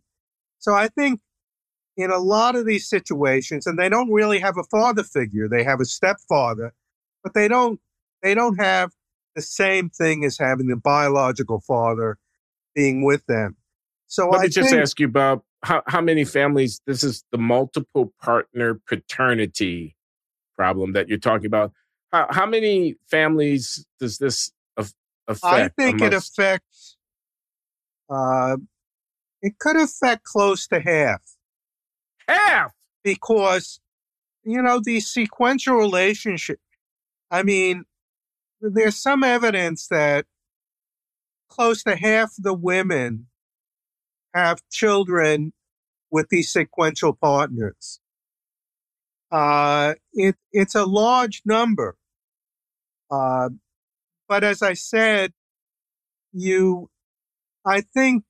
so 0.60 0.74
I 0.74 0.88
think 0.88 1.20
in 1.98 2.12
a 2.12 2.20
lot 2.20 2.56
of 2.56 2.66
these 2.66 2.88
situations, 2.88 3.68
and 3.68 3.78
they 3.78 3.90
don't 3.90 4.12
really 4.12 4.40
have 4.40 4.58
a 4.58 4.64
father 4.64 5.04
figure, 5.04 5.48
they 5.48 5.64
have 5.64 5.80
a 5.80 5.86
stepfather, 5.86 6.74
but 7.24 7.34
they 7.34 7.48
don't 7.48 7.80
they 8.22 8.34
don't 8.34 8.60
have 8.60 8.92
the 9.36 9.42
same 9.42 9.90
thing 9.90 10.24
as 10.24 10.38
having 10.38 10.68
the 10.68 10.76
biological 10.76 11.62
father 11.62 12.18
being 12.76 13.04
with 13.04 13.26
them. 13.26 13.58
So 14.08 14.30
let 14.30 14.42
I 14.42 14.44
me 14.44 14.50
just 14.50 14.70
think, 14.70 14.82
ask 14.82 15.00
you, 15.00 15.08
Bob, 15.08 15.42
how, 15.64 15.84
how 15.88 16.02
many 16.02 16.26
families 16.26 16.82
this 16.86 17.04
is 17.04 17.24
the 17.32 17.38
multiple 17.38 18.14
partner 18.22 18.80
paternity 18.88 19.96
problem 20.56 20.94
that 20.94 21.08
you're 21.08 21.18
talking 21.18 21.46
about? 21.46 21.72
How, 22.12 22.28
how 22.30 22.46
many 22.46 22.96
families 23.10 23.86
does 24.00 24.18
this 24.18 24.52
affect? 25.28 25.44
I 25.46 25.68
think 25.82 26.02
it 26.02 26.14
affects. 26.14 26.98
Uh, 28.10 28.58
it 29.42 29.58
could 29.60 29.78
affect 29.78 30.24
close 30.24 30.68
to 30.68 30.80
half 30.80 31.22
half. 32.32 32.72
because, 33.04 33.80
you 34.44 34.62
know, 34.62 34.80
these 34.84 35.08
sequential 35.08 35.76
relationships. 35.76 36.62
I 37.30 37.44
mean, 37.44 37.86
there's 38.62 38.98
some 38.98 39.24
evidence 39.24 39.88
that 39.88 40.26
close 41.50 41.84
to 41.84 41.96
half 41.96 42.32
the 42.38 42.54
women 42.54 43.28
have 44.34 44.62
children 44.72 45.54
with 46.10 46.30
these 46.30 46.52
sequential 46.52 47.14
partners. 47.14 48.00
Uh, 49.32 49.94
it, 50.14 50.36
it's 50.52 50.76
a 50.76 50.86
large 50.86 51.42
number. 51.46 51.96
Uh, 53.10 53.50
but 54.32 54.46
as 54.46 54.62
I 54.62 54.76
said, 54.76 55.34
you, 56.32 56.90
I 57.66 57.82
think 57.82 58.24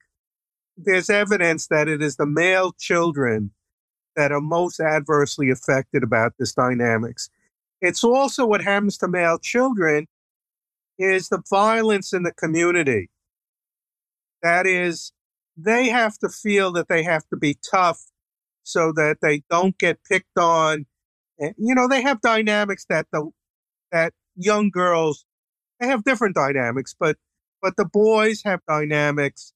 there's 0.76 1.12
evidence 1.12 1.68
that 1.68 1.88
it 1.88 2.02
is 2.02 2.16
the 2.16 2.26
male 2.26 2.72
children 2.72 3.52
that 4.16 4.32
are 4.32 4.42
most 4.42 4.80
adversely 4.80 5.52
affected 5.52 6.02
about 6.02 6.34
this 6.40 6.54
dynamics. 6.54 7.30
It's 7.82 8.04
also 8.04 8.48
what 8.48 8.64
happens 8.64 8.98
to 8.98 9.08
male 9.08 9.38
children 9.38 10.08
is 10.98 11.30
the 11.30 11.44
violence 11.48 12.14
in 12.14 12.24
the 12.24 12.34
community. 12.34 13.12
That 14.42 14.66
is, 14.66 15.12
they 15.56 15.88
have 15.90 16.18
to 16.18 16.30
feel 16.30 16.72
that 16.72 16.88
they 16.88 17.04
have 17.04 17.28
to 17.28 17.38
be 17.38 17.60
tough 17.70 18.02
so 18.64 18.92
that 18.94 19.18
they 19.22 19.44
don't 19.52 19.78
get 19.78 20.00
picked 20.10 20.40
on. 20.40 20.88
And, 21.38 21.54
you 21.60 21.76
know, 21.76 21.88
they 21.88 22.02
have 22.02 22.22
dynamics 22.22 22.88
that 22.90 23.06
the 23.12 23.30
that 23.92 24.14
young 24.36 24.72
girls 24.72 25.28
they 25.82 25.88
have 25.88 26.06
different 26.06 26.36
dynamics, 26.36 26.96
but 27.00 27.18
but 27.62 27.78
the 27.78 27.86
boys 27.86 28.44
have 28.44 28.62
dynamics 28.68 29.54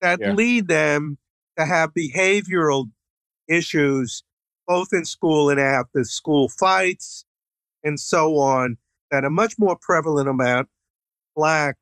that 0.00 0.20
Yeah. 0.20 0.34
lead 0.34 0.68
them 0.68 1.18
to 1.58 1.64
have 1.66 1.94
behavioral 1.94 2.90
issues 3.48 4.24
both 4.66 4.88
in 4.92 5.04
school 5.04 5.50
and 5.50 5.60
after 5.60 6.04
school 6.04 6.48
fights 6.48 7.24
and 7.84 8.00
so 8.00 8.38
on 8.38 8.78
that 9.10 9.24
are 9.24 9.30
much 9.30 9.58
more 9.58 9.76
prevalent 9.80 10.28
about 10.28 10.68
black. 11.36 11.76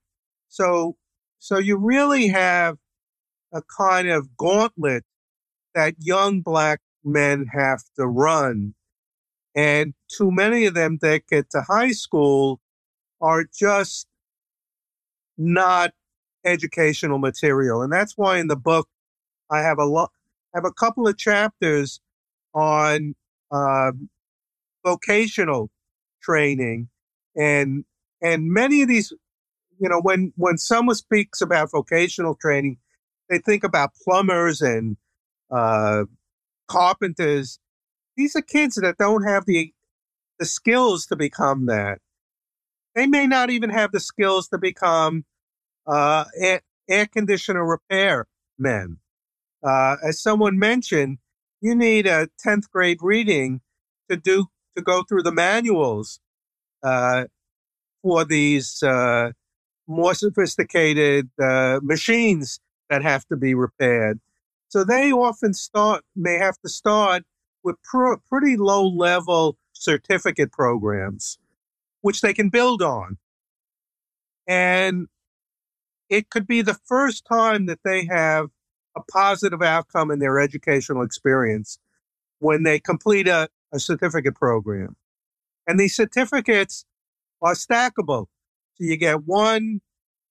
So 0.48 0.96
so 1.38 1.58
you 1.58 1.76
really 1.76 2.28
have 2.28 2.78
a 3.52 3.62
kind 3.62 4.08
of 4.08 4.36
gauntlet 4.36 5.04
that 5.74 5.94
young 5.98 6.42
black 6.42 6.80
men 7.04 7.46
have 7.52 7.82
to 7.96 8.06
run. 8.06 8.74
And 9.54 9.94
too 10.08 10.30
many 10.30 10.66
of 10.66 10.74
them 10.74 10.98
that 11.02 11.26
get 11.28 11.50
to 11.50 11.62
high 11.62 11.92
school 11.92 12.60
are 13.20 13.44
just 13.56 14.06
not 15.36 15.92
educational 16.44 17.18
material. 17.18 17.82
And 17.82 17.92
that's 17.92 18.16
why 18.16 18.38
in 18.38 18.48
the 18.48 18.56
book 18.56 18.88
I 19.50 19.60
have 19.60 19.78
a 19.78 19.84
lot 19.84 20.10
have 20.54 20.64
a 20.64 20.72
couple 20.72 21.06
of 21.06 21.16
chapters 21.16 22.00
on 22.54 23.14
um, 23.52 24.08
vocational 24.84 25.70
training. 26.22 26.88
And 27.36 27.84
and 28.22 28.50
many 28.50 28.82
of 28.82 28.88
these 28.88 29.12
you 29.78 29.88
know 29.88 30.00
when 30.00 30.32
when 30.36 30.58
someone 30.58 30.96
speaks 30.96 31.40
about 31.40 31.70
vocational 31.70 32.34
training 32.34 32.78
they 33.28 33.38
think 33.38 33.64
about 33.64 33.90
plumbers 34.04 34.60
and 34.60 34.96
uh, 35.50 36.04
carpenters. 36.68 37.58
These 38.16 38.36
are 38.36 38.42
kids 38.42 38.76
that 38.76 38.98
don't 38.98 39.24
have 39.24 39.46
the 39.46 39.72
the 40.38 40.46
skills 40.46 41.06
to 41.06 41.16
become 41.16 41.66
that 41.66 41.98
they 42.94 43.06
may 43.06 43.26
not 43.26 43.50
even 43.50 43.70
have 43.70 43.92
the 43.92 44.00
skills 44.00 44.48
to 44.48 44.58
become 44.58 45.24
uh, 45.86 46.24
air, 46.38 46.60
air 46.88 47.06
conditioner 47.06 47.64
repair 47.64 48.26
men 48.58 48.98
uh, 49.62 49.96
as 50.06 50.20
someone 50.22 50.58
mentioned 50.58 51.18
you 51.60 51.74
need 51.74 52.06
a 52.06 52.28
10th 52.44 52.70
grade 52.70 52.98
reading 53.00 53.60
to 54.08 54.16
do 54.16 54.46
to 54.76 54.82
go 54.82 55.02
through 55.02 55.22
the 55.22 55.32
manuals 55.32 56.20
uh, 56.82 57.24
for 58.02 58.24
these 58.24 58.82
uh, 58.82 59.30
more 59.86 60.14
sophisticated 60.14 61.30
uh, 61.42 61.80
machines 61.82 62.60
that 62.88 63.02
have 63.02 63.26
to 63.26 63.36
be 63.36 63.54
repaired. 63.54 64.20
So 64.68 64.84
they 64.84 65.12
often 65.12 65.54
start 65.54 66.04
may 66.16 66.38
have 66.38 66.58
to 66.64 66.68
start 66.68 67.24
with 67.64 67.76
pr- 67.82 68.14
pretty 68.30 68.56
low 68.56 68.86
level 68.88 69.58
certificate 69.72 70.52
programs, 70.52 71.38
which 72.02 72.20
they 72.20 72.32
can 72.32 72.48
build 72.48 72.82
on, 72.82 73.18
and 74.46 75.06
it 76.08 76.30
could 76.30 76.46
be 76.46 76.62
the 76.62 76.78
first 76.86 77.24
time 77.24 77.66
that 77.66 77.80
they 77.84 78.04
have 78.06 78.48
a 78.96 79.00
positive 79.12 79.62
outcome 79.62 80.10
in 80.10 80.18
their 80.18 80.40
educational 80.40 81.02
experience 81.02 81.78
when 82.40 82.64
they 82.64 82.80
complete 82.80 83.28
a, 83.28 83.48
a 83.72 83.78
certificate 83.78 84.34
program. 84.34 84.96
And 85.66 85.78
these 85.78 85.94
certificates 85.94 86.84
are 87.40 87.54
stackable. 87.54 88.26
So 88.74 88.84
you 88.84 88.96
get 88.96 89.24
one, 89.24 89.80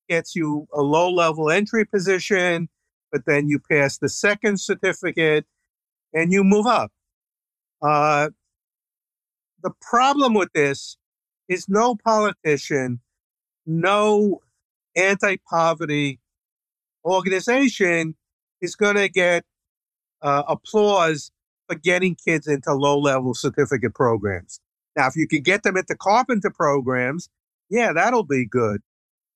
gets 0.09 0.35
you 0.35 0.67
a 0.73 0.81
low 0.81 1.09
level 1.09 1.49
entry 1.49 1.85
position, 1.85 2.67
but 3.11 3.25
then 3.25 3.47
you 3.47 3.59
pass 3.59 3.97
the 3.97 4.09
second 4.09 4.59
certificate 4.59 5.45
and 6.13 6.31
you 6.31 6.43
move 6.43 6.65
up. 6.65 6.91
Uh, 7.81 8.29
the 9.63 9.71
problem 9.81 10.33
with 10.33 10.51
this 10.53 10.97
is 11.49 11.67
no 11.67 11.95
politician, 11.95 13.01
no 13.65 14.39
anti 14.95 15.37
poverty 15.49 16.19
organization 17.03 18.15
is 18.61 18.75
going 18.75 18.95
to 18.95 19.09
get 19.09 19.43
uh, 20.21 20.43
applause 20.47 21.31
for 21.67 21.75
getting 21.75 22.15
kids 22.15 22.47
into 22.47 22.73
low 22.73 22.99
level 22.99 23.33
certificate 23.33 23.93
programs. 23.93 24.59
Now, 24.95 25.07
if 25.07 25.15
you 25.15 25.27
can 25.27 25.41
get 25.41 25.63
them 25.63 25.77
into 25.77 25.95
carpenter 25.95 26.49
programs, 26.49 27.29
yeah, 27.69 27.93
that'll 27.93 28.23
be 28.23 28.45
good. 28.45 28.81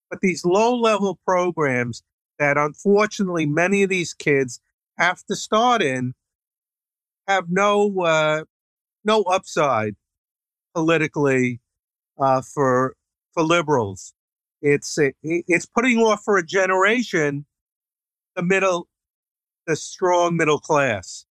But 0.09 0.21
these 0.21 0.45
low 0.45 0.75
level 0.75 1.19
programs 1.25 2.03
that 2.39 2.57
unfortunately 2.57 3.45
many 3.45 3.83
of 3.83 3.89
these 3.89 4.13
kids 4.13 4.59
have 4.97 5.23
to 5.25 5.35
start 5.35 5.81
in 5.81 6.13
have 7.27 7.45
no 7.49 8.01
uh, 8.01 8.43
no 9.05 9.23
upside 9.23 9.95
politically 10.75 11.61
uh, 12.19 12.41
for 12.41 12.95
for 13.33 13.43
liberals. 13.43 14.13
It's 14.61 14.97
it's 15.23 15.65
putting 15.65 15.97
off 15.97 16.21
for 16.23 16.37
a 16.37 16.45
generation 16.45 17.45
the 18.35 18.43
middle 18.43 18.87
the 19.65 19.75
strong 19.75 20.35
middle 20.35 20.59
class. 20.59 21.25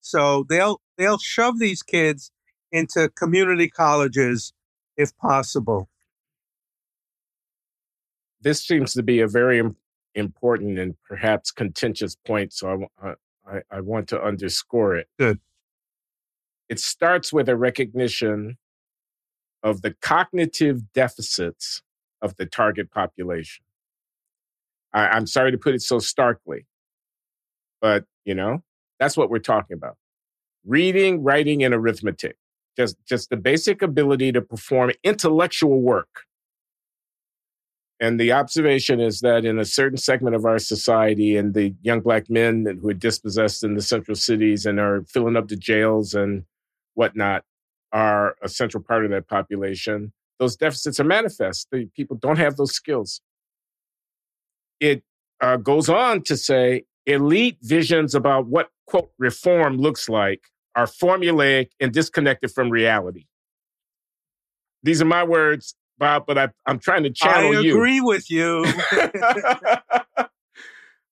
So 0.00 0.44
they'll 0.48 0.80
they'll 0.98 1.18
shove 1.18 1.58
these 1.58 1.82
kids 1.82 2.30
into 2.70 3.08
community 3.10 3.68
colleges 3.68 4.52
if 4.96 5.16
possible. 5.16 5.88
This 8.40 8.66
seems 8.66 8.92
to 8.94 9.02
be 9.02 9.20
a 9.20 9.28
very 9.28 9.62
important 10.14 10.78
and 10.78 10.96
perhaps 11.08 11.52
contentious 11.52 12.16
point, 12.26 12.52
so 12.52 12.88
I, 13.00 13.14
I, 13.46 13.60
I 13.70 13.80
want 13.80 14.08
to 14.08 14.20
underscore 14.20 14.96
it. 14.96 15.08
Good. 15.18 15.38
It 16.68 16.80
starts 16.80 17.32
with 17.32 17.48
a 17.48 17.56
recognition 17.56 18.58
of 19.62 19.82
the 19.82 19.94
cognitive 20.00 20.92
deficits 20.92 21.82
of 22.20 22.36
the 22.36 22.46
target 22.46 22.90
population. 22.90 23.64
I, 24.92 25.08
I'm 25.08 25.26
sorry 25.26 25.52
to 25.52 25.58
put 25.58 25.74
it 25.74 25.82
so 25.82 25.98
starkly, 25.98 26.66
but 27.80 28.04
you 28.24 28.34
know 28.34 28.62
that's 28.98 29.16
what 29.16 29.30
we're 29.30 29.38
talking 29.38 29.74
about: 29.76 29.96
reading, 30.64 31.22
writing, 31.22 31.64
and 31.64 31.74
arithmetic. 31.74 32.36
Just, 32.74 32.96
just 33.06 33.28
the 33.28 33.36
basic 33.36 33.82
ability 33.82 34.32
to 34.32 34.40
perform 34.40 34.92
intellectual 35.04 35.82
work. 35.82 36.22
And 38.00 38.18
the 38.18 38.32
observation 38.32 38.98
is 38.98 39.20
that 39.20 39.44
in 39.44 39.58
a 39.58 39.64
certain 39.64 39.98
segment 39.98 40.34
of 40.34 40.46
our 40.46 40.58
society, 40.58 41.36
and 41.36 41.52
the 41.52 41.74
young 41.82 42.00
black 42.00 42.30
men 42.30 42.78
who 42.80 42.88
are 42.88 42.94
dispossessed 42.94 43.62
in 43.62 43.74
the 43.74 43.82
central 43.82 44.14
cities 44.14 44.64
and 44.64 44.80
are 44.80 45.02
filling 45.02 45.36
up 45.36 45.48
the 45.48 45.56
jails 45.56 46.14
and 46.14 46.44
whatnot, 46.94 47.44
are 47.92 48.36
a 48.42 48.48
central 48.48 48.82
part 48.82 49.04
of 49.04 49.10
that 49.10 49.28
population. 49.28 50.12
Those 50.38 50.56
deficits 50.56 50.98
are 50.98 51.04
manifest. 51.04 51.68
The 51.70 51.86
people 51.94 52.16
don't 52.16 52.38
have 52.38 52.56
those 52.56 52.72
skills. 52.72 53.20
It 54.80 55.02
uh, 55.40 55.56
goes 55.56 55.88
on 55.88 56.22
to 56.22 56.36
say 56.36 56.84
elite 57.06 57.58
visions 57.62 58.14
about 58.14 58.46
what, 58.46 58.70
quote, 58.86 59.10
reform 59.18 59.78
looks 59.78 60.08
like 60.08 60.40
are 60.74 60.86
formulaic 60.86 61.68
and 61.80 61.92
disconnected 61.92 62.50
from 62.50 62.70
reality. 62.70 63.26
These 64.82 65.02
are 65.02 65.06
my 65.06 65.22
words, 65.22 65.74
Bob, 65.98 66.24
but 66.26 66.38
I, 66.38 66.48
am 66.66 66.78
trying 66.78 67.04
to 67.04 67.10
channel 67.10 67.62
you. 67.62 67.70
I 67.70 67.74
agree 67.74 67.96
you. 67.96 68.04
with 68.06 68.30
you. 68.30 68.66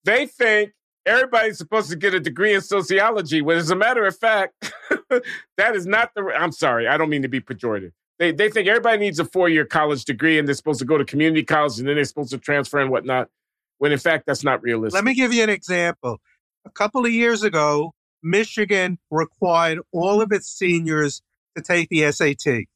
they 0.04 0.26
think 0.26 0.72
everybody's 1.06 1.58
supposed 1.58 1.90
to 1.90 1.96
get 1.96 2.14
a 2.14 2.20
degree 2.20 2.54
in 2.54 2.60
sociology, 2.60 3.42
when 3.42 3.56
as 3.56 3.70
a 3.70 3.76
matter 3.76 4.06
of 4.06 4.16
fact, 4.16 4.72
that 5.56 5.74
is 5.74 5.86
not 5.86 6.10
the. 6.14 6.22
I'm 6.36 6.52
sorry, 6.52 6.86
I 6.86 6.96
don't 6.96 7.10
mean 7.10 7.22
to 7.22 7.28
be 7.28 7.40
pejorative. 7.40 7.92
They, 8.18 8.32
they 8.32 8.50
think 8.50 8.68
everybody 8.68 8.98
needs 8.98 9.18
a 9.18 9.24
four 9.24 9.48
year 9.48 9.64
college 9.64 10.04
degree 10.04 10.38
and 10.38 10.46
they're 10.46 10.54
supposed 10.54 10.78
to 10.80 10.84
go 10.84 10.98
to 10.98 11.04
community 11.06 11.42
college 11.42 11.78
and 11.78 11.88
then 11.88 11.96
they're 11.96 12.04
supposed 12.04 12.30
to 12.30 12.38
transfer 12.38 12.78
and 12.78 12.90
whatnot 12.90 13.30
when 13.78 13.92
in 13.92 13.98
fact 13.98 14.26
that's 14.26 14.44
not 14.44 14.62
realistic. 14.62 14.94
Let 14.94 15.04
me 15.04 15.14
give 15.14 15.32
you 15.32 15.42
an 15.42 15.48
example. 15.48 16.18
A 16.66 16.70
couple 16.70 17.06
of 17.06 17.10
years 17.10 17.42
ago, 17.42 17.94
Michigan 18.22 18.98
required 19.10 19.78
all 19.90 20.20
of 20.20 20.32
its 20.32 20.46
seniors 20.48 21.22
to 21.56 21.62
take 21.62 21.88
the 21.88 22.12
SAT. 22.12 22.66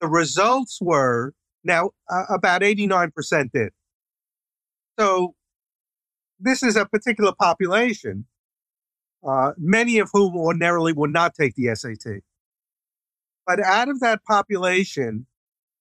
The 0.00 0.08
results 0.08 0.80
were 0.82 1.32
now 1.62 1.90
uh, 2.10 2.24
about 2.28 2.62
89% 2.62 3.52
did. 3.52 3.70
So 4.98 5.36
this 6.38 6.62
is 6.62 6.76
a 6.76 6.86
particular 6.86 7.32
population, 7.32 8.26
uh, 9.26 9.52
many 9.56 9.98
of 9.98 10.10
whom 10.12 10.36
ordinarily 10.36 10.92
would 10.92 11.12
not 11.12 11.34
take 11.34 11.54
the 11.54 11.74
SAT. 11.74 12.22
But 13.46 13.60
out 13.60 13.88
of 13.88 14.00
that 14.00 14.24
population, 14.24 15.26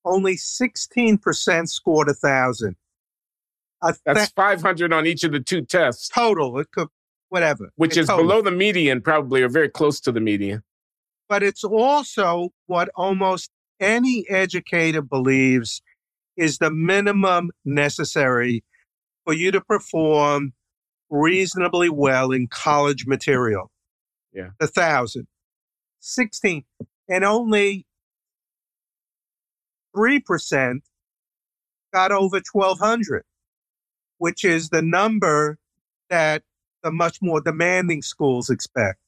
only 0.05 0.35
16% 0.35 1.67
scored 1.69 2.09
a 2.09 2.13
thousand. 2.13 2.75
That's 4.05 4.31
500 4.31 4.93
on 4.93 5.05
each 5.05 5.23
of 5.23 5.31
the 5.31 5.39
two 5.39 5.61
tests. 5.61 6.07
Total. 6.07 6.59
It 6.59 6.71
could, 6.71 6.87
whatever. 7.29 7.71
Which 7.75 7.97
is 7.97 8.07
total. 8.07 8.23
below 8.23 8.41
the 8.41 8.51
median, 8.51 9.01
probably, 9.01 9.41
or 9.41 9.49
very 9.49 9.69
close 9.69 9.99
to 10.01 10.11
the 10.11 10.19
median. 10.19 10.63
But 11.27 11.43
it's 11.43 11.63
also 11.63 12.49
what 12.67 12.89
almost 12.95 13.49
any 13.79 14.25
educator 14.29 15.01
believes 15.01 15.81
is 16.37 16.59
the 16.59 16.71
minimum 16.71 17.51
necessary 17.63 18.63
for 19.25 19.33
you 19.33 19.51
to 19.51 19.61
perform 19.61 20.53
reasonably 21.09 21.89
well 21.89 22.31
in 22.31 22.47
college 22.47 23.05
material. 23.05 23.71
Yeah. 24.33 24.49
A 24.59 24.67
thousand. 24.67 25.27
16. 25.99 26.63
And 27.09 27.23
only 27.23 27.85
3% 29.95 30.81
got 31.93 32.11
over 32.11 32.41
1200 32.51 33.23
which 34.17 34.43
is 34.43 34.69
the 34.69 34.81
number 34.81 35.57
that 36.09 36.43
the 36.83 36.91
much 36.91 37.21
more 37.21 37.41
demanding 37.41 38.01
schools 38.01 38.49
expect. 38.49 38.99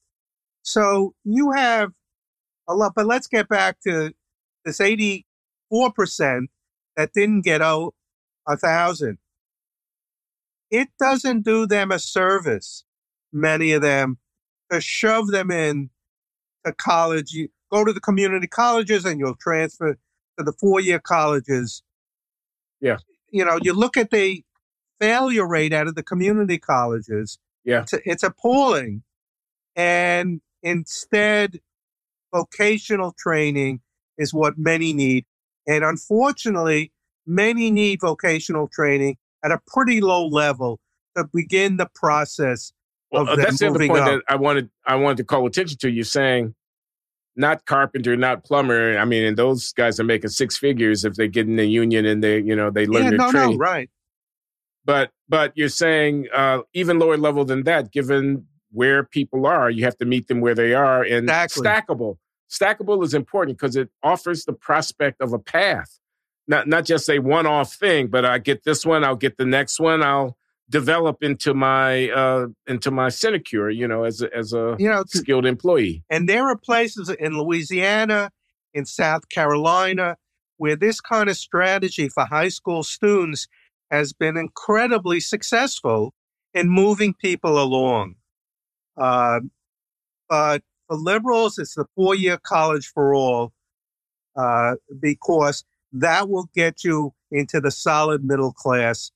So 0.64 1.14
you 1.24 1.52
have 1.52 1.92
a 2.68 2.74
lot, 2.74 2.94
but 2.96 3.06
let's 3.06 3.28
get 3.28 3.48
back 3.48 3.80
to 3.82 4.14
this 4.66 4.80
84% 4.80 5.24
that 6.98 7.14
didn't 7.14 7.42
get 7.42 7.62
out 7.62 7.94
a 8.48 8.58
thousand. 8.58 9.18
It 10.70 10.90
doesn't 11.00 11.44
do 11.44 11.66
them 11.66 11.92
a 11.92 12.00
service, 12.00 12.84
many 13.32 13.72
of 13.72 13.82
them, 13.82 14.18
to 14.72 14.82
shove 14.82 15.28
them 15.28 15.52
in 15.52 15.90
to 16.66 16.74
college. 16.74 17.32
You 17.32 17.50
go 17.72 17.86
to 17.86 17.94
the 17.94 18.00
community 18.00 18.48
colleges 18.48 19.06
and 19.06 19.20
you'll 19.20 19.36
transfer 19.36 19.98
to 20.38 20.44
the 20.44 20.54
four 20.54 20.80
year 20.80 21.00
colleges. 21.00 21.84
Yeah. 22.82 22.98
You 23.30 23.46
know, 23.46 23.60
you 23.62 23.74
look 23.74 23.98
at 23.98 24.12
the 24.12 24.44
failure 25.00 25.48
rate 25.48 25.74
out 25.74 25.88
of 25.88 25.96
the 25.96 26.04
community 26.04 26.58
colleges. 26.58 27.40
Yeah. 27.64 27.82
It's, 27.82 27.94
it's 28.06 28.24
appalling. 28.24 29.04
And 29.76 30.42
instead, 30.64 31.60
vocational 32.34 33.14
training 33.18 33.82
is 34.18 34.34
what 34.34 34.58
many 34.58 34.94
need. 34.94 35.26
And 35.68 35.84
unfortunately, 35.84 36.92
many 37.26 37.72
need 37.72 38.00
vocational 38.02 38.68
training 38.68 39.18
at 39.48 39.58
a 39.58 39.62
pretty 39.68 40.02
low 40.02 40.28
level 40.28 40.80
to 41.16 41.26
begin 41.34 41.78
the 41.78 41.88
process 41.96 42.74
well, 43.12 43.28
of 43.28 43.38
that's 43.38 43.60
the 43.60 43.68
other 43.68 43.88
point 43.88 44.04
up. 44.04 44.06
that 44.06 44.22
I 44.28 44.36
wanted 44.36 44.70
I 44.86 44.96
wanted 44.96 45.18
to 45.18 45.24
call 45.24 45.46
attention 45.48 45.78
to. 45.80 45.90
You 45.90 46.04
saying 46.04 46.54
not 47.38 47.66
carpenter, 47.66 48.18
not 48.18 48.44
plumber. 48.44 48.98
I 48.98 49.06
mean, 49.06 49.24
and 49.24 49.38
those 49.38 49.72
guys 49.74 50.00
are 50.00 50.04
making 50.04 50.32
six 50.32 50.58
figures 50.58 51.06
if 51.06 51.14
they 51.14 51.28
get 51.28 51.48
in 51.48 51.56
the 51.56 51.66
union 51.66 52.06
and 52.06 52.24
they, 52.24 52.40
you 52.40 52.56
know, 52.56 52.72
they 52.72 52.88
learn 52.88 53.04
yeah, 53.04 53.10
their 53.12 53.18
no, 53.20 53.32
trade. 53.32 53.50
No, 53.52 53.58
right. 53.58 53.90
But 54.84 55.12
but 55.30 55.54
you're 55.56 55.70
saying 55.70 56.28
uh, 56.34 56.62
even 56.74 57.00
lower 57.00 57.18
level 57.18 57.46
than 57.46 57.64
that, 57.64 57.92
given 57.92 58.46
where 58.72 59.04
people 59.04 59.46
are, 59.46 59.70
you 59.70 59.86
have 59.86 59.98
to 59.98 60.06
meet 60.06 60.28
them 60.28 60.42
where 60.42 60.56
they 60.56 60.74
are. 60.74 61.04
And 61.04 61.30
exactly. 61.30 61.64
stackable, 61.66 62.18
stackable 62.50 63.04
is 63.04 63.14
important 63.14 63.58
because 63.58 63.76
it 63.76 63.90
offers 64.04 64.46
the 64.46 64.54
prospect 64.54 65.22
of 65.22 65.32
a 65.34 65.40
path, 65.40 66.00
not 66.48 66.68
not 66.68 66.86
just 66.86 67.10
a 67.10 67.20
one-off 67.20 67.74
thing. 67.74 68.08
But 68.08 68.26
I 68.26 68.40
get 68.40 68.64
this 68.64 68.86
one, 68.86 69.04
I'll 69.04 69.16
get 69.16 69.38
the 69.38 69.46
next 69.46 69.80
one, 69.80 70.04
I'll 70.04 70.38
develop 70.70 71.24
into 71.24 71.54
my 71.54 72.10
uh, 72.10 72.48
into 72.68 72.92
my 72.92 73.10
sinecure, 73.10 73.70
you 73.70 73.88
know, 73.88 74.04
as 74.04 74.22
a, 74.22 74.36
as 74.36 74.54
a 74.54 74.76
you 74.80 74.90
know, 74.90 75.04
skilled 75.08 75.46
employee. 75.46 76.04
And 76.10 76.28
there 76.28 76.48
are 76.48 76.58
places 76.58 77.10
in 77.10 77.38
Louisiana, 77.38 78.32
in 78.74 78.86
South 78.86 79.30
Carolina, 79.30 80.18
where 80.58 80.76
this 80.76 81.02
kind 81.02 81.30
of 81.30 81.38
strategy 81.38 82.10
for 82.10 82.26
high 82.26 82.50
school 82.50 82.84
students 82.84 83.48
has 83.92 84.14
been 84.14 84.36
incredibly 84.36 85.20
successful 85.20 86.14
in 86.54 86.70
moving 86.70 87.14
people 87.14 87.62
along. 87.62 88.16
Uh, 88.98 89.40
but 90.30 90.62
for 90.88 90.98
liberals, 90.98 91.58
it's 91.58 91.76
the 91.76 91.86
four 91.96 92.16
year 92.16 92.38
college 92.42 92.88
for 92.94 93.14
all 93.14 93.54
uh, 94.36 94.76
because 95.00 95.64
that 95.94 96.30
will 96.30 96.50
get 96.56 96.84
you 96.84 97.14
into 97.32 97.60
the 97.60 97.72
solid 97.72 98.24
middle 98.24 98.54
class 98.54 99.12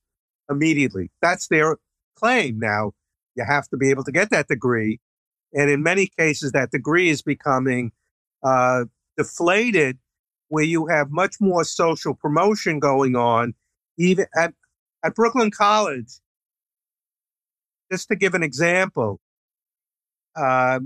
immediately. 0.49 1.11
That's 1.21 1.47
their 1.47 1.77
claim. 2.15 2.59
Now, 2.59 2.93
you 3.35 3.45
have 3.45 3.67
to 3.69 3.77
be 3.77 3.89
able 3.89 4.03
to 4.03 4.11
get 4.11 4.29
that 4.31 4.47
degree. 4.47 4.99
And 5.53 5.69
in 5.69 5.83
many 5.83 6.07
cases, 6.07 6.51
that 6.53 6.71
degree 6.71 7.09
is 7.09 7.21
becoming 7.21 7.91
uh, 8.43 8.85
deflated 9.17 9.97
where 10.49 10.63
you 10.63 10.87
have 10.87 11.11
much 11.11 11.35
more 11.39 11.63
social 11.63 12.13
promotion 12.13 12.79
going 12.79 13.15
on, 13.15 13.53
even 13.97 14.25
at 14.35 14.53
at 15.03 15.15
Brooklyn 15.15 15.49
College, 15.49 16.19
just 17.91 18.07
to 18.09 18.15
give 18.15 18.33
an 18.33 18.43
example, 18.43 19.19
uh, 20.35 20.79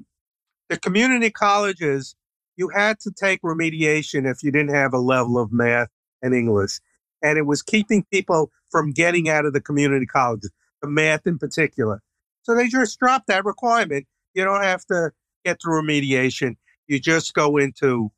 the 0.70 0.78
community 0.78 1.30
colleges, 1.30 2.16
you 2.58 2.70
had 2.70 3.00
to 3.02 3.12
take 3.12 3.42
remediation 3.42 4.30
if 4.30 4.44
you 4.44 4.52
didn't 4.52 4.74
have 4.74 4.94
a 4.94 5.00
level 5.00 5.38
of 5.38 5.52
math 5.52 5.90
and 6.22 6.34
English. 6.34 6.80
And 7.22 7.38
it 7.38 7.46
was 7.46 7.62
keeping 7.62 8.06
people 8.12 8.52
from 8.70 8.92
getting 8.92 9.30
out 9.30 9.46
of 9.46 9.54
the 9.54 9.62
community 9.62 10.06
colleges, 10.06 10.52
the 10.82 10.88
math 10.88 11.26
in 11.26 11.38
particular. 11.38 12.02
So 12.44 12.56
they 12.56 12.68
just 12.68 13.00
dropped 13.00 13.28
that 13.28 13.46
requirement. 13.46 14.06
You 14.34 14.44
don't 14.44 14.64
have 14.64 14.86
to 14.86 15.12
get 15.44 15.62
through 15.62 15.82
remediation. 15.82 16.56
You 16.88 17.00
just 17.00 17.34
go 17.34 17.58
into 17.58 18.12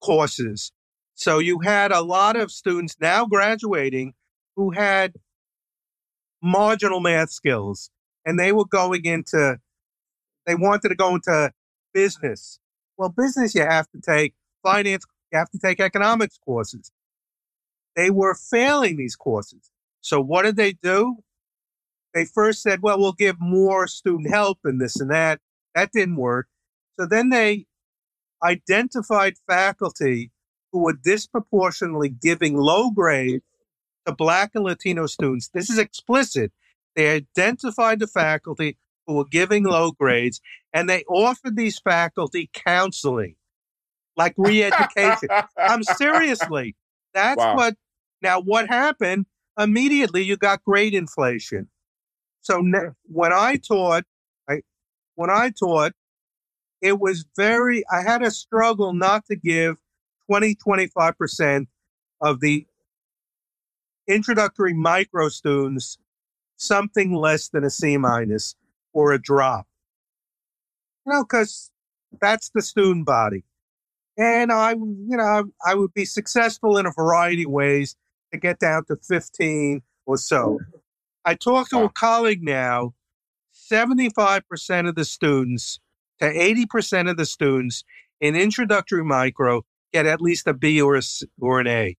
courses. 0.00 0.72
So 1.14 1.38
you 1.38 1.60
had 1.60 1.92
a 1.92 2.00
lot 2.00 2.36
of 2.36 2.50
students 2.50 2.96
now 3.00 3.26
graduating 3.26 4.14
who 4.56 4.70
had 4.70 5.14
marginal 6.42 7.00
math 7.00 7.30
skills 7.30 7.90
and 8.24 8.38
they 8.38 8.52
were 8.52 8.64
going 8.64 9.04
into 9.04 9.58
they 10.44 10.56
wanted 10.56 10.88
to 10.88 10.94
go 10.96 11.14
into 11.14 11.52
business 11.94 12.58
well 13.02 13.10
business 13.10 13.54
you 13.54 13.62
have 13.62 13.90
to 13.90 14.00
take 14.00 14.34
finance 14.62 15.04
you 15.32 15.38
have 15.38 15.50
to 15.50 15.58
take 15.58 15.80
economics 15.80 16.38
courses. 16.38 16.92
They 17.96 18.10
were 18.10 18.34
failing 18.34 18.96
these 18.96 19.16
courses. 19.16 19.70
So 20.00 20.20
what 20.20 20.42
did 20.42 20.56
they 20.56 20.72
do? 20.72 21.16
They 22.14 22.24
first 22.24 22.62
said 22.62 22.80
well 22.80 22.98
we'll 22.98 23.12
give 23.12 23.40
more 23.40 23.88
student 23.88 24.30
help 24.30 24.58
and 24.64 24.80
this 24.80 25.00
and 25.00 25.10
that. 25.10 25.40
That 25.74 25.90
didn't 25.92 26.16
work. 26.16 26.46
So 26.98 27.06
then 27.06 27.30
they 27.30 27.66
identified 28.42 29.34
faculty 29.48 30.30
who 30.70 30.84
were 30.84 30.96
disproportionately 31.04 32.08
giving 32.08 32.56
low 32.56 32.90
grades 32.90 33.44
to 34.06 34.14
Black 34.14 34.52
and 34.54 34.64
Latino 34.64 35.06
students. 35.06 35.48
This 35.48 35.70
is 35.70 35.78
explicit. 35.78 36.52
They 36.94 37.08
identified 37.08 37.98
the 37.98 38.06
faculty 38.06 38.76
who 39.06 39.14
were 39.14 39.24
giving 39.24 39.64
low 39.64 39.92
grades, 39.92 40.40
and 40.72 40.88
they 40.88 41.04
offered 41.04 41.56
these 41.56 41.78
faculty 41.78 42.50
counseling, 42.52 43.36
like 44.16 44.34
re-education. 44.36 45.28
I'm 45.58 45.82
seriously. 45.82 46.76
That's 47.14 47.38
wow. 47.38 47.56
what 47.56 47.74
Now, 48.22 48.40
what 48.40 48.68
happened? 48.68 49.26
Immediately, 49.58 50.22
you 50.22 50.36
got 50.36 50.64
grade 50.64 50.94
inflation. 50.94 51.68
So 52.40 52.60
ne- 52.60 52.90
when 53.04 53.32
I 53.32 53.56
taught, 53.56 54.04
I, 54.48 54.62
when 55.14 55.30
I 55.30 55.50
taught, 55.50 55.92
it 56.80 56.98
was 56.98 57.26
very, 57.36 57.84
I 57.92 58.02
had 58.02 58.22
a 58.22 58.30
struggle 58.30 58.92
not 58.92 59.26
to 59.26 59.36
give 59.36 59.76
20, 60.26 60.56
25% 60.56 61.66
of 62.20 62.40
the 62.40 62.66
introductory 64.08 64.74
micro 64.74 65.28
students 65.28 65.98
something 66.56 67.14
less 67.14 67.48
than 67.48 67.64
a 67.64 67.70
C 67.70 67.96
minus 67.96 68.56
or 68.92 69.12
a 69.12 69.20
drop. 69.20 69.66
You 71.06 71.12
know, 71.12 71.24
because 71.24 71.70
that's 72.20 72.50
the 72.54 72.62
student 72.62 73.06
body. 73.06 73.44
And 74.18 74.52
I, 74.52 74.72
you 74.72 75.16
know, 75.16 75.50
I 75.64 75.74
would 75.74 75.94
be 75.94 76.04
successful 76.04 76.76
in 76.76 76.86
a 76.86 76.92
variety 76.92 77.44
of 77.44 77.50
ways 77.50 77.96
to 78.32 78.38
get 78.38 78.58
down 78.58 78.84
to 78.86 78.96
15 78.96 79.82
or 80.06 80.16
so. 80.16 80.58
I 81.24 81.34
talked 81.34 81.70
to 81.70 81.84
a 81.84 81.88
colleague 81.88 82.42
now, 82.42 82.94
75% 83.70 84.88
of 84.88 84.94
the 84.94 85.04
students 85.04 85.78
to 86.18 86.26
80% 86.26 87.10
of 87.10 87.16
the 87.16 87.26
students 87.26 87.84
in 88.20 88.36
introductory 88.36 89.04
micro 89.04 89.62
get 89.92 90.06
at 90.06 90.20
least 90.20 90.46
a 90.46 90.54
B 90.54 90.80
or 90.80 90.96
a, 90.96 91.02
or 91.40 91.60
an 91.60 91.66
A. 91.66 91.96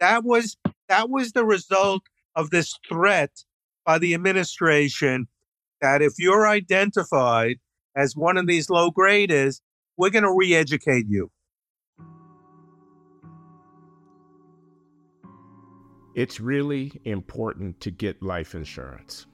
That 0.00 0.24
was 0.24 0.56
that 0.88 1.08
was 1.08 1.32
the 1.32 1.44
result 1.44 2.02
of 2.34 2.50
this 2.50 2.76
threat 2.88 3.44
by 3.84 3.98
the 3.98 4.14
administration 4.14 5.28
that 5.82 6.00
if 6.00 6.14
you're 6.18 6.48
identified 6.48 7.56
as 7.94 8.16
one 8.16 8.38
of 8.38 8.46
these 8.46 8.70
low 8.70 8.90
graders, 8.90 9.60
we're 9.98 10.10
going 10.10 10.24
to 10.24 10.32
re-educate 10.32 11.06
you. 11.08 11.30
It's 16.14 16.40
really 16.40 16.92
important 17.04 17.80
to 17.80 17.90
get 17.90 18.22
life 18.22 18.54
insurance. 18.54 19.26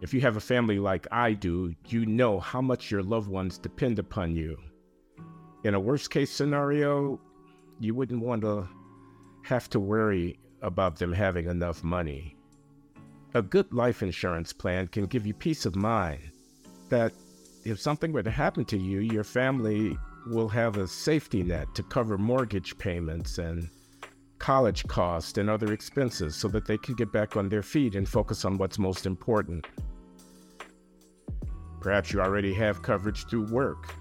If 0.00 0.12
you 0.12 0.20
have 0.20 0.36
a 0.36 0.40
family 0.40 0.78
like 0.78 1.06
I 1.10 1.32
do, 1.32 1.74
you 1.88 2.04
know 2.04 2.40
how 2.40 2.60
much 2.60 2.90
your 2.90 3.02
loved 3.02 3.28
ones 3.28 3.56
depend 3.56 3.98
upon 3.98 4.34
you. 4.34 4.58
In 5.64 5.74
a 5.74 5.80
worst 5.80 6.10
case 6.10 6.30
scenario, 6.30 7.20
you 7.80 7.94
wouldn't 7.94 8.22
want 8.22 8.42
to 8.42 8.68
have 9.42 9.70
to 9.70 9.80
worry 9.80 10.38
about 10.62 10.98
them 10.98 11.12
having 11.12 11.48
enough 11.48 11.82
money. 11.82 12.35
A 13.36 13.42
good 13.42 13.70
life 13.70 14.02
insurance 14.02 14.54
plan 14.54 14.88
can 14.88 15.04
give 15.04 15.26
you 15.26 15.34
peace 15.34 15.66
of 15.66 15.76
mind 15.76 16.22
that 16.88 17.12
if 17.66 17.78
something 17.78 18.10
were 18.10 18.22
to 18.22 18.30
happen 18.30 18.64
to 18.64 18.78
you, 18.78 19.00
your 19.00 19.24
family 19.24 19.94
will 20.28 20.48
have 20.48 20.78
a 20.78 20.88
safety 20.88 21.42
net 21.42 21.66
to 21.74 21.82
cover 21.82 22.16
mortgage 22.16 22.78
payments 22.78 23.36
and 23.36 23.68
college 24.38 24.86
costs 24.88 25.36
and 25.36 25.50
other 25.50 25.74
expenses 25.74 26.34
so 26.34 26.48
that 26.48 26.66
they 26.66 26.78
can 26.78 26.94
get 26.94 27.12
back 27.12 27.36
on 27.36 27.50
their 27.50 27.62
feet 27.62 27.94
and 27.94 28.08
focus 28.08 28.46
on 28.46 28.56
what's 28.56 28.78
most 28.78 29.04
important. 29.04 29.66
Perhaps 31.82 32.14
you 32.14 32.22
already 32.22 32.54
have 32.54 32.80
coverage 32.80 33.26
through 33.26 33.52
work. 33.52 33.94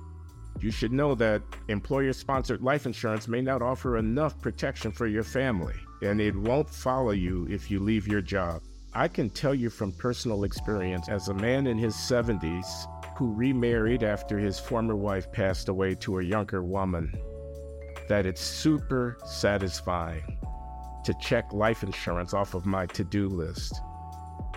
You 0.61 0.71
should 0.71 0.93
know 0.93 1.13
that 1.15 1.41
employer 1.67 2.13
sponsored 2.13 2.61
life 2.61 2.86
insurance 2.86 3.27
may 3.27 3.41
not 3.41 3.61
offer 3.61 3.97
enough 3.97 4.39
protection 4.39 4.93
for 4.93 5.07
your 5.07 5.23
family, 5.23 5.75
and 6.01 6.21
it 6.21 6.38
won't 6.38 6.69
follow 6.69 7.11
you 7.11 7.45
if 7.49 7.69
you 7.69 7.81
leave 7.81 8.07
your 8.07 8.21
job. 8.21 8.61
I 8.97 9.09
can 9.09 9.29
tell 9.29 9.53
you 9.53 9.69
from 9.69 9.91
personal 9.91 10.45
experience 10.45 11.09
as 11.09 11.27
a 11.27 11.33
man 11.33 11.67
in 11.67 11.77
his 11.77 11.93
70s 11.95 12.87
who 13.17 13.33
remarried 13.33 14.03
after 14.03 14.39
his 14.39 14.57
former 14.57 14.95
wife 14.95 15.29
passed 15.33 15.67
away 15.67 15.95
to 15.95 16.19
a 16.19 16.23
younger 16.23 16.63
woman 16.63 17.13
that 18.07 18.25
it's 18.25 18.39
super 18.39 19.17
satisfying 19.25 20.39
to 21.03 21.13
check 21.19 21.51
life 21.51 21.83
insurance 21.83 22.33
off 22.33 22.53
of 22.53 22.65
my 22.65 22.85
to 22.85 23.03
do 23.03 23.27
list. 23.27 23.81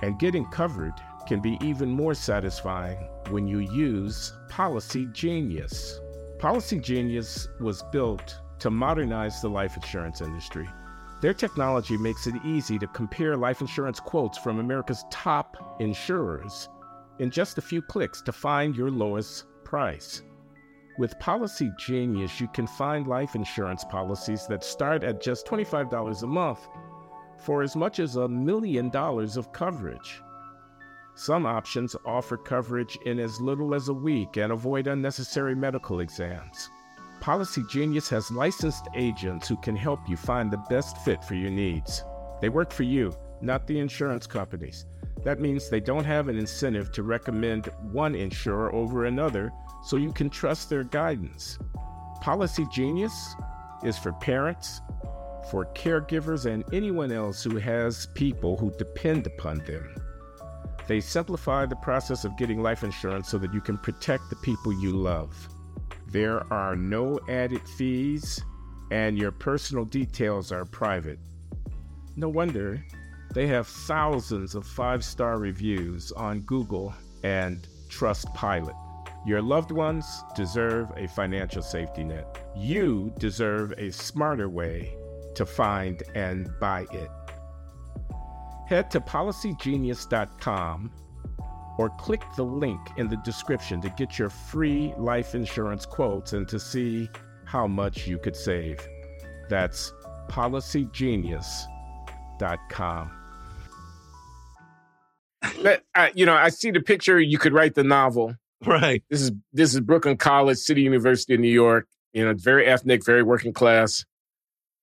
And 0.02 0.20
getting 0.20 0.44
covered 0.46 0.94
can 1.26 1.40
be 1.40 1.58
even 1.60 1.90
more 1.90 2.14
satisfying 2.14 2.98
when 3.30 3.48
you 3.48 3.58
use 3.58 4.32
Policygenius. 4.48 5.98
Policy 6.38 6.78
Genius 6.78 7.48
was 7.58 7.82
built 7.90 8.40
to 8.60 8.70
modernize 8.70 9.42
the 9.42 9.50
life 9.50 9.74
insurance 9.74 10.20
industry. 10.20 10.68
Their 11.20 11.34
technology 11.34 11.96
makes 11.96 12.26
it 12.28 12.34
easy 12.44 12.78
to 12.78 12.86
compare 12.86 13.36
life 13.36 13.60
insurance 13.60 13.98
quotes 13.98 14.38
from 14.38 14.60
America's 14.60 15.04
top 15.10 15.76
insurers 15.80 16.68
in 17.18 17.30
just 17.30 17.58
a 17.58 17.62
few 17.62 17.82
clicks 17.82 18.22
to 18.22 18.32
find 18.32 18.76
your 18.76 18.90
lowest 18.90 19.46
price. 19.64 20.22
With 20.98 21.18
Policygenius, 21.18 22.40
you 22.40 22.48
can 22.48 22.66
find 22.66 23.06
life 23.06 23.34
insurance 23.34 23.84
policies 23.84 24.46
that 24.46 24.62
start 24.62 25.02
at 25.02 25.20
just 25.20 25.46
$25 25.46 26.22
a 26.22 26.26
month 26.26 26.68
for 27.38 27.62
as 27.62 27.74
much 27.74 27.98
as 27.98 28.16
a 28.16 28.28
million 28.28 28.88
dollars 28.88 29.36
of 29.36 29.52
coverage. 29.52 30.22
Some 31.14 31.46
options 31.46 31.96
offer 32.04 32.36
coverage 32.36 32.96
in 33.06 33.18
as 33.18 33.40
little 33.40 33.74
as 33.74 33.88
a 33.88 33.94
week 33.94 34.36
and 34.36 34.52
avoid 34.52 34.86
unnecessary 34.86 35.56
medical 35.56 35.98
exams. 35.98 36.70
Policygenius 37.20 38.08
has 38.08 38.30
licensed 38.30 38.88
agents 38.94 39.48
who 39.48 39.56
can 39.56 39.76
help 39.76 40.00
you 40.08 40.16
find 40.16 40.50
the 40.50 40.64
best 40.70 40.96
fit 40.98 41.22
for 41.24 41.34
your 41.34 41.50
needs. 41.50 42.04
They 42.40 42.48
work 42.48 42.72
for 42.72 42.84
you, 42.84 43.14
not 43.40 43.66
the 43.66 43.78
insurance 43.78 44.26
companies. 44.26 44.86
That 45.24 45.40
means 45.40 45.68
they 45.68 45.80
don't 45.80 46.04
have 46.04 46.28
an 46.28 46.38
incentive 46.38 46.92
to 46.92 47.02
recommend 47.02 47.66
one 47.92 48.14
insurer 48.14 48.72
over 48.74 49.06
another 49.06 49.52
so 49.84 49.96
you 49.96 50.12
can 50.12 50.30
trust 50.30 50.70
their 50.70 50.84
guidance. 50.84 51.58
Policygenius 52.22 53.34
is 53.84 53.98
for 53.98 54.12
parents, 54.12 54.80
for 55.50 55.66
caregivers, 55.74 56.46
and 56.46 56.64
anyone 56.72 57.10
else 57.10 57.42
who 57.42 57.58
has 57.58 58.06
people 58.14 58.56
who 58.56 58.70
depend 58.78 59.26
upon 59.26 59.58
them. 59.58 59.94
They 60.86 61.00
simplify 61.00 61.66
the 61.66 61.76
process 61.76 62.24
of 62.24 62.36
getting 62.36 62.62
life 62.62 62.82
insurance 62.82 63.28
so 63.28 63.38
that 63.38 63.52
you 63.52 63.60
can 63.60 63.76
protect 63.76 64.30
the 64.30 64.36
people 64.36 64.72
you 64.80 64.92
love. 64.92 65.48
There 66.10 66.50
are 66.52 66.74
no 66.74 67.20
added 67.28 67.68
fees, 67.68 68.42
and 68.90 69.18
your 69.18 69.30
personal 69.30 69.84
details 69.84 70.50
are 70.52 70.64
private. 70.64 71.18
No 72.16 72.28
wonder 72.28 72.82
they 73.34 73.46
have 73.48 73.66
thousands 73.66 74.54
of 74.54 74.66
five 74.66 75.04
star 75.04 75.38
reviews 75.38 76.10
on 76.12 76.40
Google 76.40 76.94
and 77.22 77.68
Trustpilot. 77.88 78.74
Your 79.26 79.42
loved 79.42 79.70
ones 79.70 80.06
deserve 80.34 80.90
a 80.96 81.06
financial 81.08 81.60
safety 81.60 82.04
net. 82.04 82.38
You 82.56 83.12
deserve 83.18 83.74
a 83.76 83.90
smarter 83.90 84.48
way 84.48 84.94
to 85.34 85.44
find 85.44 86.02
and 86.14 86.48
buy 86.58 86.86
it. 86.90 87.10
Head 88.66 88.90
to 88.92 89.00
policygenius.com 89.00 90.90
or 91.78 91.90
click 91.90 92.22
the 92.36 92.44
link 92.44 92.80
in 92.96 93.08
the 93.08 93.16
description 93.18 93.80
to 93.80 93.88
get 93.90 94.18
your 94.18 94.30
free 94.30 94.92
life 94.98 95.34
insurance 95.34 95.86
quotes 95.86 96.32
and 96.32 96.48
to 96.48 96.58
see 96.58 97.08
how 97.44 97.66
much 97.66 98.06
you 98.06 98.18
could 98.18 98.36
save. 98.36 98.78
That's 99.48 99.92
policygenius.com. 100.28 103.10
But, 105.62 105.82
uh, 105.94 106.08
you 106.14 106.26
know, 106.26 106.34
I 106.34 106.48
see 106.50 106.70
the 106.70 106.80
picture. 106.80 107.18
You 107.20 107.38
could 107.38 107.52
write 107.52 107.74
the 107.74 107.84
novel. 107.84 108.34
Right. 108.66 109.04
This 109.08 109.22
is 109.22 109.32
this 109.52 109.72
is 109.74 109.80
Brooklyn 109.80 110.16
College, 110.16 110.58
City 110.58 110.82
University 110.82 111.34
of 111.34 111.40
New 111.40 111.48
York. 111.50 111.86
You 112.12 112.24
know, 112.24 112.34
very 112.36 112.66
ethnic, 112.66 113.04
very 113.06 113.22
working 113.22 113.52
class. 113.52 114.04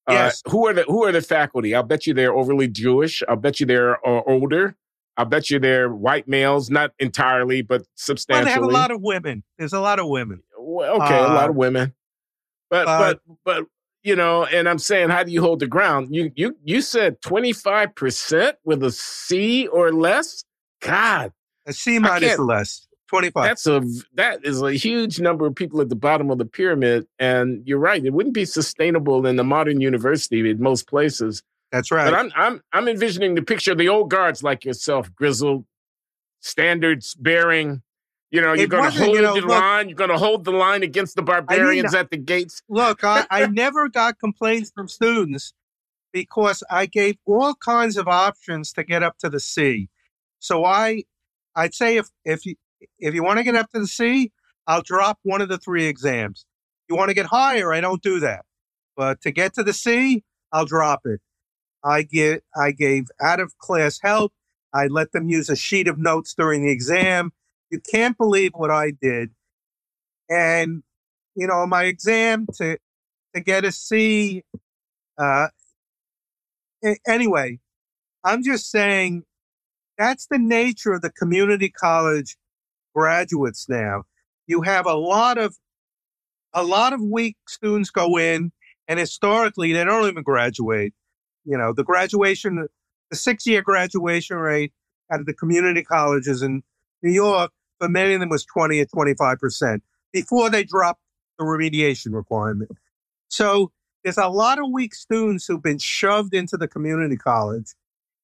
Uh, 0.07 0.13
Yes. 0.13 0.41
who 0.47 0.65
are 0.67 0.73
the 0.73 0.83
Who 0.83 1.03
are 1.03 1.11
the 1.11 1.21
faculty? 1.21 1.75
I'll 1.75 1.83
bet 1.83 2.07
you 2.07 2.13
they're 2.13 2.33
overly 2.33 2.69
Jewish. 2.69 3.21
I'll 3.27 3.35
bet 3.35 3.59
you 3.59 3.65
they're 3.65 3.95
uh, 4.07 4.21
older. 4.25 4.75
I'll 5.17 5.25
bet 5.25 5.49
you 5.49 5.59
they're 5.59 5.89
white 5.89 6.27
males, 6.27 6.69
not 6.69 6.91
entirely, 6.99 7.61
but 7.61 7.83
substantially. 7.95 8.45
Well, 8.45 8.45
they 8.45 8.51
have 8.51 8.63
a 8.63 8.79
lot 8.79 8.91
of 8.91 9.01
women. 9.01 9.43
There's 9.57 9.73
a 9.73 9.79
lot 9.79 9.99
of 9.99 10.07
women. 10.07 10.43
Well, 10.57 11.01
okay, 11.01 11.17
a 11.19 11.21
lot 11.27 11.45
Uh, 11.47 11.49
of 11.49 11.55
women, 11.55 11.93
but 12.69 12.87
uh, 12.87 12.99
but 12.99 13.19
but 13.45 13.65
you 14.03 14.15
know, 14.15 14.45
and 14.45 14.67
I'm 14.67 14.77
saying, 14.79 15.09
how 15.09 15.23
do 15.23 15.31
you 15.31 15.41
hold 15.41 15.59
the 15.61 15.67
ground? 15.67 16.13
You 16.13 16.31
you 16.35 16.57
you 16.63 16.81
said 16.81 17.21
25 17.21 17.95
percent 17.95 18.57
with 18.65 18.83
a 18.83 18.91
C 18.91 19.67
or 19.67 19.91
less. 19.93 20.43
God, 20.81 21.31
A 21.65 21.73
C 21.73 21.97
minus 21.99 22.37
less. 22.39 22.87
25. 23.07 23.43
that's 23.43 23.67
a 23.67 23.81
that 24.15 24.43
is 24.43 24.61
a 24.63 24.73
huge 24.73 25.19
number 25.19 25.45
of 25.45 25.53
people 25.55 25.79
at 25.79 25.89
the 25.89 25.95
bottom 25.95 26.29
of 26.31 26.39
the 26.39 26.45
pyramid, 26.45 27.07
and 27.19 27.61
you're 27.65 27.79
right. 27.79 28.03
It 28.03 28.11
wouldn't 28.13 28.33
be 28.35 28.45
sustainable 28.45 29.25
in 29.27 29.35
the 29.35 29.43
modern 29.43 29.79
university 29.79 30.49
in 30.49 30.59
most 30.59 30.87
places. 30.87 31.41
That's 31.71 31.91
right. 31.91 32.05
But 32.05 32.13
I'm 32.13 32.31
I'm 32.35 32.61
I'm 32.73 32.87
envisioning 32.87 33.35
the 33.35 33.41
picture 33.41 33.71
of 33.71 33.77
the 33.77 33.89
old 33.89 34.09
guards 34.09 34.43
like 34.43 34.65
yourself, 34.65 35.13
grizzled, 35.15 35.65
standards 36.39 37.15
bearing. 37.15 37.81
You 38.31 38.41
know, 38.41 38.53
you're 38.53 38.67
going 38.67 38.91
to 38.91 38.97
hold 39.03 39.15
you 39.15 39.21
know, 39.21 39.35
the 39.35 39.41
look- 39.41 39.49
line. 39.49 39.87
You're 39.87 39.95
going 39.95 40.09
to 40.09 40.17
hold 40.17 40.43
the 40.43 40.51
line 40.51 40.83
against 40.83 41.15
the 41.15 41.21
barbarians 41.21 41.93
at 41.93 42.09
the 42.09 42.17
gates. 42.17 42.61
Look, 42.67 43.03
I, 43.03 43.25
I 43.29 43.45
never 43.51 43.87
got 43.87 44.19
complaints 44.19 44.71
from 44.75 44.87
students 44.87 45.53
because 46.11 46.63
I 46.69 46.85
gave 46.85 47.17
all 47.25 47.55
kinds 47.55 47.97
of 47.97 48.07
options 48.07 48.73
to 48.73 48.83
get 48.83 49.03
up 49.03 49.17
to 49.19 49.29
the 49.29 49.39
C. 49.39 49.89
So 50.39 50.65
I, 50.65 51.03
I'd 51.55 51.73
say 51.73 51.97
if 51.97 52.09
if 52.23 52.45
you 52.45 52.55
if 52.99 53.13
you 53.13 53.23
want 53.23 53.37
to 53.37 53.43
get 53.43 53.55
up 53.55 53.69
to 53.71 53.79
the 53.79 53.87
C, 53.87 54.31
I'll 54.67 54.81
drop 54.81 55.19
one 55.23 55.41
of 55.41 55.49
the 55.49 55.57
three 55.57 55.85
exams. 55.85 56.45
You 56.89 56.95
want 56.95 57.09
to 57.09 57.15
get 57.15 57.27
higher, 57.27 57.73
I 57.73 57.81
don't 57.81 58.01
do 58.01 58.19
that. 58.19 58.45
But 58.95 59.21
to 59.21 59.31
get 59.31 59.53
to 59.55 59.63
the 59.63 59.73
C, 59.73 60.23
I'll 60.51 60.65
drop 60.65 61.01
it. 61.05 61.21
I 61.85 62.01
get 62.01 62.43
I 62.55 62.71
gave 62.71 63.05
out 63.21 63.39
of 63.39 63.57
class 63.59 63.99
help. 64.01 64.33
I 64.73 64.87
let 64.87 65.11
them 65.11 65.29
use 65.29 65.49
a 65.49 65.55
sheet 65.55 65.87
of 65.87 65.97
notes 65.97 66.33
during 66.33 66.65
the 66.65 66.71
exam. 66.71 67.31
You 67.69 67.79
can't 67.79 68.17
believe 68.17 68.51
what 68.55 68.71
I 68.71 68.91
did. 68.91 69.29
And 70.29 70.83
you 71.35 71.47
know, 71.47 71.65
my 71.67 71.83
exam 71.83 72.47
to 72.55 72.77
to 73.35 73.41
get 73.41 73.65
a 73.65 73.71
C. 73.71 74.43
Uh, 75.17 75.47
anyway, 77.07 77.59
I'm 78.23 78.43
just 78.43 78.71
saying 78.71 79.23
that's 79.97 80.27
the 80.27 80.39
nature 80.39 80.93
of 80.93 81.01
the 81.01 81.11
community 81.11 81.69
college 81.69 82.35
graduates 82.95 83.69
now. 83.69 84.03
You 84.47 84.61
have 84.61 84.85
a 84.85 84.93
lot 84.93 85.37
of 85.37 85.55
a 86.53 86.63
lot 86.63 86.93
of 86.93 87.01
weak 87.01 87.37
students 87.47 87.91
go 87.91 88.17
in, 88.17 88.51
and 88.87 88.99
historically 88.99 89.73
they 89.73 89.83
don't 89.83 90.07
even 90.07 90.23
graduate. 90.23 90.93
You 91.45 91.57
know, 91.57 91.73
the 91.73 91.83
graduation, 91.83 92.67
the 93.09 93.15
six 93.15 93.45
year 93.45 93.61
graduation 93.61 94.37
rate 94.37 94.73
out 95.11 95.19
of 95.19 95.25
the 95.25 95.33
community 95.33 95.83
colleges 95.83 96.41
in 96.41 96.63
New 97.01 97.11
York 97.11 97.51
for 97.79 97.89
many 97.89 98.13
of 98.13 98.19
them 98.19 98.29
was 98.29 98.45
20 98.45 98.79
or 98.79 98.85
25 98.85 99.39
percent 99.39 99.83
before 100.13 100.49
they 100.49 100.63
dropped 100.63 101.01
the 101.37 101.45
remediation 101.45 102.13
requirement. 102.13 102.71
So 103.27 103.71
there's 104.03 104.17
a 104.17 104.27
lot 104.27 104.59
of 104.59 104.65
weak 104.71 104.93
students 104.95 105.45
who've 105.45 105.61
been 105.61 105.77
shoved 105.77 106.33
into 106.33 106.57
the 106.57 106.67
community 106.67 107.17
college. 107.17 107.73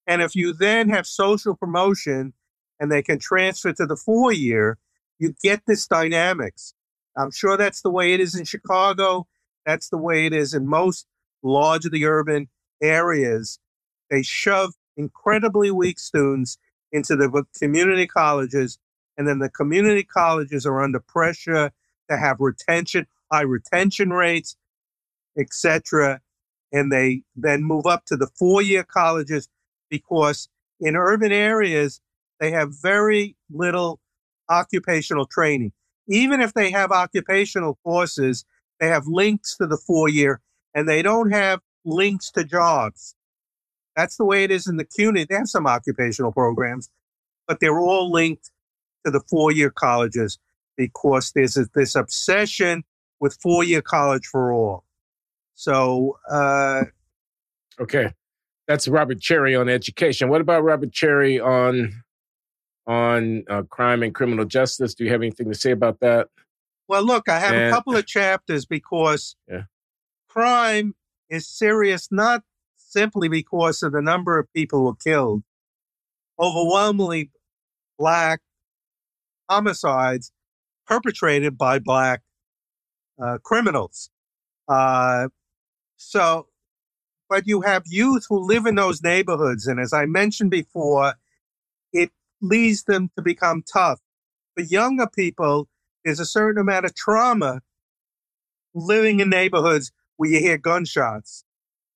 And 0.07 0.21
if 0.21 0.35
you 0.35 0.53
then 0.53 0.89
have 0.89 1.05
social 1.05 1.55
promotion 1.55 2.33
and 2.79 2.91
they 2.91 3.01
can 3.01 3.19
transfer 3.19 3.73
to 3.73 3.85
the 3.85 3.95
four 3.95 4.31
year, 4.31 4.77
you 5.19 5.35
get 5.43 5.63
this 5.67 5.87
dynamics. 5.87 6.73
I'm 7.17 7.31
sure 7.31 7.57
that's 7.57 7.81
the 7.81 7.91
way 7.91 8.13
it 8.13 8.19
is 8.19 8.35
in 8.35 8.45
Chicago. 8.45 9.27
That's 9.65 9.89
the 9.89 9.97
way 9.97 10.25
it 10.25 10.33
is 10.33 10.53
in 10.53 10.67
most 10.67 11.05
large 11.43 11.85
of 11.85 11.91
the 11.91 12.05
urban 12.05 12.47
areas. 12.81 13.59
They 14.09 14.23
shove 14.23 14.73
incredibly 14.97 15.71
weak 15.71 15.99
students 15.99 16.57
into 16.91 17.15
the 17.15 17.45
community 17.57 18.07
colleges, 18.07 18.77
and 19.17 19.27
then 19.27 19.39
the 19.39 19.49
community 19.49 20.03
colleges 20.03 20.65
are 20.65 20.81
under 20.81 20.99
pressure 20.99 21.71
to 22.09 22.17
have 22.17 22.37
retention, 22.39 23.07
high 23.31 23.41
retention 23.41 24.09
rates, 24.11 24.57
etc. 25.37 26.19
And 26.71 26.91
they 26.91 27.23
then 27.35 27.63
move 27.63 27.85
up 27.85 28.05
to 28.05 28.17
the 28.17 28.29
four-year 28.37 28.83
colleges 28.83 29.47
because 29.89 30.49
in 30.79 30.95
urban 30.95 31.31
areas 31.31 32.01
they 32.39 32.51
have 32.51 32.73
very 32.81 33.35
little 33.49 33.99
occupational 34.49 35.25
training. 35.25 35.71
Even 36.07 36.41
if 36.41 36.53
they 36.53 36.71
have 36.71 36.91
occupational 36.91 37.77
courses, 37.83 38.43
they 38.79 38.87
have 38.87 39.07
links 39.07 39.55
to 39.57 39.67
the 39.67 39.77
four-year, 39.77 40.41
and 40.73 40.89
they 40.89 41.01
don't 41.01 41.31
have 41.31 41.59
links 41.85 42.31
to 42.31 42.43
jobs. 42.43 43.15
That's 43.95 44.17
the 44.17 44.25
way 44.25 44.43
it 44.43 44.51
is 44.51 44.67
in 44.67 44.77
the 44.77 44.85
CUNY. 44.85 45.25
They 45.25 45.35
have 45.35 45.47
some 45.47 45.67
occupational 45.67 46.31
programs, 46.31 46.89
but 47.47 47.59
they're 47.59 47.79
all 47.79 48.11
linked 48.11 48.51
to 49.05 49.11
the 49.11 49.21
four-year 49.29 49.69
colleges 49.69 50.39
because 50.77 51.31
there's 51.33 51.57
this 51.75 51.95
obsession 51.95 52.83
with 53.19 53.37
four-year 53.41 53.81
college 53.81 54.25
for 54.25 54.51
all. 54.51 54.85
So, 55.55 56.17
uh, 56.29 56.85
okay, 57.79 58.13
that's 58.67 58.87
Robert 58.87 59.19
Cherry 59.19 59.55
on 59.55 59.69
education. 59.69 60.29
What 60.29 60.41
about 60.41 60.63
Robert 60.63 60.91
Cherry 60.91 61.39
on 61.39 62.03
on 62.87 63.43
uh, 63.49 63.63
crime 63.63 64.01
and 64.01 64.15
criminal 64.15 64.45
justice? 64.45 64.95
Do 64.95 65.03
you 65.03 65.11
have 65.11 65.21
anything 65.21 65.49
to 65.49 65.55
say 65.55 65.71
about 65.71 65.99
that? 65.99 66.29
Well, 66.87 67.03
look, 67.03 67.29
I 67.29 67.39
have 67.39 67.53
and, 67.53 67.63
a 67.65 67.69
couple 67.69 67.95
of 67.95 68.07
chapters 68.07 68.65
because 68.65 69.35
yeah. 69.47 69.63
crime 70.29 70.95
is 71.31 71.47
serious 71.47 72.09
not 72.11 72.43
simply 72.75 73.29
because 73.29 73.81
of 73.81 73.93
the 73.93 74.01
number 74.01 74.37
of 74.37 74.51
people 74.53 74.79
who 74.79 74.85
were 74.85 74.95
killed. 74.95 75.43
Overwhelmingly, 76.37 77.31
black 77.97 78.41
homicides 79.49 80.31
perpetrated 80.85 81.57
by 81.57 81.79
black 81.79 82.21
uh, 83.21 83.37
criminals. 83.43 84.09
Uh, 84.67 85.29
so, 85.95 86.47
but 87.29 87.47
you 87.47 87.61
have 87.61 87.83
youth 87.85 88.25
who 88.27 88.45
live 88.45 88.65
in 88.65 88.75
those 88.75 89.01
neighborhoods. 89.01 89.67
And 89.67 89.79
as 89.79 89.93
I 89.93 90.05
mentioned 90.05 90.51
before, 90.51 91.13
it 91.93 92.11
leads 92.41 92.83
them 92.83 93.09
to 93.15 93.21
become 93.21 93.63
tough. 93.71 93.99
For 94.55 94.63
younger 94.63 95.07
people, 95.07 95.69
there's 96.03 96.19
a 96.19 96.25
certain 96.25 96.59
amount 96.59 96.85
of 96.85 96.93
trauma 96.93 97.61
living 98.73 99.21
in 99.21 99.29
neighborhoods 99.29 99.91
where 100.21 100.29
you 100.29 100.39
hear 100.39 100.55
gunshots, 100.59 101.43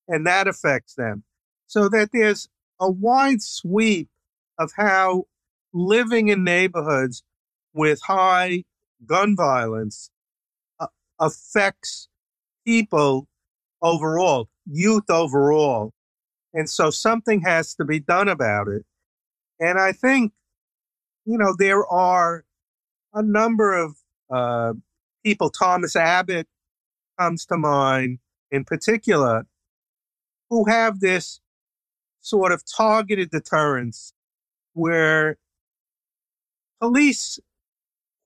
and 0.08 0.26
that 0.26 0.48
affects 0.48 0.96
them. 0.96 1.24
So 1.68 1.88
that 1.90 2.10
there's 2.12 2.50
a 2.80 2.90
wide 2.90 3.44
sweep 3.44 4.10
of 4.58 4.72
how 4.76 5.26
living 5.76 6.30
in 6.30 6.44
neighborhoods 6.44 7.22
with 7.76 8.02
high 8.02 8.64
gun 9.06 9.36
violence 9.36 10.10
uh, 10.80 10.88
affects 11.20 12.08
people 12.66 13.28
overall, 13.84 14.50
youth 14.66 15.08
overall. 15.12 15.94
And 16.52 16.68
so 16.68 16.90
something 16.90 17.42
has 17.42 17.76
to 17.76 17.86
be 17.86 18.00
done 18.00 18.28
about 18.28 18.68
it. 18.70 18.88
And 19.60 19.78
I 19.78 19.92
think, 19.92 20.34
you 21.26 21.38
know, 21.38 21.54
there 21.56 21.86
are 21.86 22.44
a 23.14 23.22
number 23.22 23.78
of 23.78 23.96
uh, 24.34 24.74
people, 25.24 25.52
Thomas 25.52 25.96
Abt 25.96 26.48
comes 27.18 27.46
to 27.46 27.58
mind 27.58 28.20
in 28.52 28.64
particular, 28.64 29.46
who 30.50 30.66
have 30.70 31.00
this 31.00 31.40
sort 32.22 32.52
of 32.52 32.64
targeted 32.66 33.30
deterrence 33.30 34.14
where 34.74 35.38
police 36.82 37.40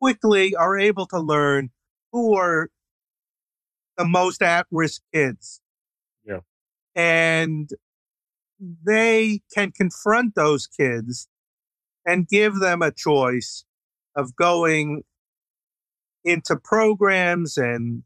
quickly 0.02 0.56
are 0.56 0.78
able 0.78 1.06
to 1.06 1.20
learn 1.20 1.70
who 2.12 2.36
are 2.36 2.70
the 3.98 4.06
most 4.06 4.42
at 4.42 4.66
risk 4.72 5.02
kids. 5.14 5.62
Yeah. 6.26 6.40
And 6.96 7.70
they 8.60 9.42
can 9.54 9.72
confront 9.72 10.36
those 10.36 10.68
kids 10.68 11.28
and 12.06 12.28
give 12.28 12.60
them 12.60 12.82
a 12.82 12.92
choice 12.92 13.66
of 14.16 14.36
going 14.36 15.04
into 16.24 16.56
programs 16.56 17.58
and 17.58 18.04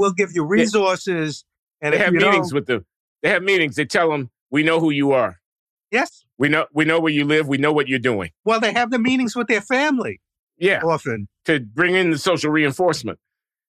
we'll 0.00 0.12
give 0.12 0.30
you 0.34 0.44
resources. 0.44 1.44
Yeah. 1.80 1.86
And 1.86 1.94
they 1.94 1.98
have 1.98 2.12
meetings 2.12 2.52
with 2.52 2.66
them. 2.66 2.86
They 3.22 3.28
have 3.28 3.42
meetings. 3.42 3.76
They 3.76 3.84
tell 3.84 4.10
them, 4.10 4.30
we 4.50 4.62
know 4.62 4.80
who 4.80 4.90
you 4.90 5.12
are. 5.12 5.40
Yes. 5.90 6.24
We 6.38 6.48
know 6.48 6.66
we 6.72 6.84
know 6.86 6.98
where 6.98 7.12
you 7.12 7.24
live. 7.24 7.46
We 7.46 7.58
know 7.58 7.72
what 7.72 7.86
you're 7.86 7.98
doing. 7.98 8.30
Well, 8.44 8.60
they 8.60 8.72
have 8.72 8.90
the 8.90 8.98
meetings 8.98 9.36
with 9.36 9.46
their 9.46 9.60
family. 9.60 10.20
Yeah. 10.58 10.80
Often. 10.82 11.28
To 11.44 11.60
bring 11.60 11.94
in 11.94 12.10
the 12.10 12.18
social 12.18 12.50
reinforcement 12.50 13.18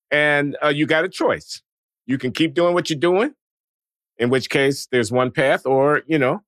and 0.09 0.57
uh, 0.63 0.69
you 0.69 0.85
got 0.85 1.03
a 1.03 1.09
choice. 1.09 1.61
You 2.05 2.17
can 2.17 2.31
keep 2.31 2.53
doing 2.53 2.73
what 2.73 2.89
you're 2.89 2.99
doing, 2.99 3.33
in 4.17 4.29
which 4.29 4.49
case 4.49 4.87
there's 4.91 5.11
one 5.11 5.31
path, 5.31 5.65
or 5.65 6.01
you 6.07 6.17
know, 6.17 6.43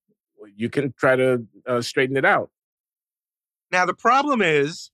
you 0.56 0.70
can 0.70 0.94
try 0.98 1.16
to 1.16 1.46
uh, 1.68 1.82
straighten 1.82 2.18
it 2.18 2.26
out. 2.26 2.50
Now 3.72 3.86
the 3.86 3.94
problem 3.94 4.42
is, 4.42 4.92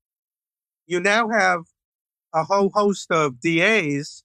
you 0.88 1.00
now 1.00 1.30
have 1.30 1.62
a 2.34 2.44
whole 2.44 2.70
host 2.74 3.12
of 3.12 3.40
DAs 3.40 4.24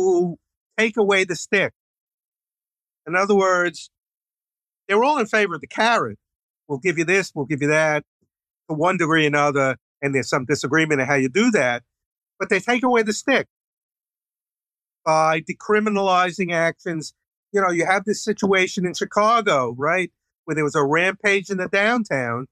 who 0.00 0.36
take 0.78 0.96
away 0.96 1.24
the 1.24 1.36
stick. 1.36 1.72
In 3.06 3.14
other 3.16 3.34
words, 3.34 3.90
they're 4.88 5.02
all 5.02 5.18
in 5.18 5.26
favor 5.26 5.54
of 5.54 5.60
the 5.60 5.66
carrot. 5.66 6.18
We'll 6.68 6.78
give 6.78 6.98
you 6.98 7.04
this, 7.04 7.32
we'll 7.34 7.46
give 7.46 7.62
you 7.62 7.68
that, 7.68 8.04
to 8.68 8.74
one 8.74 8.96
degree 8.96 9.24
or 9.24 9.28
another, 9.28 9.76
and 10.00 10.14
there's 10.14 10.28
some 10.28 10.46
disagreement 10.46 11.00
on 11.00 11.06
how 11.06 11.14
you 11.14 11.28
do 11.28 11.50
that 11.52 11.82
but 12.38 12.48
they 12.48 12.60
take 12.60 12.82
away 12.82 13.02
the 13.02 13.12
stick 13.12 13.46
by 15.04 15.40
decriminalizing 15.40 16.52
actions. 16.52 17.14
You 17.52 17.60
know, 17.60 17.70
you 17.70 17.86
have 17.86 18.04
this 18.04 18.22
situation 18.22 18.86
in 18.86 18.94
Chicago, 18.94 19.74
right, 19.78 20.10
where 20.44 20.54
there 20.54 20.64
was 20.64 20.74
a 20.74 20.84
rampage 20.84 21.50
in 21.50 21.58
the 21.58 21.68
downtown, 21.68 22.46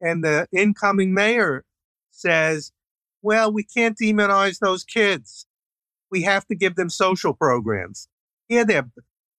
and 0.00 0.22
the 0.22 0.46
incoming 0.52 1.14
mayor 1.14 1.64
says, 2.10 2.72
well, 3.22 3.52
we 3.52 3.64
can't 3.64 3.96
demonize 3.98 4.58
those 4.58 4.84
kids. 4.84 5.46
We 6.12 6.22
have 6.22 6.46
to 6.46 6.54
give 6.54 6.76
them 6.76 6.90
social 6.90 7.34
programs. 7.34 8.06
Yeah, 8.48 8.64
they're 8.64 8.88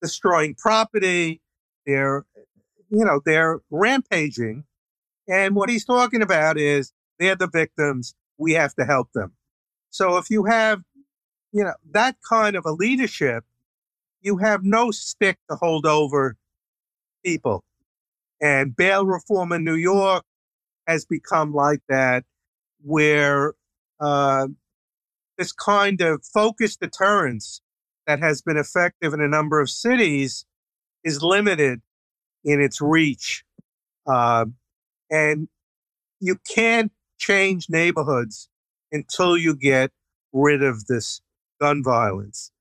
destroying 0.01 0.55
property. 0.55 1.41
They're, 1.86 2.26
you 2.89 3.05
know, 3.05 3.21
they're 3.26 3.61
rampaging. 3.69 4.65
And 5.30 5.55
what 5.55 5.69
he's 5.69 5.86
talking 5.86 6.21
about 6.21 6.57
is 6.57 6.91
they're 7.19 7.36
the 7.36 7.47
victims. 7.47 8.15
We 8.38 8.53
have 8.53 8.74
to 8.76 8.86
help 8.86 9.09
them. 9.13 9.34
So 9.91 10.17
if 10.17 10.30
you 10.30 10.45
have, 10.45 10.82
you 11.51 11.63
know, 11.63 11.76
that 11.91 12.17
kind 12.28 12.55
of 12.55 12.65
a 12.65 12.71
leadership, 12.71 13.45
you 14.21 14.38
have 14.38 14.63
no 14.63 14.89
stick 14.89 15.38
to 15.49 15.55
hold 15.55 15.86
over 15.86 16.36
people. 17.24 17.63
And 18.41 18.76
bail 18.76 19.05
reform 19.05 19.51
in 19.51 19.63
New 19.63 19.76
York 19.76 20.26
has 20.88 21.05
become 21.05 21.53
like 21.53 21.82
that, 21.88 22.26
where 22.82 23.53
uh, 23.99 24.47
this 25.38 25.51
kind 25.51 26.01
of 26.01 26.23
focused 26.25 26.79
deterrence 26.79 27.61
that 28.07 28.19
has 28.19 28.41
been 28.41 28.57
effective 28.57 29.13
in 29.13 29.21
a 29.21 29.27
number 29.27 29.59
of 29.59 29.69
cities 29.69 30.45
is 31.03 31.21
limited 31.21 31.81
in 32.43 32.61
its 32.61 32.81
reach. 32.81 33.43
Uh, 34.05 34.45
and 35.09 35.47
you 36.19 36.38
can't 36.53 36.91
change 37.17 37.67
neighborhoods 37.69 38.49
until 38.91 39.38
you 39.38 39.55
get 39.55 39.91
rid 40.34 40.63
of 40.63 40.86
this 40.88 41.21
gun 41.59 41.84
violence. 41.84 42.51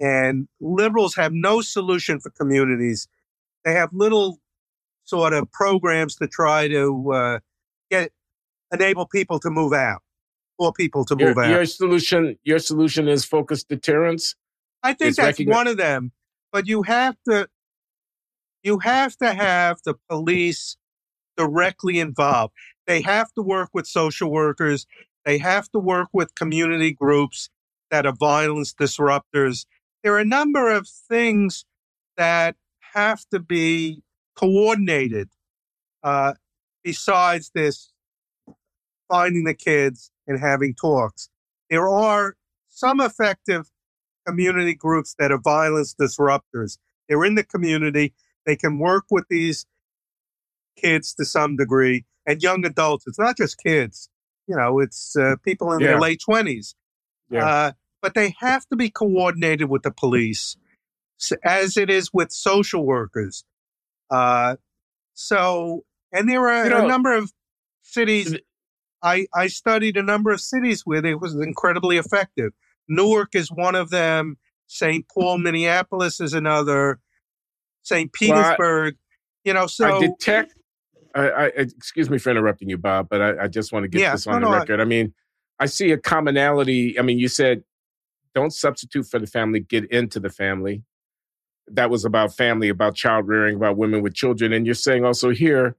And 0.00 0.48
liberals 0.60 1.14
have 1.14 1.32
no 1.32 1.60
solution 1.60 2.18
for 2.18 2.30
communities. 2.30 3.06
They 3.64 3.72
have 3.74 3.90
little 3.92 4.40
sort 5.04 5.32
of 5.32 5.50
programs 5.52 6.16
to 6.16 6.26
try 6.26 6.68
to 6.68 7.12
uh, 7.12 7.38
get 7.90 8.12
enable 8.72 9.06
people 9.06 9.38
to 9.40 9.50
move 9.50 9.72
out 9.72 10.02
or 10.58 10.72
people 10.72 11.04
to 11.06 11.16
move 11.16 11.36
your, 11.36 11.44
out. 11.44 11.50
Your 11.50 11.66
solution, 11.66 12.38
your 12.44 12.58
solution 12.58 13.08
is 13.08 13.24
focused 13.24 13.68
deterrence. 13.68 14.34
I 14.82 14.94
think 14.94 15.16
that's 15.16 15.40
one 15.44 15.66
of 15.66 15.76
them. 15.76 16.12
But 16.52 16.66
you 16.66 16.82
have 16.82 17.16
to 17.28 17.48
you 18.62 18.78
have 18.80 19.16
to 19.16 19.32
have 19.32 19.80
the 19.84 19.94
police 20.08 20.76
directly 21.36 21.98
involved. 21.98 22.54
They 22.86 23.00
have 23.02 23.32
to 23.34 23.42
work 23.42 23.70
with 23.72 23.86
social 23.86 24.30
workers. 24.30 24.86
They 25.24 25.38
have 25.38 25.68
to 25.70 25.78
work 25.78 26.08
with 26.12 26.34
community 26.34 26.92
groups 26.92 27.48
that 27.90 28.06
are 28.06 28.14
violence 28.14 28.72
disruptors. 28.74 29.66
There 30.02 30.14
are 30.14 30.20
a 30.20 30.24
number 30.24 30.70
of 30.70 30.88
things 30.88 31.64
that 32.16 32.56
have 32.94 33.24
to 33.32 33.40
be 33.40 34.02
coordinated 34.36 35.28
uh, 36.02 36.34
besides 36.84 37.50
this 37.54 37.92
finding 39.08 39.44
the 39.44 39.54
kids 39.54 40.11
and 40.26 40.38
having 40.38 40.74
talks. 40.74 41.28
There 41.70 41.88
are 41.88 42.36
some 42.68 43.00
effective 43.00 43.70
community 44.26 44.74
groups 44.74 45.14
that 45.18 45.32
are 45.32 45.38
violence 45.38 45.94
disruptors. 45.94 46.78
They're 47.08 47.24
in 47.24 47.34
the 47.34 47.44
community. 47.44 48.14
They 48.46 48.56
can 48.56 48.78
work 48.78 49.04
with 49.10 49.26
these 49.28 49.66
kids 50.76 51.14
to 51.14 51.24
some 51.24 51.56
degree 51.56 52.04
and 52.26 52.42
young 52.42 52.64
adults. 52.64 53.06
It's 53.06 53.18
not 53.18 53.36
just 53.36 53.58
kids, 53.58 54.08
you 54.46 54.56
know, 54.56 54.80
it's 54.80 55.16
uh, 55.16 55.36
people 55.44 55.72
in 55.72 55.80
yeah. 55.80 55.88
their 55.88 56.00
late 56.00 56.20
20s. 56.26 56.74
Yeah. 57.30 57.46
Uh, 57.46 57.72
but 58.00 58.14
they 58.14 58.34
have 58.40 58.66
to 58.68 58.76
be 58.76 58.90
coordinated 58.90 59.68
with 59.68 59.82
the 59.82 59.92
police, 59.92 60.56
as 61.44 61.76
it 61.76 61.88
is 61.88 62.10
with 62.12 62.32
social 62.32 62.84
workers. 62.84 63.44
Uh, 64.10 64.56
so, 65.14 65.84
and 66.12 66.28
there 66.28 66.48
are 66.48 66.64
you 66.64 66.70
know, 66.70 66.84
a 66.84 66.88
number 66.88 67.14
of 67.16 67.32
cities. 67.82 68.36
I, 69.02 69.26
I 69.34 69.48
studied 69.48 69.96
a 69.96 70.02
number 70.02 70.30
of 70.30 70.40
cities 70.40 70.82
where 70.84 71.04
it 71.04 71.20
was 71.20 71.34
incredibly 71.34 71.96
effective. 71.96 72.52
Newark 72.88 73.34
is 73.34 73.50
one 73.50 73.74
of 73.74 73.90
them. 73.90 74.36
St. 74.66 75.06
Paul, 75.12 75.38
Minneapolis 75.38 76.20
is 76.20 76.34
another. 76.34 77.00
St. 77.82 78.12
Petersburg, 78.12 78.94
well, 78.94 79.08
I, 79.44 79.48
you 79.48 79.54
know, 79.54 79.66
so. 79.66 79.96
I 79.96 80.00
detect, 80.00 80.54
I, 81.14 81.28
I, 81.28 81.46
excuse 81.56 82.08
me 82.08 82.18
for 82.18 82.30
interrupting 82.30 82.68
you, 82.68 82.78
Bob, 82.78 83.08
but 83.10 83.20
I, 83.20 83.44
I 83.44 83.48
just 83.48 83.72
want 83.72 83.84
to 83.84 83.88
get 83.88 84.00
yeah, 84.00 84.12
this 84.12 84.26
on 84.26 84.42
the 84.42 84.48
record. 84.48 84.80
I 84.80 84.84
mean, 84.84 85.12
I 85.58 85.66
see 85.66 85.90
a 85.90 85.98
commonality. 85.98 86.98
I 86.98 87.02
mean, 87.02 87.18
you 87.18 87.28
said 87.28 87.64
don't 88.34 88.52
substitute 88.52 89.06
for 89.06 89.18
the 89.18 89.26
family, 89.26 89.60
get 89.60 89.90
into 89.90 90.18
the 90.18 90.30
family. 90.30 90.82
That 91.68 91.90
was 91.90 92.04
about 92.04 92.34
family, 92.34 92.68
about 92.68 92.94
child 92.94 93.28
rearing, 93.28 93.56
about 93.56 93.76
women 93.76 94.02
with 94.02 94.14
children. 94.14 94.52
And 94.52 94.66
you're 94.66 94.74
saying 94.74 95.04
also 95.04 95.30
here, 95.30 95.76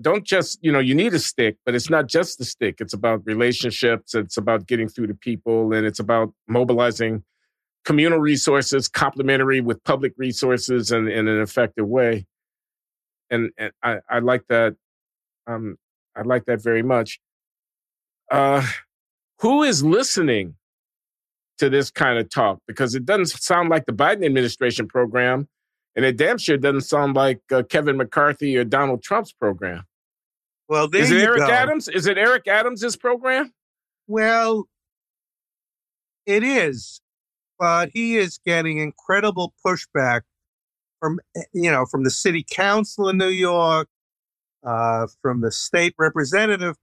don't 0.00 0.24
just, 0.24 0.58
you 0.62 0.70
know, 0.70 0.78
you 0.78 0.94
need 0.94 1.12
a 1.14 1.18
stick, 1.18 1.56
but 1.64 1.74
it's 1.74 1.90
not 1.90 2.06
just 2.06 2.38
the 2.38 2.44
stick. 2.44 2.76
It's 2.80 2.92
about 2.92 3.22
relationships. 3.24 4.14
It's 4.14 4.36
about 4.36 4.66
getting 4.66 4.88
through 4.88 5.08
to 5.08 5.14
people 5.14 5.72
and 5.72 5.86
it's 5.86 5.98
about 5.98 6.32
mobilizing 6.46 7.24
communal 7.84 8.20
resources, 8.20 8.86
complementary 8.88 9.60
with 9.60 9.82
public 9.84 10.12
resources 10.16 10.92
and 10.92 11.08
in 11.08 11.26
an 11.26 11.40
effective 11.40 11.88
way. 11.88 12.26
And, 13.30 13.50
and 13.58 13.72
I, 13.82 13.98
I 14.08 14.18
like 14.20 14.46
that. 14.48 14.76
Um, 15.46 15.76
I 16.14 16.22
like 16.22 16.44
that 16.44 16.62
very 16.62 16.82
much. 16.82 17.18
Uh, 18.30 18.64
who 19.40 19.64
is 19.64 19.82
listening 19.82 20.54
to 21.58 21.68
this 21.68 21.90
kind 21.90 22.18
of 22.18 22.30
talk? 22.30 22.60
Because 22.68 22.94
it 22.94 23.04
doesn't 23.04 23.30
sound 23.30 23.68
like 23.68 23.86
the 23.86 23.92
Biden 23.92 24.24
administration 24.24 24.86
program, 24.86 25.48
and 25.96 26.04
it 26.04 26.16
damn 26.16 26.38
sure 26.38 26.56
doesn't 26.56 26.82
sound 26.82 27.14
like 27.14 27.40
uh, 27.52 27.62
Kevin 27.62 27.96
McCarthy 27.96 28.56
or 28.56 28.64
Donald 28.64 29.02
Trump's 29.02 29.32
program. 29.32 29.84
Well, 30.68 30.88
is 30.94 31.10
it 31.10 31.22
Eric 31.22 31.40
go. 31.40 31.50
Adams? 31.50 31.88
Is 31.88 32.06
it 32.06 32.16
Eric 32.16 32.48
Adams's 32.48 32.96
program? 32.96 33.52
Well, 34.06 34.68
it 36.24 36.42
is, 36.42 37.00
but 37.58 37.90
he 37.92 38.16
is 38.16 38.38
getting 38.44 38.78
incredible 38.78 39.52
pushback 39.64 40.22
from 41.00 41.18
you 41.52 41.70
know 41.70 41.84
from 41.84 42.04
the 42.04 42.10
city 42.10 42.44
council 42.48 43.08
in 43.08 43.18
New 43.18 43.28
York, 43.28 43.88
uh, 44.64 45.08
from 45.20 45.40
the 45.42 45.50
state 45.50 45.94
representative, 45.98 46.76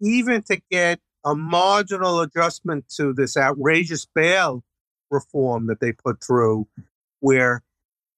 even 0.00 0.42
to 0.42 0.60
get 0.70 1.00
a 1.24 1.34
marginal 1.34 2.20
adjustment 2.20 2.88
to 2.96 3.12
this 3.12 3.36
outrageous 3.36 4.06
bail 4.14 4.62
reform 5.10 5.66
that 5.66 5.80
they 5.80 5.92
put 5.92 6.22
through, 6.22 6.68
where 7.20 7.62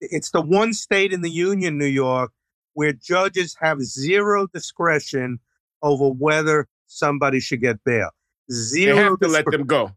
it's 0.00 0.30
the 0.30 0.40
one 0.40 0.72
state 0.72 1.12
in 1.12 1.22
the 1.22 1.30
union, 1.30 1.78
New 1.78 1.86
York, 1.86 2.32
where 2.74 2.92
judges 2.92 3.56
have 3.60 3.80
zero 3.80 4.46
discretion 4.52 5.38
over 5.82 6.08
whether 6.08 6.66
somebody 6.86 7.40
should 7.40 7.60
get 7.60 7.82
bail. 7.84 8.10
Zero. 8.50 8.96
They 8.96 9.02
have 9.02 9.18
to 9.20 9.28
let 9.28 9.50
them 9.50 9.66
go. 9.66 9.92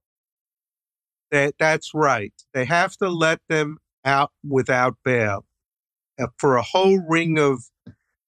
That, 1.32 1.56
that's 1.60 1.94
right. 1.94 2.34
They 2.54 2.66
have 2.66 2.96
to 2.98 3.10
let 3.10 3.42
them 3.50 3.78
out 4.06 4.32
without 4.48 4.96
bail 5.04 5.46
uh, 6.20 6.28
for 6.38 6.56
a 6.56 6.62
whole 6.62 7.00
ring 7.00 7.38
of 7.38 7.64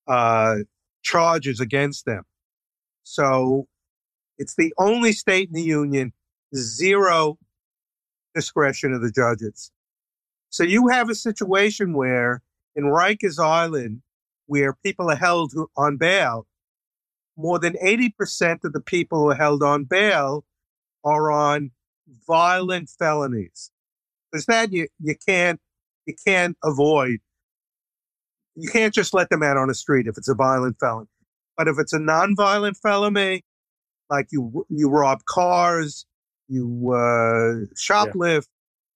uh, 0.08 0.58
charges 1.02 1.60
against 1.60 2.06
them. 2.06 2.24
So 3.04 3.68
it's 4.38 4.56
the 4.56 4.74
only 4.78 5.14
state 5.14 5.48
in 5.48 5.54
the 5.54 5.62
union, 5.62 6.14
zero 6.56 7.38
discretion 8.36 8.94
of 8.94 9.02
the 9.02 9.12
judges. 9.12 9.72
So 10.50 10.64
you 10.64 10.88
have 10.88 11.10
a 11.10 11.16
situation 11.16 11.94
where 11.94 12.42
in 12.76 12.86
Rikers 12.86 13.44
Island, 13.44 14.02
where 14.48 14.74
people 14.74 15.12
are 15.12 15.16
held 15.16 15.54
on 15.78 15.98
bail, 15.98 16.48
more 17.38 17.60
than 17.60 17.74
80% 17.84 18.64
of 18.64 18.74
the 18.74 18.82
people 18.82 19.20
who 19.20 19.30
are 19.30 19.36
held 19.36 19.64
on 19.64 19.86
bail 19.86 20.44
are 21.04 21.32
on 21.32 21.72
violent 22.28 22.90
felonies. 22.90 23.72
Because 24.32 24.46
that 24.48 24.72
you, 24.72 24.88
you 25.00 25.16
can't 25.28 25.60
you 26.06 26.16
can't 26.26 26.58
avoid. 26.64 27.20
You 28.56 28.70
can't 28.70 28.94
just 28.94 29.14
let 29.14 29.30
them 29.30 29.44
out 29.44 29.58
on 29.58 29.68
the 29.68 29.76
street 29.76 30.08
if 30.08 30.18
it's 30.18 30.28
a 30.28 30.34
violent 30.34 30.78
felony. 30.80 31.08
But 31.56 31.68
if 31.68 31.78
it's 31.78 31.94
a 31.94 32.00
nonviolent 32.00 32.78
felony, 32.78 33.44
like 34.10 34.28
you 34.32 34.66
you 34.70 34.90
rob 34.90 35.24
cars, 35.26 36.06
you 36.48 36.92
uh, 36.92 37.66
shoplift, 37.76 38.48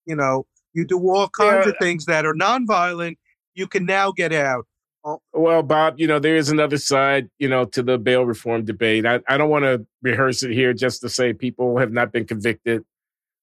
yeah. 0.06 0.12
you 0.12 0.16
know, 0.16 0.46
you 0.74 0.86
do 0.86 1.00
all 1.10 1.30
kinds 1.30 1.66
yeah. 1.66 1.72
of 1.72 1.78
things 1.80 2.06
that 2.06 2.26
are 2.26 2.34
nonviolent. 2.34 3.18
You 3.54 3.68
can 3.68 3.86
now 3.86 4.12
get 4.12 4.34
out. 4.34 4.66
Oh. 5.06 5.22
Well, 5.34 5.64
Bob, 5.64 6.00
you 6.00 6.08
know, 6.08 6.20
there 6.20 6.38
is 6.38 6.50
another 6.50 6.78
side, 6.78 7.30
you 7.38 7.50
know, 7.50 7.66
to 7.66 7.84
the 7.84 7.98
bail 7.98 8.26
reform 8.26 8.64
debate. 8.64 9.06
I, 9.06 9.20
I 9.28 9.38
don't 9.38 9.50
want 9.50 9.66
to 9.66 9.86
rehearse 10.02 10.44
it 10.44 10.52
here 10.52 10.74
just 10.74 11.02
to 11.02 11.10
say 11.10 11.34
people 11.34 11.78
have 11.78 11.92
not 11.92 12.14
been 12.14 12.26
convicted 12.26 12.84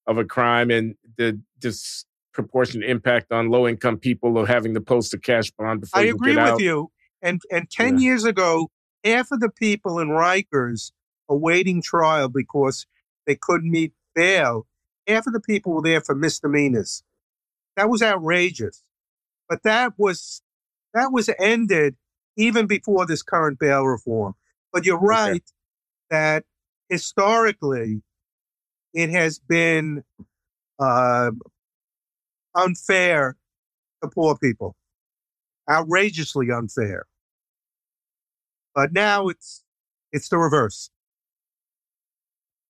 of 0.07 0.17
a 0.17 0.25
crime 0.25 0.71
and 0.71 0.95
the 1.19 1.39
disproportionate 1.59 2.89
impact 2.89 3.31
on 3.31 3.51
low 3.51 3.69
income 3.69 3.99
people 3.99 4.39
of 4.39 4.49
having 4.49 4.73
to 4.75 4.81
post 4.81 5.13
a 5.13 5.19
cash 5.19 5.51
bond 5.51 5.83
before 5.83 6.01
I 6.01 6.05
you 6.05 6.15
agree 6.15 6.35
with 6.35 6.39
out. 6.39 6.61
you. 6.61 6.91
And 7.21 7.43
and 7.51 7.71
ten 7.71 7.99
yeah. 7.99 8.05
years 8.05 8.25
ago, 8.25 8.71
half 9.05 9.31
of 9.31 9.41
the 9.41 9.51
people 9.51 9.99
in 9.99 10.09
Rikers 10.09 10.93
awaiting 11.29 11.83
trial 11.83 12.31
because 12.31 12.87
they 13.27 13.37
couldn't 13.37 13.71
meet 13.71 13.93
bail. 14.15 14.67
Half 15.07 15.27
of 15.27 15.35
the 15.35 15.41
people 15.41 15.75
were 15.75 15.83
there 15.83 16.01
for 16.01 16.15
misdemeanors. 16.15 17.03
That 17.81 17.89
was 17.89 18.03
outrageous. 18.03 18.83
But 19.49 19.63
that 19.63 19.95
was 19.97 20.43
that 20.93 21.13
was 21.13 21.31
ended 21.39 21.97
even 22.37 22.67
before 22.67 23.07
this 23.07 23.23
current 23.23 23.59
bail 23.59 23.85
reform. 23.85 24.35
But 24.71 24.85
you're 24.85 25.01
right 25.01 25.31
okay. 25.31 25.41
that 26.11 26.45
historically 26.91 28.03
it 28.93 29.09
has 29.09 29.39
been 29.39 30.05
uh, 30.79 31.31
unfair 32.55 33.39
to 34.03 34.11
poor 34.11 34.37
people, 34.37 34.77
outrageously 35.71 36.51
unfair. 36.51 37.07
But 38.75 38.93
now 38.93 39.29
it's 39.29 39.65
it's 40.13 40.29
the 40.29 40.37
reverse. 40.37 40.91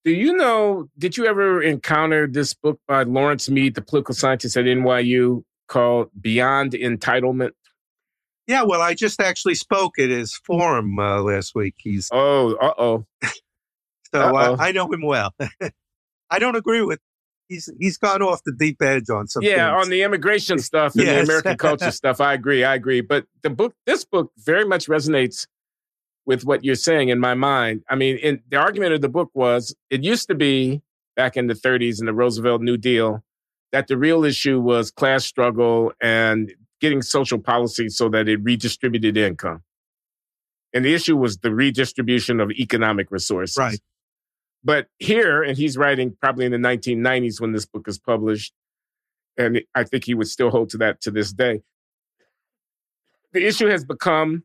Do 0.05 0.13
you 0.13 0.35
know, 0.35 0.89
did 0.99 1.17
you 1.17 1.27
ever 1.27 1.63
encounter 1.63 2.27
this 2.27 2.55
book 2.55 2.81
by 2.89 3.03
Lawrence 3.03 3.51
Mead, 3.51 3.75
the 3.75 3.83
political 3.83 4.15
scientist 4.15 4.57
at 4.57 4.65
NYU, 4.65 5.43
called 5.69 6.09
Beyond 6.19 6.73
Entitlement? 6.73 7.51
Yeah, 8.47 8.63
well, 8.63 8.81
I 8.81 8.95
just 8.95 9.21
actually 9.21 9.55
spoke 9.55 9.99
at 9.99 10.09
his 10.09 10.35
forum 10.35 10.99
uh, 10.99 11.21
last 11.23 11.55
week. 11.55 11.75
He's 11.79 12.09
oh, 12.13 12.55
uh 12.55 12.73
oh. 12.79 13.05
so 14.13 14.37
uh, 14.37 14.57
I 14.59 14.73
know 14.73 14.91
him 14.91 15.03
well. 15.03 15.35
I 16.31 16.39
don't 16.39 16.57
agree 16.57 16.83
with 16.83 16.99
he's 17.51 17.69
he's 17.79 17.99
gone 17.99 18.23
off 18.23 18.43
the 18.45 18.53
deep 18.53 18.81
edge 18.81 19.11
on 19.11 19.27
some. 19.29 19.43
Yeah, 19.43 19.71
things. 19.71 19.85
on 19.85 19.91
the 19.91 20.03
immigration 20.03 20.59
stuff 20.71 20.95
and 20.95 21.05
Yes. 21.05 21.19
the 21.19 21.23
American 21.25 21.59
culture 21.59 21.91
stuff. 21.91 22.21
I 22.23 22.33
agree. 22.33 22.65
I 22.65 22.75
agree. 22.75 23.03
But 23.03 23.27
the 23.43 23.51
book, 23.51 23.75
this 23.85 24.05
book, 24.05 24.33
very 24.39 24.65
much 24.65 24.87
resonates 24.87 25.47
with 26.31 26.45
what 26.45 26.65
you're 26.65 26.77
saying 26.77 27.09
in 27.09 27.19
my 27.19 27.35
mind. 27.35 27.83
I 27.89 27.97
mean, 27.97 28.17
in, 28.19 28.41
the 28.51 28.57
argument 28.57 28.93
of 28.93 29.01
the 29.01 29.09
book 29.09 29.31
was 29.35 29.75
it 29.91 30.05
used 30.05 30.29
to 30.29 30.37
be 30.37 30.81
back 31.17 31.37
in 31.37 31.49
the 31.49 31.55
30s 31.55 31.99
in 31.99 32.07
the 32.07 32.15
Roosevelt 32.15 32.63
New 32.63 32.77
Deal 32.77 33.25
that 33.73 33.89
the 33.89 33.99
real 33.99 34.25
issue 34.25 34.61
was 34.61 34.93
class 34.93 35.25
struggle 35.25 35.93
and 36.01 36.55
getting 36.81 37.03
social 37.03 37.41
policy 37.41 37.89
so 37.89 38.09
that 38.11 38.29
it 38.29 38.39
redistributed 38.45 39.17
income. 39.17 39.65
And 40.73 40.85
the 40.85 40.95
issue 40.95 41.17
was 41.17 41.39
the 41.39 41.53
redistribution 41.53 42.39
of 42.39 42.53
economic 42.53 43.11
resources. 43.11 43.57
Right. 43.57 43.81
But 44.63 44.87
here, 45.01 45.43
and 45.43 45.59
he's 45.59 45.77
writing 45.77 46.17
probably 46.21 46.45
in 46.45 46.53
the 46.53 46.59
1990s 46.59 47.41
when 47.41 47.51
this 47.51 47.67
book 47.67 47.89
is 47.89 47.99
published, 47.99 48.53
and 49.37 49.63
I 49.75 49.83
think 49.83 50.05
he 50.05 50.15
would 50.15 50.29
still 50.29 50.51
hold 50.51 50.71
to 50.71 50.79
that 50.79 51.01
to 51.01 51.11
this 51.11 51.33
day. 51.33 51.63
The 53.33 53.45
issue 53.45 53.67
has 53.67 53.85
become 53.85 54.45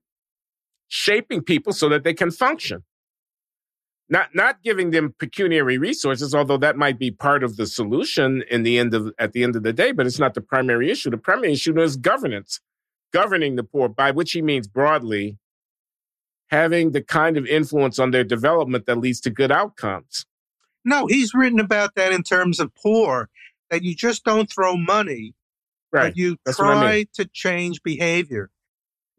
shaping 0.88 1.42
people 1.42 1.74
so 1.74 1.90
that 1.90 2.04
they 2.04 2.14
can 2.14 2.32
function. 2.32 2.84
Not 4.08 4.36
not 4.36 4.62
giving 4.64 4.92
them 4.92 5.16
pecuniary 5.18 5.78
resources, 5.80 6.36
although 6.36 6.58
that 6.58 6.78
might 6.78 7.00
be 7.00 7.10
part 7.10 7.44
of 7.44 7.58
the 7.58 7.66
solution 7.66 8.44
in 8.52 8.62
the 8.64 8.78
end 8.78 8.94
of 8.94 9.12
at 9.18 9.34
the 9.34 9.44
end 9.44 9.56
of 9.56 9.64
the 9.64 9.74
day, 9.74 9.92
but 9.92 10.06
it's 10.06 10.20
not 10.20 10.36
the 10.36 10.42
primary 10.42 10.92
issue. 10.92 11.10
The 11.10 11.18
primary 11.18 11.54
issue 11.54 11.80
is 11.82 11.98
governance, 11.98 12.60
governing 13.12 13.56
the 13.56 13.64
poor, 13.64 13.90
by 13.90 14.12
which 14.12 14.34
he 14.34 14.42
means 14.44 14.68
broadly 14.68 15.38
having 16.50 16.92
the 16.92 17.02
kind 17.02 17.38
of 17.38 17.48
influence 17.48 17.98
on 17.98 18.12
their 18.12 18.24
development 18.24 18.86
that 18.86 19.00
leads 19.00 19.20
to 19.22 19.32
good 19.32 19.52
outcomes. 19.52 20.28
No, 20.86 21.08
he's 21.08 21.34
written 21.34 21.60
about 21.60 21.96
that 21.96 22.12
in 22.12 22.22
terms 22.22 22.60
of 22.60 22.72
poor, 22.76 23.30
that 23.72 23.82
you 23.82 23.96
just 23.96 24.24
don't 24.24 24.48
throw 24.52 24.78
money, 24.78 25.34
Right. 25.92 26.10
but 26.10 26.18
you 26.18 26.38
That's 26.46 26.60
what 26.60 26.68
I 26.68 26.74
try 26.82 26.96
mean. 26.98 27.06
to 27.16 27.26
change 27.34 27.82
behavior. 27.82 28.52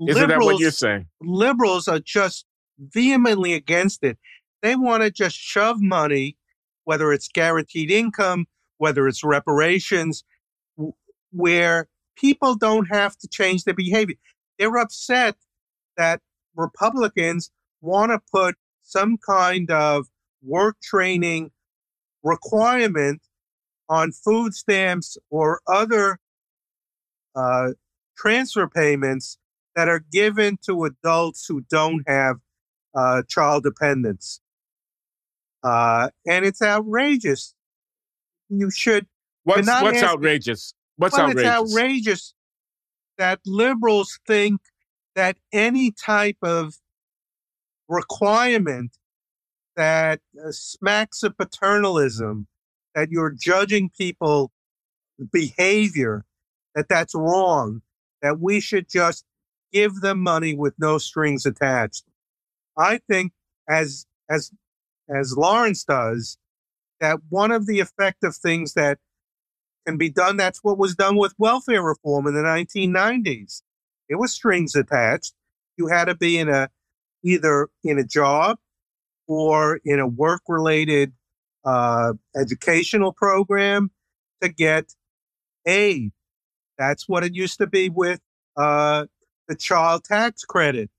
Isn't 0.01 0.28
that 0.28 0.40
what 0.40 0.59
you're 0.61 0.70
saying? 0.70 1.07
liberals 1.20 1.88
are 1.88 1.99
just 1.99 2.44
vehemently 2.78 3.55
against 3.55 4.05
it. 4.05 4.18
They 4.62 4.76
want 4.76 5.03
to 5.03 5.11
just 5.11 5.36
shove 5.36 5.80
money, 5.80 6.36
whether 6.84 7.12
it's 7.12 7.28
guaranteed 7.28 7.90
income, 7.90 8.47
whether 8.78 9.07
it's 9.09 9.24
reparations, 9.24 10.24
w- 10.76 10.94
where 11.32 11.88
people 12.16 12.55
don't 12.55 12.86
have 12.86 13.16
to 13.18 13.28
change 13.28 13.64
their 13.64 13.74
behavior. 13.74 14.16
They're 14.59 14.76
upset 14.76 15.36
that 15.97 16.20
Republicans 16.55 17.51
want 17.80 18.12
to 18.12 18.20
put 18.32 18.57
some 18.82 19.18
kind 19.18 19.70
of 19.70 20.07
work 20.42 20.76
training 20.82 21.51
requirement 22.22 23.22
on 23.88 24.12
food 24.12 24.55
stamps 24.55 25.16
or 25.30 25.61
other 25.66 26.18
uh, 27.34 27.70
transfer 28.16 28.66
payments 28.66 29.38
that 29.77 29.89
are 29.89 30.03
given 30.11 30.59
to 30.64 30.85
adults 30.87 31.47
who 31.47 31.61
don't 31.70 32.03
have 32.09 32.39
uh, 32.95 33.22
child 33.29 33.62
dependents. 33.62 34.41
Uh, 35.62 36.09
and 36.27 36.45
it's 36.45 36.62
outrageous. 36.62 37.55
You 38.49 38.70
should. 38.70 39.07
What's 39.45 39.68
what's 39.68 40.03
outrageous? 40.03 40.74
What's 40.97 41.18
outrageous? 41.18 41.43
it's 41.43 41.49
outrageous 41.49 42.35
that 43.18 43.41
liberals 43.45 44.18
think 44.27 44.61
that 45.14 45.37
any 45.53 45.91
type 45.91 46.39
of 46.43 46.74
requirement 47.89 48.97
that 49.77 50.20
uh, 50.43 50.51
smacks 50.51 51.22
of 51.22 51.37
paternalism, 51.37 52.47
that 52.95 53.11
you're 53.11 53.31
judging 53.31 53.91
people 53.91 54.51
behavior, 55.33 56.24
that 56.74 56.89
that's 56.89 57.14
wrong, 57.14 57.83
that 58.22 58.41
we 58.41 58.61
should 58.61 58.89
just 58.89 59.24
give 59.72 60.00
them 60.00 60.20
money 60.20 60.54
with 60.54 60.74
no 60.78 60.98
strings 60.98 61.46
attached. 61.46 62.04
I 62.76 63.00
think 63.08 63.32
as 63.68 64.06
as 64.28 64.50
as 65.08 65.36
Lawrence 65.36 65.84
does, 65.84 66.38
that 67.00 67.18
one 67.28 67.50
of 67.50 67.66
the 67.66 67.80
effective 67.80 68.34
things 68.36 68.74
that 68.74 68.98
can 69.86 69.96
be 69.96 70.10
done, 70.10 70.36
that's 70.36 70.64
what 70.64 70.78
was 70.78 70.94
done 70.94 71.16
with 71.16 71.34
welfare 71.38 71.82
reform 71.82 72.26
in 72.26 72.34
the 72.34 72.42
1990s. 72.42 73.62
It 74.08 74.16
was 74.16 74.32
strings 74.32 74.74
attached. 74.74 75.32
You 75.76 75.86
had 75.86 76.06
to 76.06 76.14
be 76.14 76.38
in 76.38 76.48
a 76.48 76.70
either 77.22 77.68
in 77.84 77.98
a 77.98 78.04
job 78.04 78.58
or 79.26 79.80
in 79.84 79.98
a 79.98 80.06
work 80.06 80.42
related 80.48 81.12
uh, 81.64 82.12
educational 82.36 83.12
program 83.12 83.90
to 84.42 84.48
get 84.48 84.94
aid. 85.66 86.12
That's 86.78 87.08
what 87.08 87.24
it 87.24 87.34
used 87.34 87.58
to 87.58 87.66
be 87.66 87.88
with 87.88 88.20
uh, 88.56 89.06
the 89.49 89.57
child 89.57 90.05
tax 90.05 90.44
credit, 90.44 90.90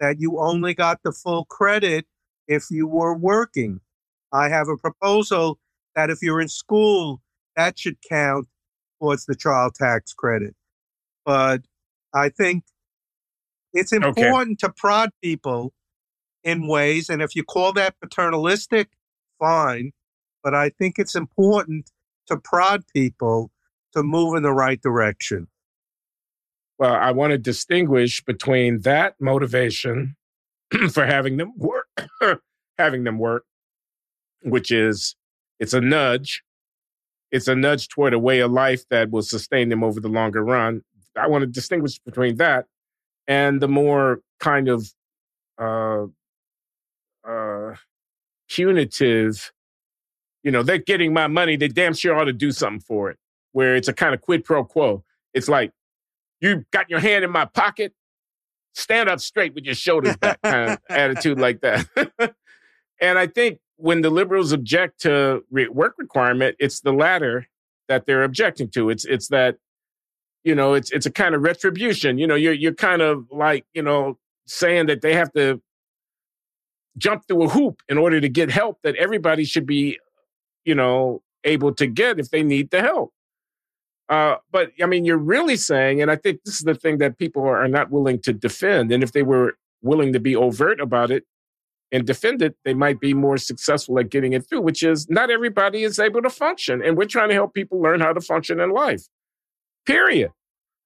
that 0.00 0.20
you 0.20 0.30
mm-hmm. 0.32 0.48
only 0.48 0.74
got 0.74 1.02
the 1.02 1.12
full 1.12 1.44
credit 1.46 2.06
if 2.48 2.70
you 2.70 2.86
were 2.86 3.14
working. 3.14 3.80
I 4.32 4.48
have 4.48 4.68
a 4.68 4.76
proposal 4.76 5.58
that 5.94 6.10
if 6.10 6.22
you're 6.22 6.40
in 6.40 6.48
school, 6.48 7.20
that 7.56 7.78
should 7.78 7.96
count 8.08 8.48
towards 9.00 9.26
the 9.26 9.34
child 9.34 9.74
tax 9.74 10.12
credit. 10.12 10.54
But 11.24 11.62
I 12.14 12.28
think 12.28 12.64
it's 13.72 13.92
Okay. 13.92 14.06
important 14.06 14.58
to 14.60 14.70
prod 14.70 15.10
people 15.22 15.72
in 16.42 16.66
ways, 16.66 17.08
and 17.08 17.20
if 17.20 17.36
you 17.36 17.44
call 17.44 17.72
that 17.74 17.98
paternalistic, 18.00 18.90
fine. 19.38 19.92
But 20.42 20.54
I 20.54 20.70
think 20.70 20.98
it's 20.98 21.14
important 21.14 21.90
to 22.26 22.36
prod 22.36 22.84
people 22.94 23.50
to 23.92 24.02
move 24.02 24.36
in 24.36 24.42
the 24.42 24.52
right 24.52 24.80
direction. 24.80 25.48
Well, 26.80 26.94
I 26.94 27.10
want 27.10 27.32
to 27.32 27.38
distinguish 27.38 28.24
between 28.24 28.80
that 28.80 29.14
motivation 29.20 30.16
for 30.90 31.04
having 31.04 31.36
them 31.36 31.52
work, 31.58 31.86
having 32.78 33.04
them 33.04 33.18
work, 33.18 33.44
which 34.44 34.72
is 34.72 35.14
it's 35.58 35.74
a 35.74 35.82
nudge. 35.82 36.42
It's 37.30 37.48
a 37.48 37.54
nudge 37.54 37.88
toward 37.88 38.14
a 38.14 38.18
way 38.18 38.40
of 38.40 38.50
life 38.50 38.88
that 38.88 39.10
will 39.10 39.20
sustain 39.20 39.68
them 39.68 39.84
over 39.84 40.00
the 40.00 40.08
longer 40.08 40.42
run. 40.42 40.80
I 41.14 41.26
want 41.26 41.42
to 41.42 41.46
distinguish 41.46 41.98
between 41.98 42.36
that 42.36 42.64
and 43.28 43.60
the 43.60 43.68
more 43.68 44.22
kind 44.40 44.68
of 44.68 44.90
uh, 45.58 46.06
uh, 47.28 47.74
punitive. 48.48 49.52
You 50.42 50.50
know, 50.50 50.62
they're 50.62 50.78
getting 50.78 51.12
my 51.12 51.26
money. 51.26 51.56
They 51.56 51.68
damn 51.68 51.92
sure 51.92 52.16
ought 52.16 52.24
to 52.24 52.32
do 52.32 52.52
something 52.52 52.80
for 52.80 53.10
it. 53.10 53.18
Where 53.52 53.76
it's 53.76 53.88
a 53.88 53.92
kind 53.92 54.14
of 54.14 54.22
quid 54.22 54.46
pro 54.46 54.64
quo. 54.64 55.04
It's 55.34 55.48
like 55.48 55.72
you 56.40 56.64
got 56.70 56.90
your 56.90 57.00
hand 57.00 57.24
in 57.24 57.30
my 57.30 57.44
pocket, 57.44 57.94
stand 58.74 59.08
up 59.08 59.20
straight 59.20 59.54
with 59.54 59.64
your 59.64 59.74
shoulders 59.74 60.16
back, 60.16 60.40
kind 60.42 60.72
of 60.72 60.78
attitude 60.88 61.38
like 61.38 61.60
that. 61.60 61.86
and 63.00 63.18
I 63.18 63.26
think 63.26 63.58
when 63.76 64.02
the 64.02 64.10
liberals 64.10 64.52
object 64.52 65.00
to 65.02 65.42
re- 65.50 65.68
work 65.68 65.94
requirement, 65.98 66.56
it's 66.58 66.80
the 66.80 66.92
latter 66.92 67.48
that 67.88 68.06
they're 68.06 68.22
objecting 68.22 68.68
to. 68.70 68.90
It's 68.90 69.04
it's 69.04 69.28
that 69.28 69.56
you 70.44 70.54
know 70.54 70.74
it's 70.74 70.90
it's 70.90 71.06
a 71.06 71.10
kind 71.10 71.34
of 71.34 71.42
retribution. 71.42 72.18
You 72.18 72.26
know, 72.26 72.34
you're 72.34 72.52
you're 72.52 72.74
kind 72.74 73.02
of 73.02 73.26
like 73.30 73.66
you 73.74 73.82
know 73.82 74.18
saying 74.46 74.86
that 74.86 75.00
they 75.00 75.14
have 75.14 75.32
to 75.32 75.60
jump 76.98 77.26
through 77.26 77.44
a 77.44 77.48
hoop 77.48 77.82
in 77.88 77.98
order 77.98 78.20
to 78.20 78.28
get 78.28 78.50
help 78.50 78.78
that 78.82 78.96
everybody 78.96 79.44
should 79.44 79.66
be 79.66 79.98
you 80.64 80.74
know 80.74 81.22
able 81.44 81.74
to 81.74 81.86
get 81.86 82.20
if 82.20 82.30
they 82.30 82.42
need 82.42 82.70
the 82.70 82.80
help. 82.80 83.12
Uh, 84.10 84.36
but 84.50 84.72
I 84.82 84.86
mean, 84.86 85.04
you're 85.04 85.16
really 85.16 85.56
saying, 85.56 86.02
and 86.02 86.10
I 86.10 86.16
think 86.16 86.42
this 86.44 86.56
is 86.56 86.62
the 86.62 86.74
thing 86.74 86.98
that 86.98 87.16
people 87.16 87.42
are, 87.42 87.62
are 87.62 87.68
not 87.68 87.92
willing 87.92 88.20
to 88.22 88.32
defend. 88.32 88.90
And 88.90 89.04
if 89.04 89.12
they 89.12 89.22
were 89.22 89.56
willing 89.82 90.12
to 90.12 90.20
be 90.20 90.34
overt 90.34 90.80
about 90.80 91.12
it 91.12 91.24
and 91.92 92.04
defend 92.04 92.42
it, 92.42 92.56
they 92.64 92.74
might 92.74 92.98
be 92.98 93.14
more 93.14 93.38
successful 93.38 94.00
at 94.00 94.10
getting 94.10 94.32
it 94.32 94.48
through, 94.48 94.62
which 94.62 94.82
is 94.82 95.08
not 95.08 95.30
everybody 95.30 95.84
is 95.84 96.00
able 96.00 96.22
to 96.22 96.30
function. 96.30 96.82
And 96.84 96.96
we're 96.96 97.04
trying 97.04 97.28
to 97.28 97.34
help 97.34 97.54
people 97.54 97.80
learn 97.80 98.00
how 98.00 98.12
to 98.12 98.20
function 98.20 98.58
in 98.58 98.70
life, 98.70 99.04
period. 99.86 100.32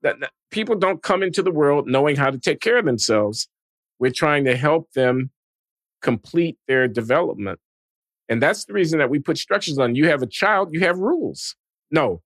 That, 0.03 0.21
that 0.21 0.33
people 0.51 0.77
don't 0.77 1.03
come 1.03 1.23
into 1.23 1.43
the 1.43 1.51
world 1.51 1.87
knowing 1.89 2.17
how 2.17 2.31
to 2.31 2.39
take 2.39 2.61
care 2.61 2.77
of 2.77 2.85
themselves. 2.85 3.49
We're 3.99 4.11
trying 4.11 4.45
to 4.45 4.55
help 4.55 4.93
them 4.93 5.31
complete 6.03 6.59
their 6.69 6.89
development. 6.89 7.59
And 8.29 8.43
that's 8.43 8.67
the 8.67 8.75
reason 8.75 8.99
that 8.99 9.09
we 9.09 9.19
put 9.19 9.39
structures 9.39 9.79
on. 9.79 9.95
You 9.95 10.09
have 10.09 10.21
a 10.21 10.27
child, 10.27 10.75
you 10.75 10.81
have 10.81 10.99
rules. 10.99 11.57
No, 11.91 12.21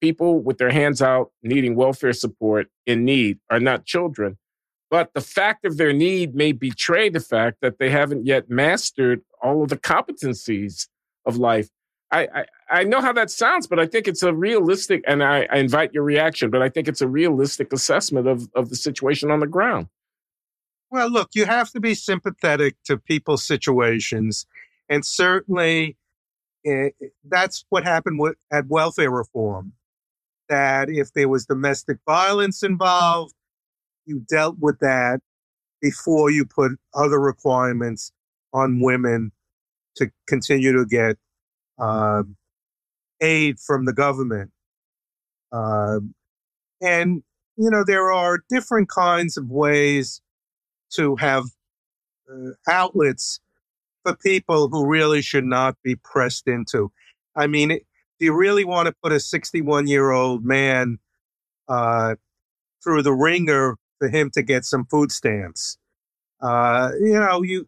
people 0.00 0.40
with 0.40 0.58
their 0.58 0.70
hands 0.70 1.02
out 1.02 1.30
needing 1.42 1.74
welfare 1.74 2.12
support 2.12 2.68
in 2.86 3.04
need 3.04 3.38
are 3.50 3.60
not 3.60 3.84
children. 3.84 4.38
But 4.90 5.14
the 5.14 5.20
fact 5.20 5.64
of 5.64 5.76
their 5.76 5.92
need 5.92 6.34
may 6.34 6.52
betray 6.52 7.10
the 7.10 7.20
fact 7.20 7.58
that 7.60 7.78
they 7.78 7.90
haven't 7.90 8.26
yet 8.26 8.50
mastered 8.50 9.22
all 9.40 9.62
of 9.62 9.68
the 9.68 9.78
competencies 9.78 10.88
of 11.24 11.36
life. 11.36 11.68
I, 12.10 12.26
I, 12.34 12.44
I 12.68 12.84
know 12.84 13.00
how 13.00 13.12
that 13.12 13.30
sounds, 13.30 13.68
but 13.68 13.78
I 13.78 13.86
think 13.86 14.08
it's 14.08 14.24
a 14.24 14.34
realistic, 14.34 15.04
and 15.06 15.22
I, 15.22 15.46
I 15.50 15.58
invite 15.58 15.94
your 15.94 16.02
reaction, 16.02 16.50
but 16.50 16.60
I 16.60 16.68
think 16.68 16.88
it's 16.88 17.00
a 17.00 17.06
realistic 17.06 17.72
assessment 17.72 18.26
of, 18.26 18.48
of 18.54 18.68
the 18.68 18.76
situation 18.76 19.30
on 19.30 19.38
the 19.38 19.46
ground. 19.46 19.86
Well, 20.90 21.08
look, 21.08 21.30
you 21.34 21.44
have 21.44 21.70
to 21.70 21.78
be 21.78 21.94
sympathetic 21.94 22.74
to 22.86 22.96
people's 22.96 23.46
situations. 23.46 24.44
And 24.88 25.04
certainly 25.04 25.96
it, 26.64 26.96
that's 27.24 27.64
what 27.68 27.84
happened 27.84 28.18
with, 28.18 28.34
at 28.50 28.66
welfare 28.66 29.10
reform. 29.10 29.74
That 30.50 30.90
if 30.90 31.12
there 31.14 31.28
was 31.28 31.46
domestic 31.46 31.98
violence 32.06 32.62
involved, 32.62 33.34
you 34.04 34.26
dealt 34.28 34.56
with 34.58 34.80
that 34.80 35.20
before 35.80 36.30
you 36.30 36.44
put 36.44 36.72
other 36.92 37.18
requirements 37.18 38.12
on 38.52 38.80
women 38.80 39.32
to 39.96 40.10
continue 40.26 40.72
to 40.72 40.84
get 40.84 41.16
uh, 41.78 42.24
aid 43.20 43.60
from 43.60 43.84
the 43.84 43.92
government. 43.92 44.50
Uh, 45.52 46.00
and, 46.80 47.22
you 47.56 47.70
know, 47.70 47.84
there 47.84 48.10
are 48.10 48.40
different 48.48 48.88
kinds 48.88 49.36
of 49.36 49.48
ways 49.50 50.20
to 50.94 51.14
have 51.16 51.44
uh, 52.28 52.50
outlets 52.68 53.40
for 54.02 54.16
people 54.16 54.68
who 54.68 54.86
really 54.86 55.22
should 55.22 55.44
not 55.44 55.76
be 55.84 55.94
pressed 55.94 56.48
into. 56.48 56.90
I 57.36 57.46
mean, 57.46 57.78
do 58.20 58.26
you 58.26 58.34
really 58.34 58.64
want 58.64 58.86
to 58.86 58.94
put 59.02 59.12
a 59.12 59.18
61 59.18 59.86
year 59.86 60.10
old 60.10 60.44
man 60.44 60.98
uh, 61.68 62.16
through 62.84 63.02
the 63.02 63.14
ringer 63.14 63.76
for 63.98 64.08
him 64.08 64.30
to 64.34 64.42
get 64.42 64.64
some 64.66 64.84
food 64.84 65.10
stamps? 65.10 65.78
Uh, 66.40 66.90
you 67.00 67.14
know, 67.14 67.42
you 67.42 67.66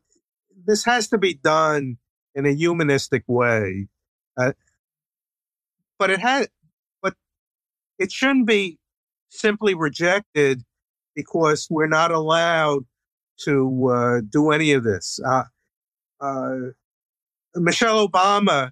this 0.64 0.84
has 0.84 1.08
to 1.08 1.18
be 1.18 1.34
done 1.34 1.96
in 2.34 2.46
a 2.46 2.52
humanistic 2.52 3.24
way. 3.26 3.88
Uh, 4.36 4.52
but 5.98 6.10
it 6.10 6.20
has, 6.20 6.48
but 7.02 7.14
it 7.98 8.12
shouldn't 8.12 8.46
be 8.46 8.78
simply 9.30 9.74
rejected 9.74 10.62
because 11.14 11.66
we're 11.70 11.86
not 11.88 12.10
allowed 12.10 12.84
to 13.44 13.88
uh, 13.88 14.20
do 14.28 14.50
any 14.50 14.72
of 14.72 14.84
this. 14.84 15.18
Uh, 15.26 15.44
uh, 16.20 16.56
Michelle 17.56 18.06
Obama 18.06 18.70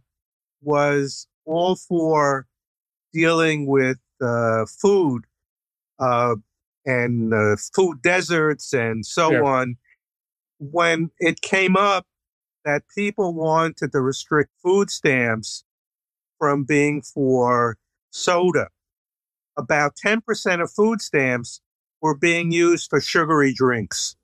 was 0.62 1.26
all 1.50 1.76
for 1.76 2.46
dealing 3.12 3.66
with 3.66 3.98
uh, 4.22 4.64
food 4.66 5.24
uh, 5.98 6.36
and 6.86 7.34
uh, 7.34 7.56
food 7.74 8.00
deserts 8.02 8.72
and 8.72 9.04
so 9.04 9.32
yeah. 9.32 9.40
on. 9.40 9.76
When 10.58 11.10
it 11.18 11.40
came 11.40 11.76
up 11.76 12.06
that 12.64 12.82
people 12.94 13.34
wanted 13.34 13.92
to 13.92 14.00
restrict 14.00 14.50
food 14.62 14.90
stamps 14.90 15.64
from 16.38 16.64
being 16.64 17.02
for 17.02 17.78
soda, 18.10 18.68
about 19.56 19.92
10% 20.04 20.62
of 20.62 20.70
food 20.70 21.00
stamps 21.00 21.60
were 22.02 22.16
being 22.16 22.50
used 22.50 22.90
for 22.90 23.00
sugary 23.00 23.52
drinks. 23.52 24.16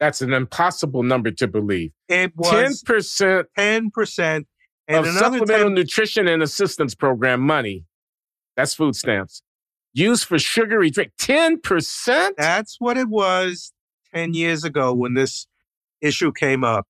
That's 0.00 0.22
an 0.22 0.32
impossible 0.32 1.02
number 1.02 1.30
to 1.32 1.48
believe. 1.48 1.92
It 2.08 2.32
was 2.36 2.82
10%, 2.82 3.44
10% 3.58 4.44
and 4.88 5.06
of 5.06 5.12
supplemental 5.12 5.70
10- 5.70 5.74
nutrition 5.74 6.26
and 6.26 6.42
assistance 6.42 6.94
program 6.94 7.40
money. 7.40 7.84
That's 8.56 8.74
food 8.74 8.96
stamps. 8.96 9.42
Used 9.92 10.24
for 10.24 10.38
sugary 10.38 10.90
drink. 10.90 11.12
10%? 11.20 12.30
That's 12.36 12.76
what 12.80 12.96
it 12.96 13.08
was 13.08 13.72
10 14.14 14.34
years 14.34 14.64
ago 14.64 14.92
when 14.94 15.14
this 15.14 15.46
issue 16.00 16.32
came 16.32 16.64
up. 16.64 16.86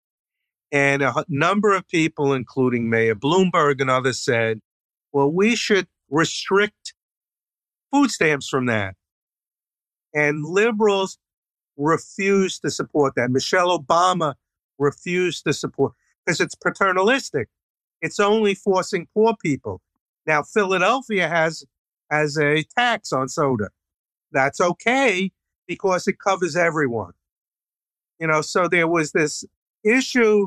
And 0.73 1.03
a 1.03 1.25
number 1.29 1.75
of 1.75 1.89
people, 1.89 2.33
including 2.33 2.91
Mayor 2.91 3.15
Bloomberg 3.15 3.81
and 3.81 3.91
others, 3.91 4.21
said, 4.21 4.61
well, 5.13 5.31
we 5.31 5.57
should 5.57 5.87
restrict 6.11 6.95
food 7.91 8.11
stamps 8.11 8.49
from 8.49 8.67
that. 8.67 8.95
And 10.13 10.45
liberals 10.45 11.19
refused 11.77 12.63
to 12.63 12.71
support 12.71 13.15
that. 13.17 13.31
Michelle 13.31 13.79
Obama 13.79 14.35
refused 14.79 15.45
to 15.45 15.53
support 15.53 15.93
because 16.25 16.41
it's 16.41 16.55
paternalistic. 16.55 17.49
It's 18.07 18.21
only 18.21 18.55
forcing 18.55 19.09
poor 19.13 19.35
people. 19.43 19.81
Now, 20.27 20.45
Philadelphia 20.45 21.29
has 21.29 21.65
has 22.09 22.39
a 22.39 22.63
tax 22.79 23.13
on 23.13 23.29
soda. 23.29 23.71
That's 24.31 24.61
okay 24.61 25.33
because 25.67 26.07
it 26.07 26.21
covers 26.21 26.55
everyone. 26.55 27.15
You 28.21 28.29
know, 28.29 28.43
so 28.43 28.69
there 28.69 28.87
was 28.87 29.11
this 29.11 29.45
issue 29.85 30.47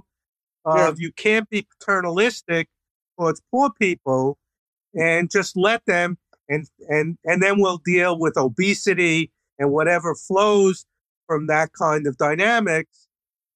of 0.64 1.00
yeah. 1.00 1.06
you 1.06 1.12
can't 1.12 1.50
be 1.50 1.68
paternalistic 1.70 2.70
towards 3.18 3.42
poor 3.52 3.72
people 3.72 4.38
and 4.94 5.30
just 5.30 5.58
let 5.58 5.86
them 5.86 6.18
and 6.48 6.66
and 6.88 7.18
and 7.26 7.44
then 7.44 7.60
we'll 7.60 7.82
deal 7.84 8.18
with 8.18 8.38
obesity 8.38 9.32
and 9.60 9.72
whatever 9.72 10.16
flows 10.16 10.86
from 11.28 11.48
that 11.48 11.74
kind 11.74 12.08
of 12.08 12.18
dynamics 12.18 13.08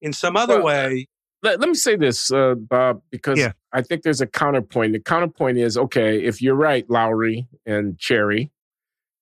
in 0.01 0.11
some 0.11 0.35
other 0.35 0.61
well, 0.61 0.89
way. 0.89 1.07
Let, 1.43 1.59
let 1.59 1.67
me 1.67 1.75
say 1.75 1.97
this, 1.97 2.31
uh, 2.31 2.55
Bob, 2.55 3.01
because 3.11 3.37
yeah. 3.37 3.51
I 3.73 3.81
think 3.81 4.03
there's 4.03 4.21
a 4.21 4.27
counterpoint. 4.27 4.93
The 4.93 4.99
counterpoint 4.99 5.57
is 5.57 5.77
okay, 5.77 6.23
if 6.23 6.41
you're 6.41 6.55
right, 6.55 6.87
Loury 6.87 7.47
and 7.65 7.99
Cherry, 7.99 8.49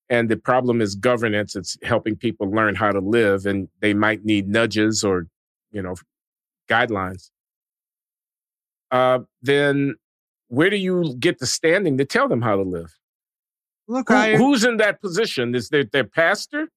and 0.09 0.29
the 0.29 0.37
problem 0.37 0.81
is 0.81 0.93
governance, 0.93 1.55
it's 1.55 1.77
helping 1.81 2.15
people 2.15 2.49
learn 2.51 2.75
how 2.75 2.91
to 2.91 2.99
live, 2.99 3.45
and 3.45 3.69
they 3.79 3.93
might 3.93 4.23
need 4.23 4.47
nudges 4.47 5.03
or, 5.03 5.27
you 5.71 5.81
know, 5.81 5.95
guidelines. 6.69 7.31
Uh, 8.91 9.19
then 9.41 9.95
where 10.49 10.69
do 10.69 10.75
you 10.75 11.15
get 11.17 11.39
the 11.39 11.47
standing 11.47 11.97
to 11.97 12.05
tell 12.05 12.27
them 12.27 12.41
how 12.41 12.57
to 12.57 12.61
live? 12.61 12.93
Look, 13.87 14.09
Who, 14.09 14.15
I, 14.15 14.35
who's 14.35 14.63
in 14.63 14.77
that 14.77 15.01
position? 15.01 15.55
Is 15.55 15.69
their 15.69 15.85
their 15.85 16.03
pastor? 16.03 16.69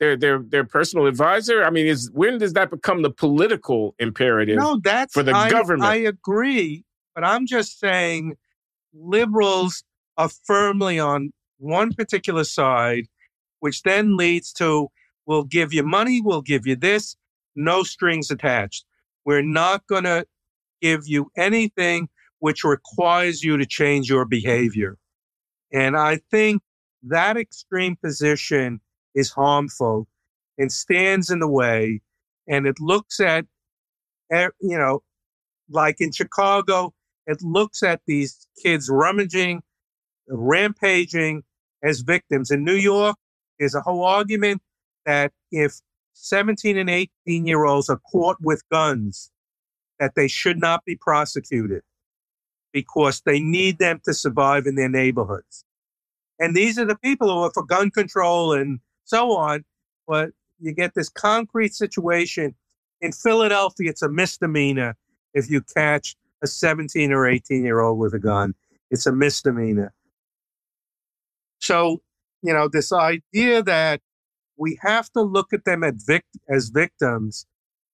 Their 0.00 0.16
their 0.16 0.38
their 0.38 0.64
personal 0.64 1.06
advisor? 1.06 1.64
I 1.64 1.70
mean, 1.70 1.86
is 1.86 2.10
when 2.12 2.38
does 2.38 2.52
that 2.54 2.70
become 2.70 3.02
the 3.02 3.10
political 3.10 3.94
imperative? 3.98 4.56
No, 4.56 4.80
that's 4.82 5.12
for 5.14 5.22
the 5.22 5.32
I, 5.32 5.50
government. 5.50 5.84
I 5.84 5.96
agree, 5.96 6.84
but 7.14 7.24
I'm 7.24 7.46
just 7.46 7.78
saying 7.78 8.36
liberals 8.92 9.84
are 10.16 10.28
firmly 10.28 10.98
on 10.98 11.32
one 11.58 11.92
particular 11.92 12.44
side, 12.44 13.06
which 13.60 13.82
then 13.82 14.16
leads 14.16 14.52
to 14.54 14.88
we'll 15.26 15.44
give 15.44 15.72
you 15.72 15.82
money, 15.82 16.20
we'll 16.20 16.42
give 16.42 16.66
you 16.66 16.76
this, 16.76 17.16
no 17.56 17.82
strings 17.82 18.30
attached. 18.30 18.84
We're 19.24 19.42
not 19.42 19.86
going 19.86 20.04
to 20.04 20.26
give 20.82 21.02
you 21.06 21.30
anything 21.36 22.08
which 22.40 22.62
requires 22.62 23.42
you 23.42 23.56
to 23.56 23.64
change 23.64 24.10
your 24.10 24.26
behavior. 24.26 24.98
And 25.72 25.96
I 25.96 26.20
think 26.30 26.62
that 27.04 27.36
extreme 27.36 27.96
position 27.96 28.80
is 29.14 29.30
harmful 29.30 30.06
and 30.58 30.70
stands 30.70 31.30
in 31.30 31.40
the 31.40 31.48
way. 31.48 32.00
And 32.48 32.66
it 32.66 32.80
looks 32.80 33.20
at, 33.20 33.46
you 34.30 34.78
know, 34.78 35.02
like 35.70 36.00
in 36.00 36.12
Chicago, 36.12 36.92
it 37.26 37.42
looks 37.42 37.82
at 37.82 38.02
these 38.06 38.46
kids 38.62 38.88
rummaging, 38.90 39.62
rampaging 40.28 41.42
as 41.82 42.00
victims. 42.00 42.50
In 42.50 42.64
New 42.64 42.74
York, 42.74 43.16
there's 43.58 43.74
a 43.74 43.80
whole 43.80 44.04
argument 44.04 44.60
that 45.06 45.32
if 45.50 45.80
17 46.14 46.76
and 46.76 46.90
18 46.90 47.46
year 47.46 47.64
olds 47.64 47.88
are 47.88 48.00
caught 48.10 48.36
with 48.40 48.62
guns, 48.70 49.30
that 49.98 50.14
they 50.16 50.28
should 50.28 50.58
not 50.58 50.84
be 50.84 50.96
prosecuted 50.96 51.82
because 52.72 53.22
they 53.24 53.40
need 53.40 53.78
them 53.78 54.00
to 54.04 54.12
survive 54.12 54.66
in 54.66 54.74
their 54.74 54.88
neighborhoods. 54.88 55.64
And 56.38 56.56
these 56.56 56.78
are 56.78 56.84
the 56.84 56.96
people 56.96 57.28
who 57.28 57.38
are 57.44 57.52
for 57.54 57.64
gun 57.64 57.90
control 57.90 58.52
and 58.52 58.80
so 59.04 59.32
on. 59.32 59.64
But 60.06 60.30
you 60.60 60.72
get 60.72 60.94
this 60.94 61.08
concrete 61.08 61.74
situation. 61.74 62.54
In 63.00 63.12
Philadelphia, 63.12 63.90
it's 63.90 64.02
a 64.02 64.08
misdemeanor 64.08 64.96
if 65.34 65.50
you 65.50 65.62
catch 65.62 66.16
a 66.42 66.46
17 66.46 67.12
or 67.12 67.26
18 67.26 67.64
year 67.64 67.80
old 67.80 67.98
with 67.98 68.14
a 68.14 68.18
gun. 68.18 68.54
It's 68.90 69.06
a 69.06 69.12
misdemeanor. 69.12 69.92
So, 71.58 72.02
you 72.42 72.52
know, 72.52 72.68
this 72.68 72.92
idea 72.92 73.62
that 73.62 74.00
we 74.56 74.78
have 74.82 75.10
to 75.12 75.22
look 75.22 75.52
at 75.52 75.64
them 75.64 75.82
at 75.82 75.94
vict- 75.96 76.38
as 76.48 76.68
victims 76.68 77.46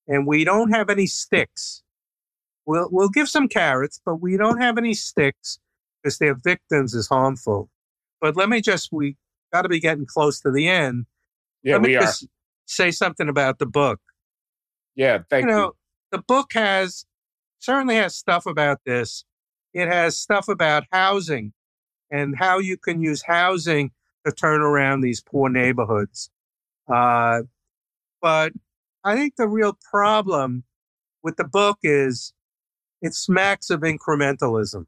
and 0.06 0.26
we 0.26 0.44
don't 0.44 0.70
have 0.70 0.90
any 0.90 1.06
sticks. 1.06 1.82
We'll, 2.66 2.88
we'll 2.90 3.08
give 3.08 3.28
some 3.28 3.48
carrots, 3.48 4.00
but 4.04 4.16
we 4.16 4.36
don't 4.36 4.60
have 4.60 4.76
any 4.76 4.94
sticks 4.94 5.58
because 6.02 6.18
they're 6.18 6.34
victims 6.34 6.94
is 6.94 7.08
harmful. 7.08 7.70
But 8.20 8.36
let 8.36 8.48
me 8.48 8.60
just, 8.60 8.90
we 8.92 9.16
got 9.52 9.62
to 9.62 9.68
be 9.68 9.80
getting 9.80 10.06
close 10.06 10.40
to 10.40 10.50
the 10.50 10.68
end. 10.68 11.06
Yeah, 11.62 11.74
Let 11.74 11.82
we 11.82 11.96
are. 11.96 12.12
say 12.66 12.90
something 12.90 13.28
about 13.28 13.58
the 13.58 13.66
book. 13.66 14.00
Yeah, 14.94 15.18
thank 15.28 15.46
you. 15.46 15.50
Know, 15.50 15.64
you. 15.64 15.76
The 16.12 16.22
book 16.26 16.52
has 16.54 17.06
certainly 17.58 17.96
has 17.96 18.16
stuff 18.16 18.46
about 18.46 18.80
this. 18.84 19.24
It 19.72 19.88
has 19.88 20.16
stuff 20.16 20.48
about 20.48 20.84
housing 20.90 21.52
and 22.10 22.36
how 22.36 22.58
you 22.58 22.76
can 22.76 23.02
use 23.02 23.22
housing 23.22 23.92
to 24.26 24.32
turn 24.32 24.62
around 24.62 25.00
these 25.00 25.20
poor 25.20 25.48
neighborhoods. 25.48 26.30
Uh, 26.92 27.42
but 28.20 28.52
I 29.04 29.14
think 29.14 29.36
the 29.36 29.46
real 29.46 29.78
problem 29.90 30.64
with 31.22 31.36
the 31.36 31.44
book 31.44 31.78
is 31.82 32.32
it 33.00 33.14
smacks 33.14 33.70
of 33.70 33.80
incrementalism. 33.80 34.86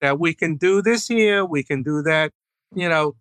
That 0.00 0.18
we 0.18 0.34
can 0.34 0.56
do 0.56 0.82
this 0.82 1.06
here, 1.06 1.44
we 1.44 1.62
can 1.62 1.84
do 1.84 2.02
that 2.02 2.32
you 2.74 2.88
know, 2.88 3.14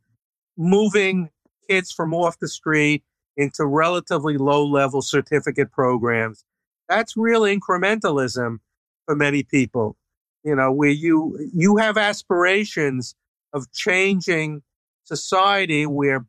moving 0.57 1.29
kids 1.69 1.91
from 1.91 2.13
off 2.13 2.39
the 2.39 2.47
street 2.47 3.03
into 3.37 3.65
relatively 3.65 4.37
low 4.37 4.65
level 4.65 5.01
certificate 5.01 5.71
programs. 5.71 6.45
That's 6.89 7.15
real 7.17 7.43
incrementalism 7.43 8.59
for 9.05 9.15
many 9.15 9.43
people. 9.43 9.97
you 10.43 10.55
know, 10.55 10.71
where 10.71 10.89
you 10.89 11.37
you 11.53 11.77
have 11.77 11.97
aspirations 11.97 13.15
of 13.53 13.71
changing 13.73 14.63
society 15.03 15.85
where 15.85 16.25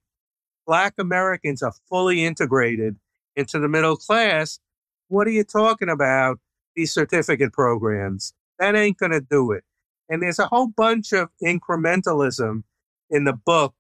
black 0.67 0.95
Americans 0.99 1.63
are 1.63 1.73
fully 1.89 2.25
integrated 2.25 2.97
into 3.37 3.59
the 3.59 3.69
middle 3.69 3.97
class. 3.97 4.61
What 5.09 5.27
are 5.27 5.31
you 5.31 5.45
talking 5.45 5.89
about? 5.89 6.39
These 6.77 6.93
certificate 6.93 7.53
programs. 7.53 8.35
That 8.59 8.75
ain't 8.77 8.99
going 8.99 9.13
to 9.13 9.21
do 9.21 9.53
it. 9.53 9.65
And 10.09 10.23
there's 10.23 10.39
a 10.39 10.47
whole 10.47 10.69
bunch 10.69 11.13
of 11.13 11.29
incrementalism 11.43 12.63
in 13.11 13.25
the 13.25 13.33
book. 13.33 13.75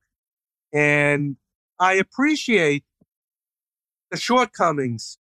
And 0.72 1.36
I 1.78 1.94
appreciate 1.94 2.84
the 4.10 4.16
shortcomings 4.16 5.18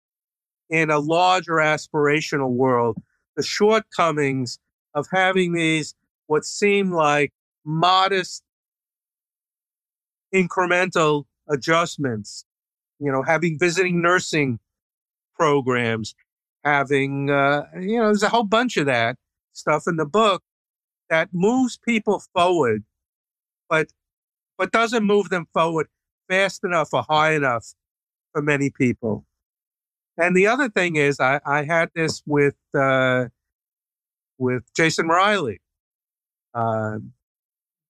in 0.69 0.89
a 0.89 0.99
larger 0.99 1.53
aspirational 1.53 2.51
world, 2.51 2.97
the 3.35 3.43
shortcomings 3.43 4.59
of 4.93 5.07
having 5.11 5.53
these 5.53 5.95
what 6.27 6.45
seem 6.45 6.91
like 6.91 7.33
modest 7.65 8.43
incremental 10.33 11.25
adjustments 11.49 12.45
you 12.99 13.11
know 13.11 13.23
having 13.23 13.57
visiting 13.57 14.01
nursing 14.01 14.59
programs 15.35 16.15
having 16.63 17.29
uh, 17.29 17.63
you 17.79 17.97
know 17.97 18.05
there's 18.05 18.23
a 18.23 18.29
whole 18.29 18.43
bunch 18.43 18.77
of 18.77 18.85
that 18.85 19.15
stuff 19.53 19.83
in 19.87 19.95
the 19.95 20.05
book 20.05 20.43
that 21.09 21.29
moves 21.33 21.77
people 21.77 22.21
forward 22.33 22.83
but 23.69 23.87
but 24.59 24.71
doesn't 24.71 25.03
move 25.03 25.29
them 25.29 25.47
forward 25.53 25.87
fast 26.29 26.63
enough 26.63 26.89
or 26.93 27.03
high 27.09 27.33
enough 27.33 27.73
for 28.31 28.43
many 28.43 28.69
people 28.69 29.25
and 30.17 30.35
the 30.35 30.45
other 30.45 30.69
thing 30.69 30.97
is 30.97 31.19
i, 31.19 31.39
I 31.43 31.63
had 31.63 31.89
this 31.95 32.21
with 32.27 32.55
uh, 32.77 33.25
with 34.39 34.63
Jason 34.75 35.07
Riley. 35.07 35.61
Uh, 36.55 36.97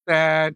that 0.06 0.56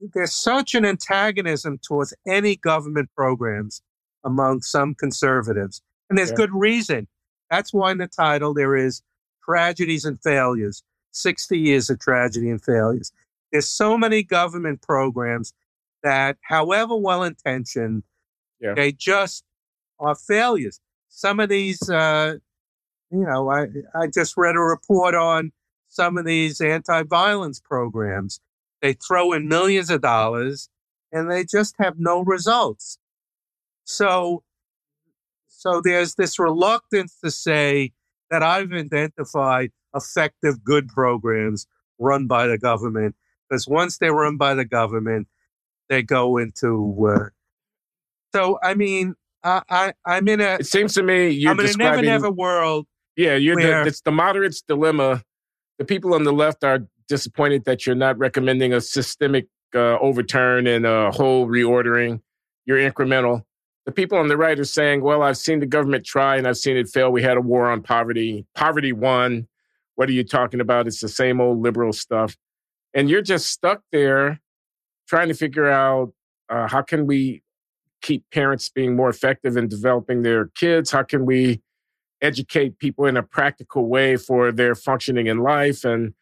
there's 0.00 0.32
such 0.32 0.74
an 0.74 0.84
antagonism 0.84 1.78
towards 1.78 2.14
any 2.26 2.56
government 2.56 3.10
programs 3.14 3.82
among 4.24 4.62
some 4.62 4.94
conservatives. 4.94 5.82
And 6.08 6.16
there's 6.16 6.30
yeah. 6.30 6.36
good 6.36 6.52
reason. 6.52 7.08
That's 7.50 7.74
why 7.74 7.92
in 7.92 7.98
the 7.98 8.06
title 8.06 8.54
there 8.54 8.76
is 8.76 9.02
Tragedies 9.44 10.04
and 10.04 10.18
Failures 10.22 10.82
60 11.12 11.58
Years 11.58 11.90
of 11.90 11.98
Tragedy 11.98 12.48
and 12.48 12.62
Failures. 12.62 13.12
There's 13.54 13.68
so 13.68 13.96
many 13.96 14.22
government 14.22 14.82
programs 14.82 15.54
that, 16.02 16.36
however 16.42 16.94
well 16.96 17.22
intentioned, 17.22 18.02
yeah. 18.60 18.74
they 18.74 18.92
just 18.92 19.44
are 19.98 20.14
failures. 20.14 20.80
Some 21.08 21.40
of 21.40 21.48
these 21.48 21.88
uh, 21.88 22.34
you 23.14 23.24
know, 23.24 23.48
I, 23.48 23.66
I 23.94 24.08
just 24.08 24.36
read 24.36 24.56
a 24.56 24.60
report 24.60 25.14
on 25.14 25.52
some 25.88 26.18
of 26.18 26.24
these 26.24 26.60
anti-violence 26.60 27.60
programs. 27.60 28.40
They 28.82 28.94
throw 28.94 29.32
in 29.32 29.46
millions 29.46 29.88
of 29.88 30.02
dollars 30.02 30.68
and 31.12 31.30
they 31.30 31.44
just 31.44 31.76
have 31.78 31.94
no 31.96 32.22
results. 32.22 32.98
So, 33.84 34.42
so 35.46 35.80
there's 35.80 36.16
this 36.16 36.40
reluctance 36.40 37.16
to 37.22 37.30
say 37.30 37.92
that 38.30 38.42
I've 38.42 38.72
identified 38.72 39.70
effective, 39.94 40.64
good 40.64 40.88
programs 40.88 41.68
run 42.00 42.26
by 42.26 42.48
the 42.48 42.58
government. 42.58 43.14
Because 43.48 43.68
once 43.68 43.98
they're 43.98 44.14
run 44.14 44.36
by 44.36 44.54
the 44.54 44.64
government, 44.64 45.28
they 45.88 46.02
go 46.02 46.38
into. 46.38 47.08
Uh, 47.08 47.28
so, 48.34 48.58
I 48.62 48.74
mean, 48.74 49.14
I, 49.42 49.92
I, 50.06 50.16
am 50.16 50.28
in 50.28 50.40
a. 50.40 50.54
It 50.54 50.66
seems 50.66 50.94
to 50.94 51.02
me 51.02 51.28
you're 51.28 51.52
I'm 51.52 51.60
in 51.60 51.66
describing... 51.66 52.00
a 52.00 52.02
never, 52.02 52.24
never 52.24 52.30
world 52.30 52.86
yeah, 53.16 53.36
you're 53.36 53.56
the, 53.56 53.86
it's 53.86 54.00
the 54.00 54.10
moderates 54.10 54.62
dilemma. 54.62 55.22
The 55.78 55.84
people 55.84 56.14
on 56.14 56.24
the 56.24 56.32
left 56.32 56.64
are 56.64 56.80
disappointed 57.08 57.64
that 57.64 57.86
you're 57.86 57.94
not 57.94 58.18
recommending 58.18 58.72
a 58.72 58.80
systemic 58.80 59.46
uh, 59.74 59.98
overturn 59.98 60.66
and 60.66 60.84
a 60.84 61.10
whole 61.10 61.46
reordering. 61.46 62.20
You're 62.66 62.78
incremental. 62.78 63.44
The 63.86 63.92
people 63.92 64.18
on 64.18 64.28
the 64.28 64.36
right 64.36 64.58
are 64.58 64.64
saying, 64.64 65.02
well, 65.02 65.22
I've 65.22 65.36
seen 65.36 65.60
the 65.60 65.66
government 65.66 66.06
try 66.06 66.36
and 66.36 66.48
I've 66.48 66.56
seen 66.56 66.76
it 66.76 66.88
fail. 66.88 67.12
We 67.12 67.22
had 67.22 67.36
a 67.36 67.40
war 67.40 67.70
on 67.70 67.82
poverty. 67.82 68.46
Poverty 68.54 68.92
won. 68.92 69.46
What 69.96 70.08
are 70.08 70.12
you 70.12 70.24
talking 70.24 70.60
about? 70.60 70.86
It's 70.86 71.00
the 71.00 71.08
same 71.08 71.40
old 71.40 71.60
liberal 71.60 71.92
stuff. 71.92 72.36
And 72.94 73.10
you're 73.10 73.22
just 73.22 73.46
stuck 73.46 73.82
there 73.92 74.40
trying 75.08 75.28
to 75.28 75.34
figure 75.34 75.68
out 75.68 76.12
uh, 76.48 76.68
how 76.68 76.82
can 76.82 77.06
we 77.06 77.42
keep 78.00 78.24
parents 78.30 78.68
being 78.68 78.94
more 78.94 79.08
effective 79.08 79.56
in 79.56 79.68
developing 79.68 80.22
their 80.22 80.46
kids? 80.46 80.90
How 80.90 81.02
can 81.02 81.26
we 81.26 81.60
educate 82.20 82.78
people 82.78 83.06
in 83.06 83.16
a 83.16 83.22
practical 83.22 83.86
way 83.86 84.16
for 84.16 84.52
their 84.52 84.74
functioning 84.74 85.26
in 85.26 85.38
life 85.38 85.84
and 85.84 86.14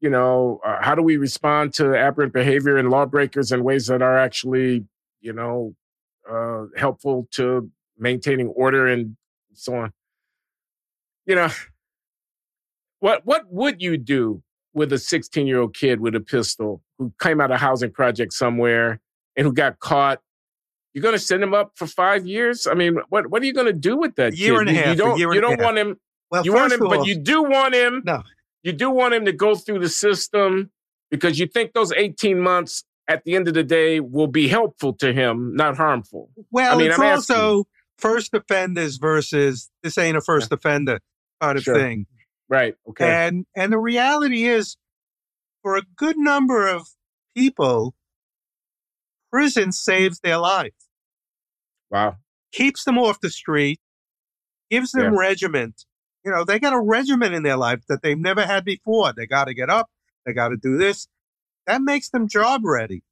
you 0.00 0.10
know 0.10 0.60
uh, 0.66 0.78
how 0.80 0.94
do 0.94 1.02
we 1.02 1.16
respond 1.16 1.72
to 1.72 1.94
aberrant 1.94 2.32
behavior 2.32 2.76
and 2.76 2.90
lawbreakers 2.90 3.52
in 3.52 3.62
ways 3.62 3.86
that 3.86 4.02
are 4.02 4.18
actually 4.18 4.84
you 5.20 5.32
know 5.32 5.74
uh, 6.30 6.64
helpful 6.76 7.28
to 7.30 7.70
maintaining 7.96 8.48
order 8.48 8.86
and 8.88 9.16
so 9.52 9.74
on 9.76 9.92
you 11.26 11.34
know 11.34 11.48
what 12.98 13.24
what 13.24 13.44
would 13.48 13.80
you 13.80 13.96
do 13.96 14.42
with 14.74 14.92
a 14.92 14.98
16 14.98 15.46
year 15.46 15.60
old 15.60 15.74
kid 15.74 16.00
with 16.00 16.14
a 16.14 16.20
pistol 16.20 16.82
who 16.98 17.12
came 17.20 17.40
out 17.40 17.50
of 17.50 17.56
a 17.56 17.58
housing 17.58 17.90
project 17.90 18.32
somewhere 18.32 19.00
and 19.36 19.46
who 19.46 19.52
got 19.52 19.78
caught 19.78 20.20
you're 20.94 21.02
going 21.02 21.14
to 21.14 21.18
send 21.18 21.42
him 21.42 21.52
up 21.52 21.72
for 21.74 21.86
five 21.86 22.24
years? 22.24 22.66
I 22.66 22.74
mean, 22.74 22.98
what 23.08 23.28
what 23.28 23.42
are 23.42 23.44
you 23.44 23.52
going 23.52 23.66
to 23.66 23.72
do 23.72 23.96
with 23.96 24.14
that 24.14 24.36
year 24.36 24.60
kid? 24.60 24.68
and 24.68 24.76
a 24.76 24.80
half? 24.80 24.86
You 24.86 24.94
don't 24.94 25.18
you 25.18 25.40
don't 25.40 25.60
want 25.60 25.76
him. 25.76 25.98
Well, 26.30 26.44
you 26.44 26.54
want 26.54 26.72
him, 26.72 26.82
all, 26.82 26.88
but 26.88 27.06
you 27.06 27.16
do 27.16 27.42
want 27.42 27.74
him. 27.74 28.02
No, 28.04 28.22
you 28.62 28.72
do 28.72 28.90
want 28.90 29.12
him 29.12 29.24
to 29.26 29.32
go 29.32 29.56
through 29.56 29.80
the 29.80 29.88
system 29.88 30.70
because 31.10 31.38
you 31.38 31.46
think 31.46 31.74
those 31.74 31.92
18 31.92 32.40
months 32.40 32.84
at 33.08 33.24
the 33.24 33.36
end 33.36 33.48
of 33.48 33.54
the 33.54 33.62
day 33.62 34.00
will 34.00 34.28
be 34.28 34.48
helpful 34.48 34.94
to 34.94 35.12
him, 35.12 35.54
not 35.54 35.76
harmful. 35.76 36.30
Well, 36.50 36.74
I 36.74 36.78
mean, 36.78 36.90
it's 36.90 36.98
I'm 36.98 37.04
also 37.04 37.34
asking. 37.34 37.64
first 37.98 38.34
offenders 38.34 38.96
versus 38.96 39.70
this 39.82 39.98
ain't 39.98 40.16
a 40.16 40.20
first 40.20 40.50
offender 40.52 41.00
kind 41.40 41.58
of 41.58 41.64
sure. 41.64 41.74
thing. 41.74 42.06
Right. 42.48 42.76
Okay. 42.88 43.08
And 43.08 43.46
and 43.56 43.72
the 43.72 43.78
reality 43.78 44.44
is, 44.44 44.76
for 45.62 45.76
a 45.76 45.82
good 45.96 46.18
number 46.18 46.66
of 46.66 46.88
people, 47.36 47.94
prison 49.32 49.72
saves 49.72 50.20
their 50.20 50.38
life. 50.38 50.74
Wow. 51.90 52.16
Keeps 52.52 52.84
them 52.84 52.98
off 52.98 53.20
the 53.20 53.30
street, 53.30 53.80
gives 54.70 54.92
them 54.92 55.14
yeah. 55.14 55.18
regiment. 55.18 55.84
You 56.24 56.32
know, 56.32 56.44
they 56.44 56.58
got 56.58 56.72
a 56.72 56.80
regiment 56.80 57.34
in 57.34 57.42
their 57.42 57.56
life 57.56 57.80
that 57.88 58.02
they've 58.02 58.18
never 58.18 58.46
had 58.46 58.64
before. 58.64 59.12
They 59.12 59.26
got 59.26 59.44
to 59.44 59.54
get 59.54 59.70
up, 59.70 59.90
they 60.24 60.32
got 60.32 60.48
to 60.48 60.56
do 60.56 60.76
this. 60.76 61.08
That 61.66 61.82
makes 61.82 62.10
them 62.10 62.28
job 62.28 62.62
ready. 62.64 63.02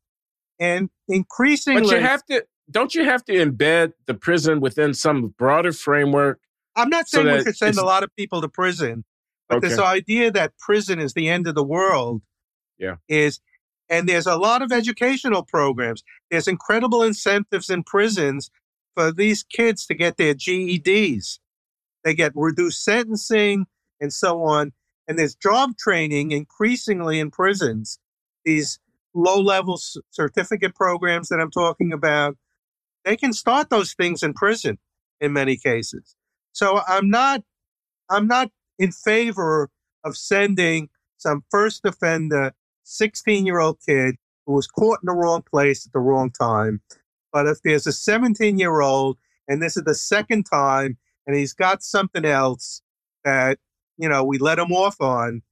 And 0.60 0.90
increasingly. 1.08 1.82
But 1.82 1.90
you 1.90 2.00
have 2.00 2.24
to, 2.26 2.44
don't 2.70 2.94
you 2.94 3.04
have 3.04 3.24
to 3.24 3.32
embed 3.32 3.94
the 4.06 4.14
prison 4.14 4.60
within 4.60 4.94
some 4.94 5.34
broader 5.38 5.72
framework? 5.72 6.40
I'm 6.76 6.88
not 6.88 7.08
saying 7.08 7.26
so 7.26 7.36
we 7.36 7.44
could 7.44 7.56
send 7.56 7.78
a 7.78 7.84
lot 7.84 8.02
of 8.02 8.14
people 8.16 8.40
to 8.40 8.48
prison, 8.48 9.04
but 9.52 9.58
okay. 9.58 9.68
this 9.68 9.78
idea 9.78 10.30
that 10.30 10.56
prison 10.58 10.98
is 10.98 11.12
the 11.12 11.28
end 11.28 11.46
of 11.46 11.54
the 11.54 11.64
world 11.64 12.22
yeah. 12.78 12.96
is 13.08 13.40
and 13.88 14.08
there's 14.08 14.26
a 14.26 14.36
lot 14.36 14.62
of 14.62 14.72
educational 14.72 15.42
programs. 15.42 16.02
There's 16.30 16.48
incredible 16.48 17.02
incentives 17.02 17.68
in 17.68 17.84
prisons 17.84 18.50
for 18.94 19.12
these 19.12 19.42
kids 19.42 19.84
to 19.86 19.94
get 19.94 20.16
their 20.16 20.34
GEDs. 20.34 21.38
They 22.02 22.14
get 22.14 22.32
reduced 22.34 22.82
sentencing 22.82 23.66
and 24.00 24.10
so 24.10 24.44
on. 24.44 24.72
And 25.06 25.18
there's 25.18 25.34
job 25.34 25.76
training 25.76 26.32
increasingly 26.32 27.20
in 27.20 27.30
prisons. 27.30 27.98
These 28.46 28.78
low 29.14 29.38
level 29.38 29.78
certificate 30.10 30.74
programs 30.74 31.28
that 31.28 31.38
I'm 31.38 31.50
talking 31.50 31.92
about, 31.92 32.38
they 33.04 33.18
can 33.18 33.34
start 33.34 33.68
those 33.68 33.92
things 33.92 34.22
in 34.22 34.32
prison 34.32 34.78
in 35.20 35.34
many 35.34 35.58
cases. 35.58 36.16
So 36.52 36.80
I'm 36.88 37.10
not, 37.10 37.42
I'm 38.08 38.26
not 38.26 38.50
in 38.82 38.90
favor 38.90 39.70
of 40.02 40.16
sending 40.16 40.88
some 41.16 41.44
first 41.52 41.84
offender 41.84 42.52
16 42.82 43.46
year 43.46 43.60
old 43.60 43.78
kid 43.86 44.16
who 44.44 44.54
was 44.54 44.66
caught 44.66 44.98
in 45.00 45.06
the 45.06 45.14
wrong 45.14 45.40
place 45.48 45.86
at 45.86 45.92
the 45.92 46.00
wrong 46.00 46.32
time. 46.32 46.82
But 47.32 47.46
if 47.46 47.62
there's 47.62 47.86
a 47.86 47.92
17 47.92 48.58
year 48.58 48.80
old 48.80 49.18
and 49.46 49.62
this 49.62 49.76
is 49.76 49.84
the 49.84 49.94
second 49.94 50.46
time 50.52 50.98
and 51.28 51.36
he's 51.36 51.52
got 51.52 51.84
something 51.84 52.24
else 52.24 52.82
that, 53.24 53.60
you 53.98 54.08
know, 54.08 54.24
we 54.24 54.38
let 54.38 54.58
him 54.58 54.72
off 54.72 55.00
on, 55.00 55.42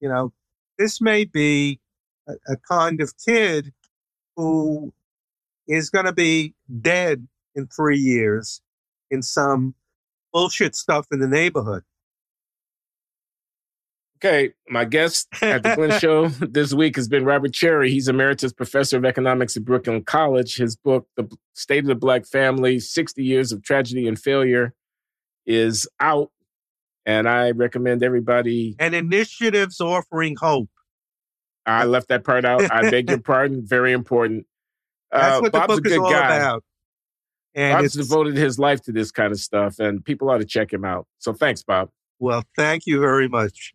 you 0.00 0.08
know, 0.08 0.32
this 0.76 1.00
may 1.00 1.24
be 1.24 1.78
a, 2.28 2.32
a 2.48 2.56
kind 2.56 3.00
of 3.00 3.14
kid 3.24 3.72
who 4.36 4.92
is 5.68 5.90
going 5.90 6.06
to 6.06 6.12
be 6.12 6.54
dead 6.80 7.28
in 7.54 7.68
three 7.68 7.98
years 7.98 8.60
in 9.12 9.22
some 9.22 9.76
bullshit 10.32 10.74
stuff 10.74 11.06
in 11.12 11.20
the 11.20 11.28
neighborhood. 11.28 11.84
Okay, 14.24 14.54
my 14.70 14.86
guest 14.86 15.28
at 15.42 15.62
the 15.62 15.74
Glenn 15.74 16.00
Show 16.00 16.28
this 16.40 16.72
week 16.72 16.96
has 16.96 17.08
been 17.08 17.26
Robert 17.26 17.52
Cherry. 17.52 17.90
He's 17.90 18.08
emeritus 18.08 18.54
professor 18.54 18.96
of 18.96 19.04
economics 19.04 19.54
at 19.54 19.66
Brooklyn 19.66 20.02
College. 20.02 20.56
His 20.56 20.76
book, 20.76 21.06
The 21.18 21.28
State 21.52 21.80
of 21.80 21.88
the 21.88 21.94
Black 21.94 22.24
Family 22.26 22.80
60 22.80 23.22
Years 23.22 23.52
of 23.52 23.62
Tragedy 23.62 24.08
and 24.08 24.18
Failure, 24.18 24.72
is 25.44 25.86
out. 26.00 26.30
And 27.04 27.28
I 27.28 27.50
recommend 27.50 28.02
everybody. 28.02 28.76
And 28.78 28.94
initiatives 28.94 29.78
offering 29.78 30.36
hope. 30.40 30.70
I 31.66 31.84
left 31.84 32.08
that 32.08 32.24
part 32.24 32.46
out. 32.46 32.62
I 32.72 32.90
beg 32.90 33.10
your 33.10 33.18
pardon. 33.20 33.66
Very 33.66 33.92
important. 33.92 34.46
That's 35.12 35.36
uh, 35.36 35.40
what 35.42 35.52
Bob's 35.52 35.76
the 35.76 35.82
book 35.82 35.92
is 35.92 35.98
all 35.98 36.10
guy. 36.10 36.36
about. 36.36 36.64
And 37.54 37.78
Bob's 37.78 37.92
devoted 37.92 38.38
his 38.38 38.58
life 38.58 38.80
to 38.84 38.92
this 38.92 39.10
kind 39.10 39.32
of 39.32 39.38
stuff, 39.38 39.78
and 39.78 40.02
people 40.02 40.30
ought 40.30 40.38
to 40.38 40.46
check 40.46 40.72
him 40.72 40.86
out. 40.86 41.06
So 41.18 41.34
thanks, 41.34 41.62
Bob. 41.62 41.90
Well, 42.18 42.42
thank 42.56 42.86
you 42.86 43.00
very 43.00 43.28
much. 43.28 43.73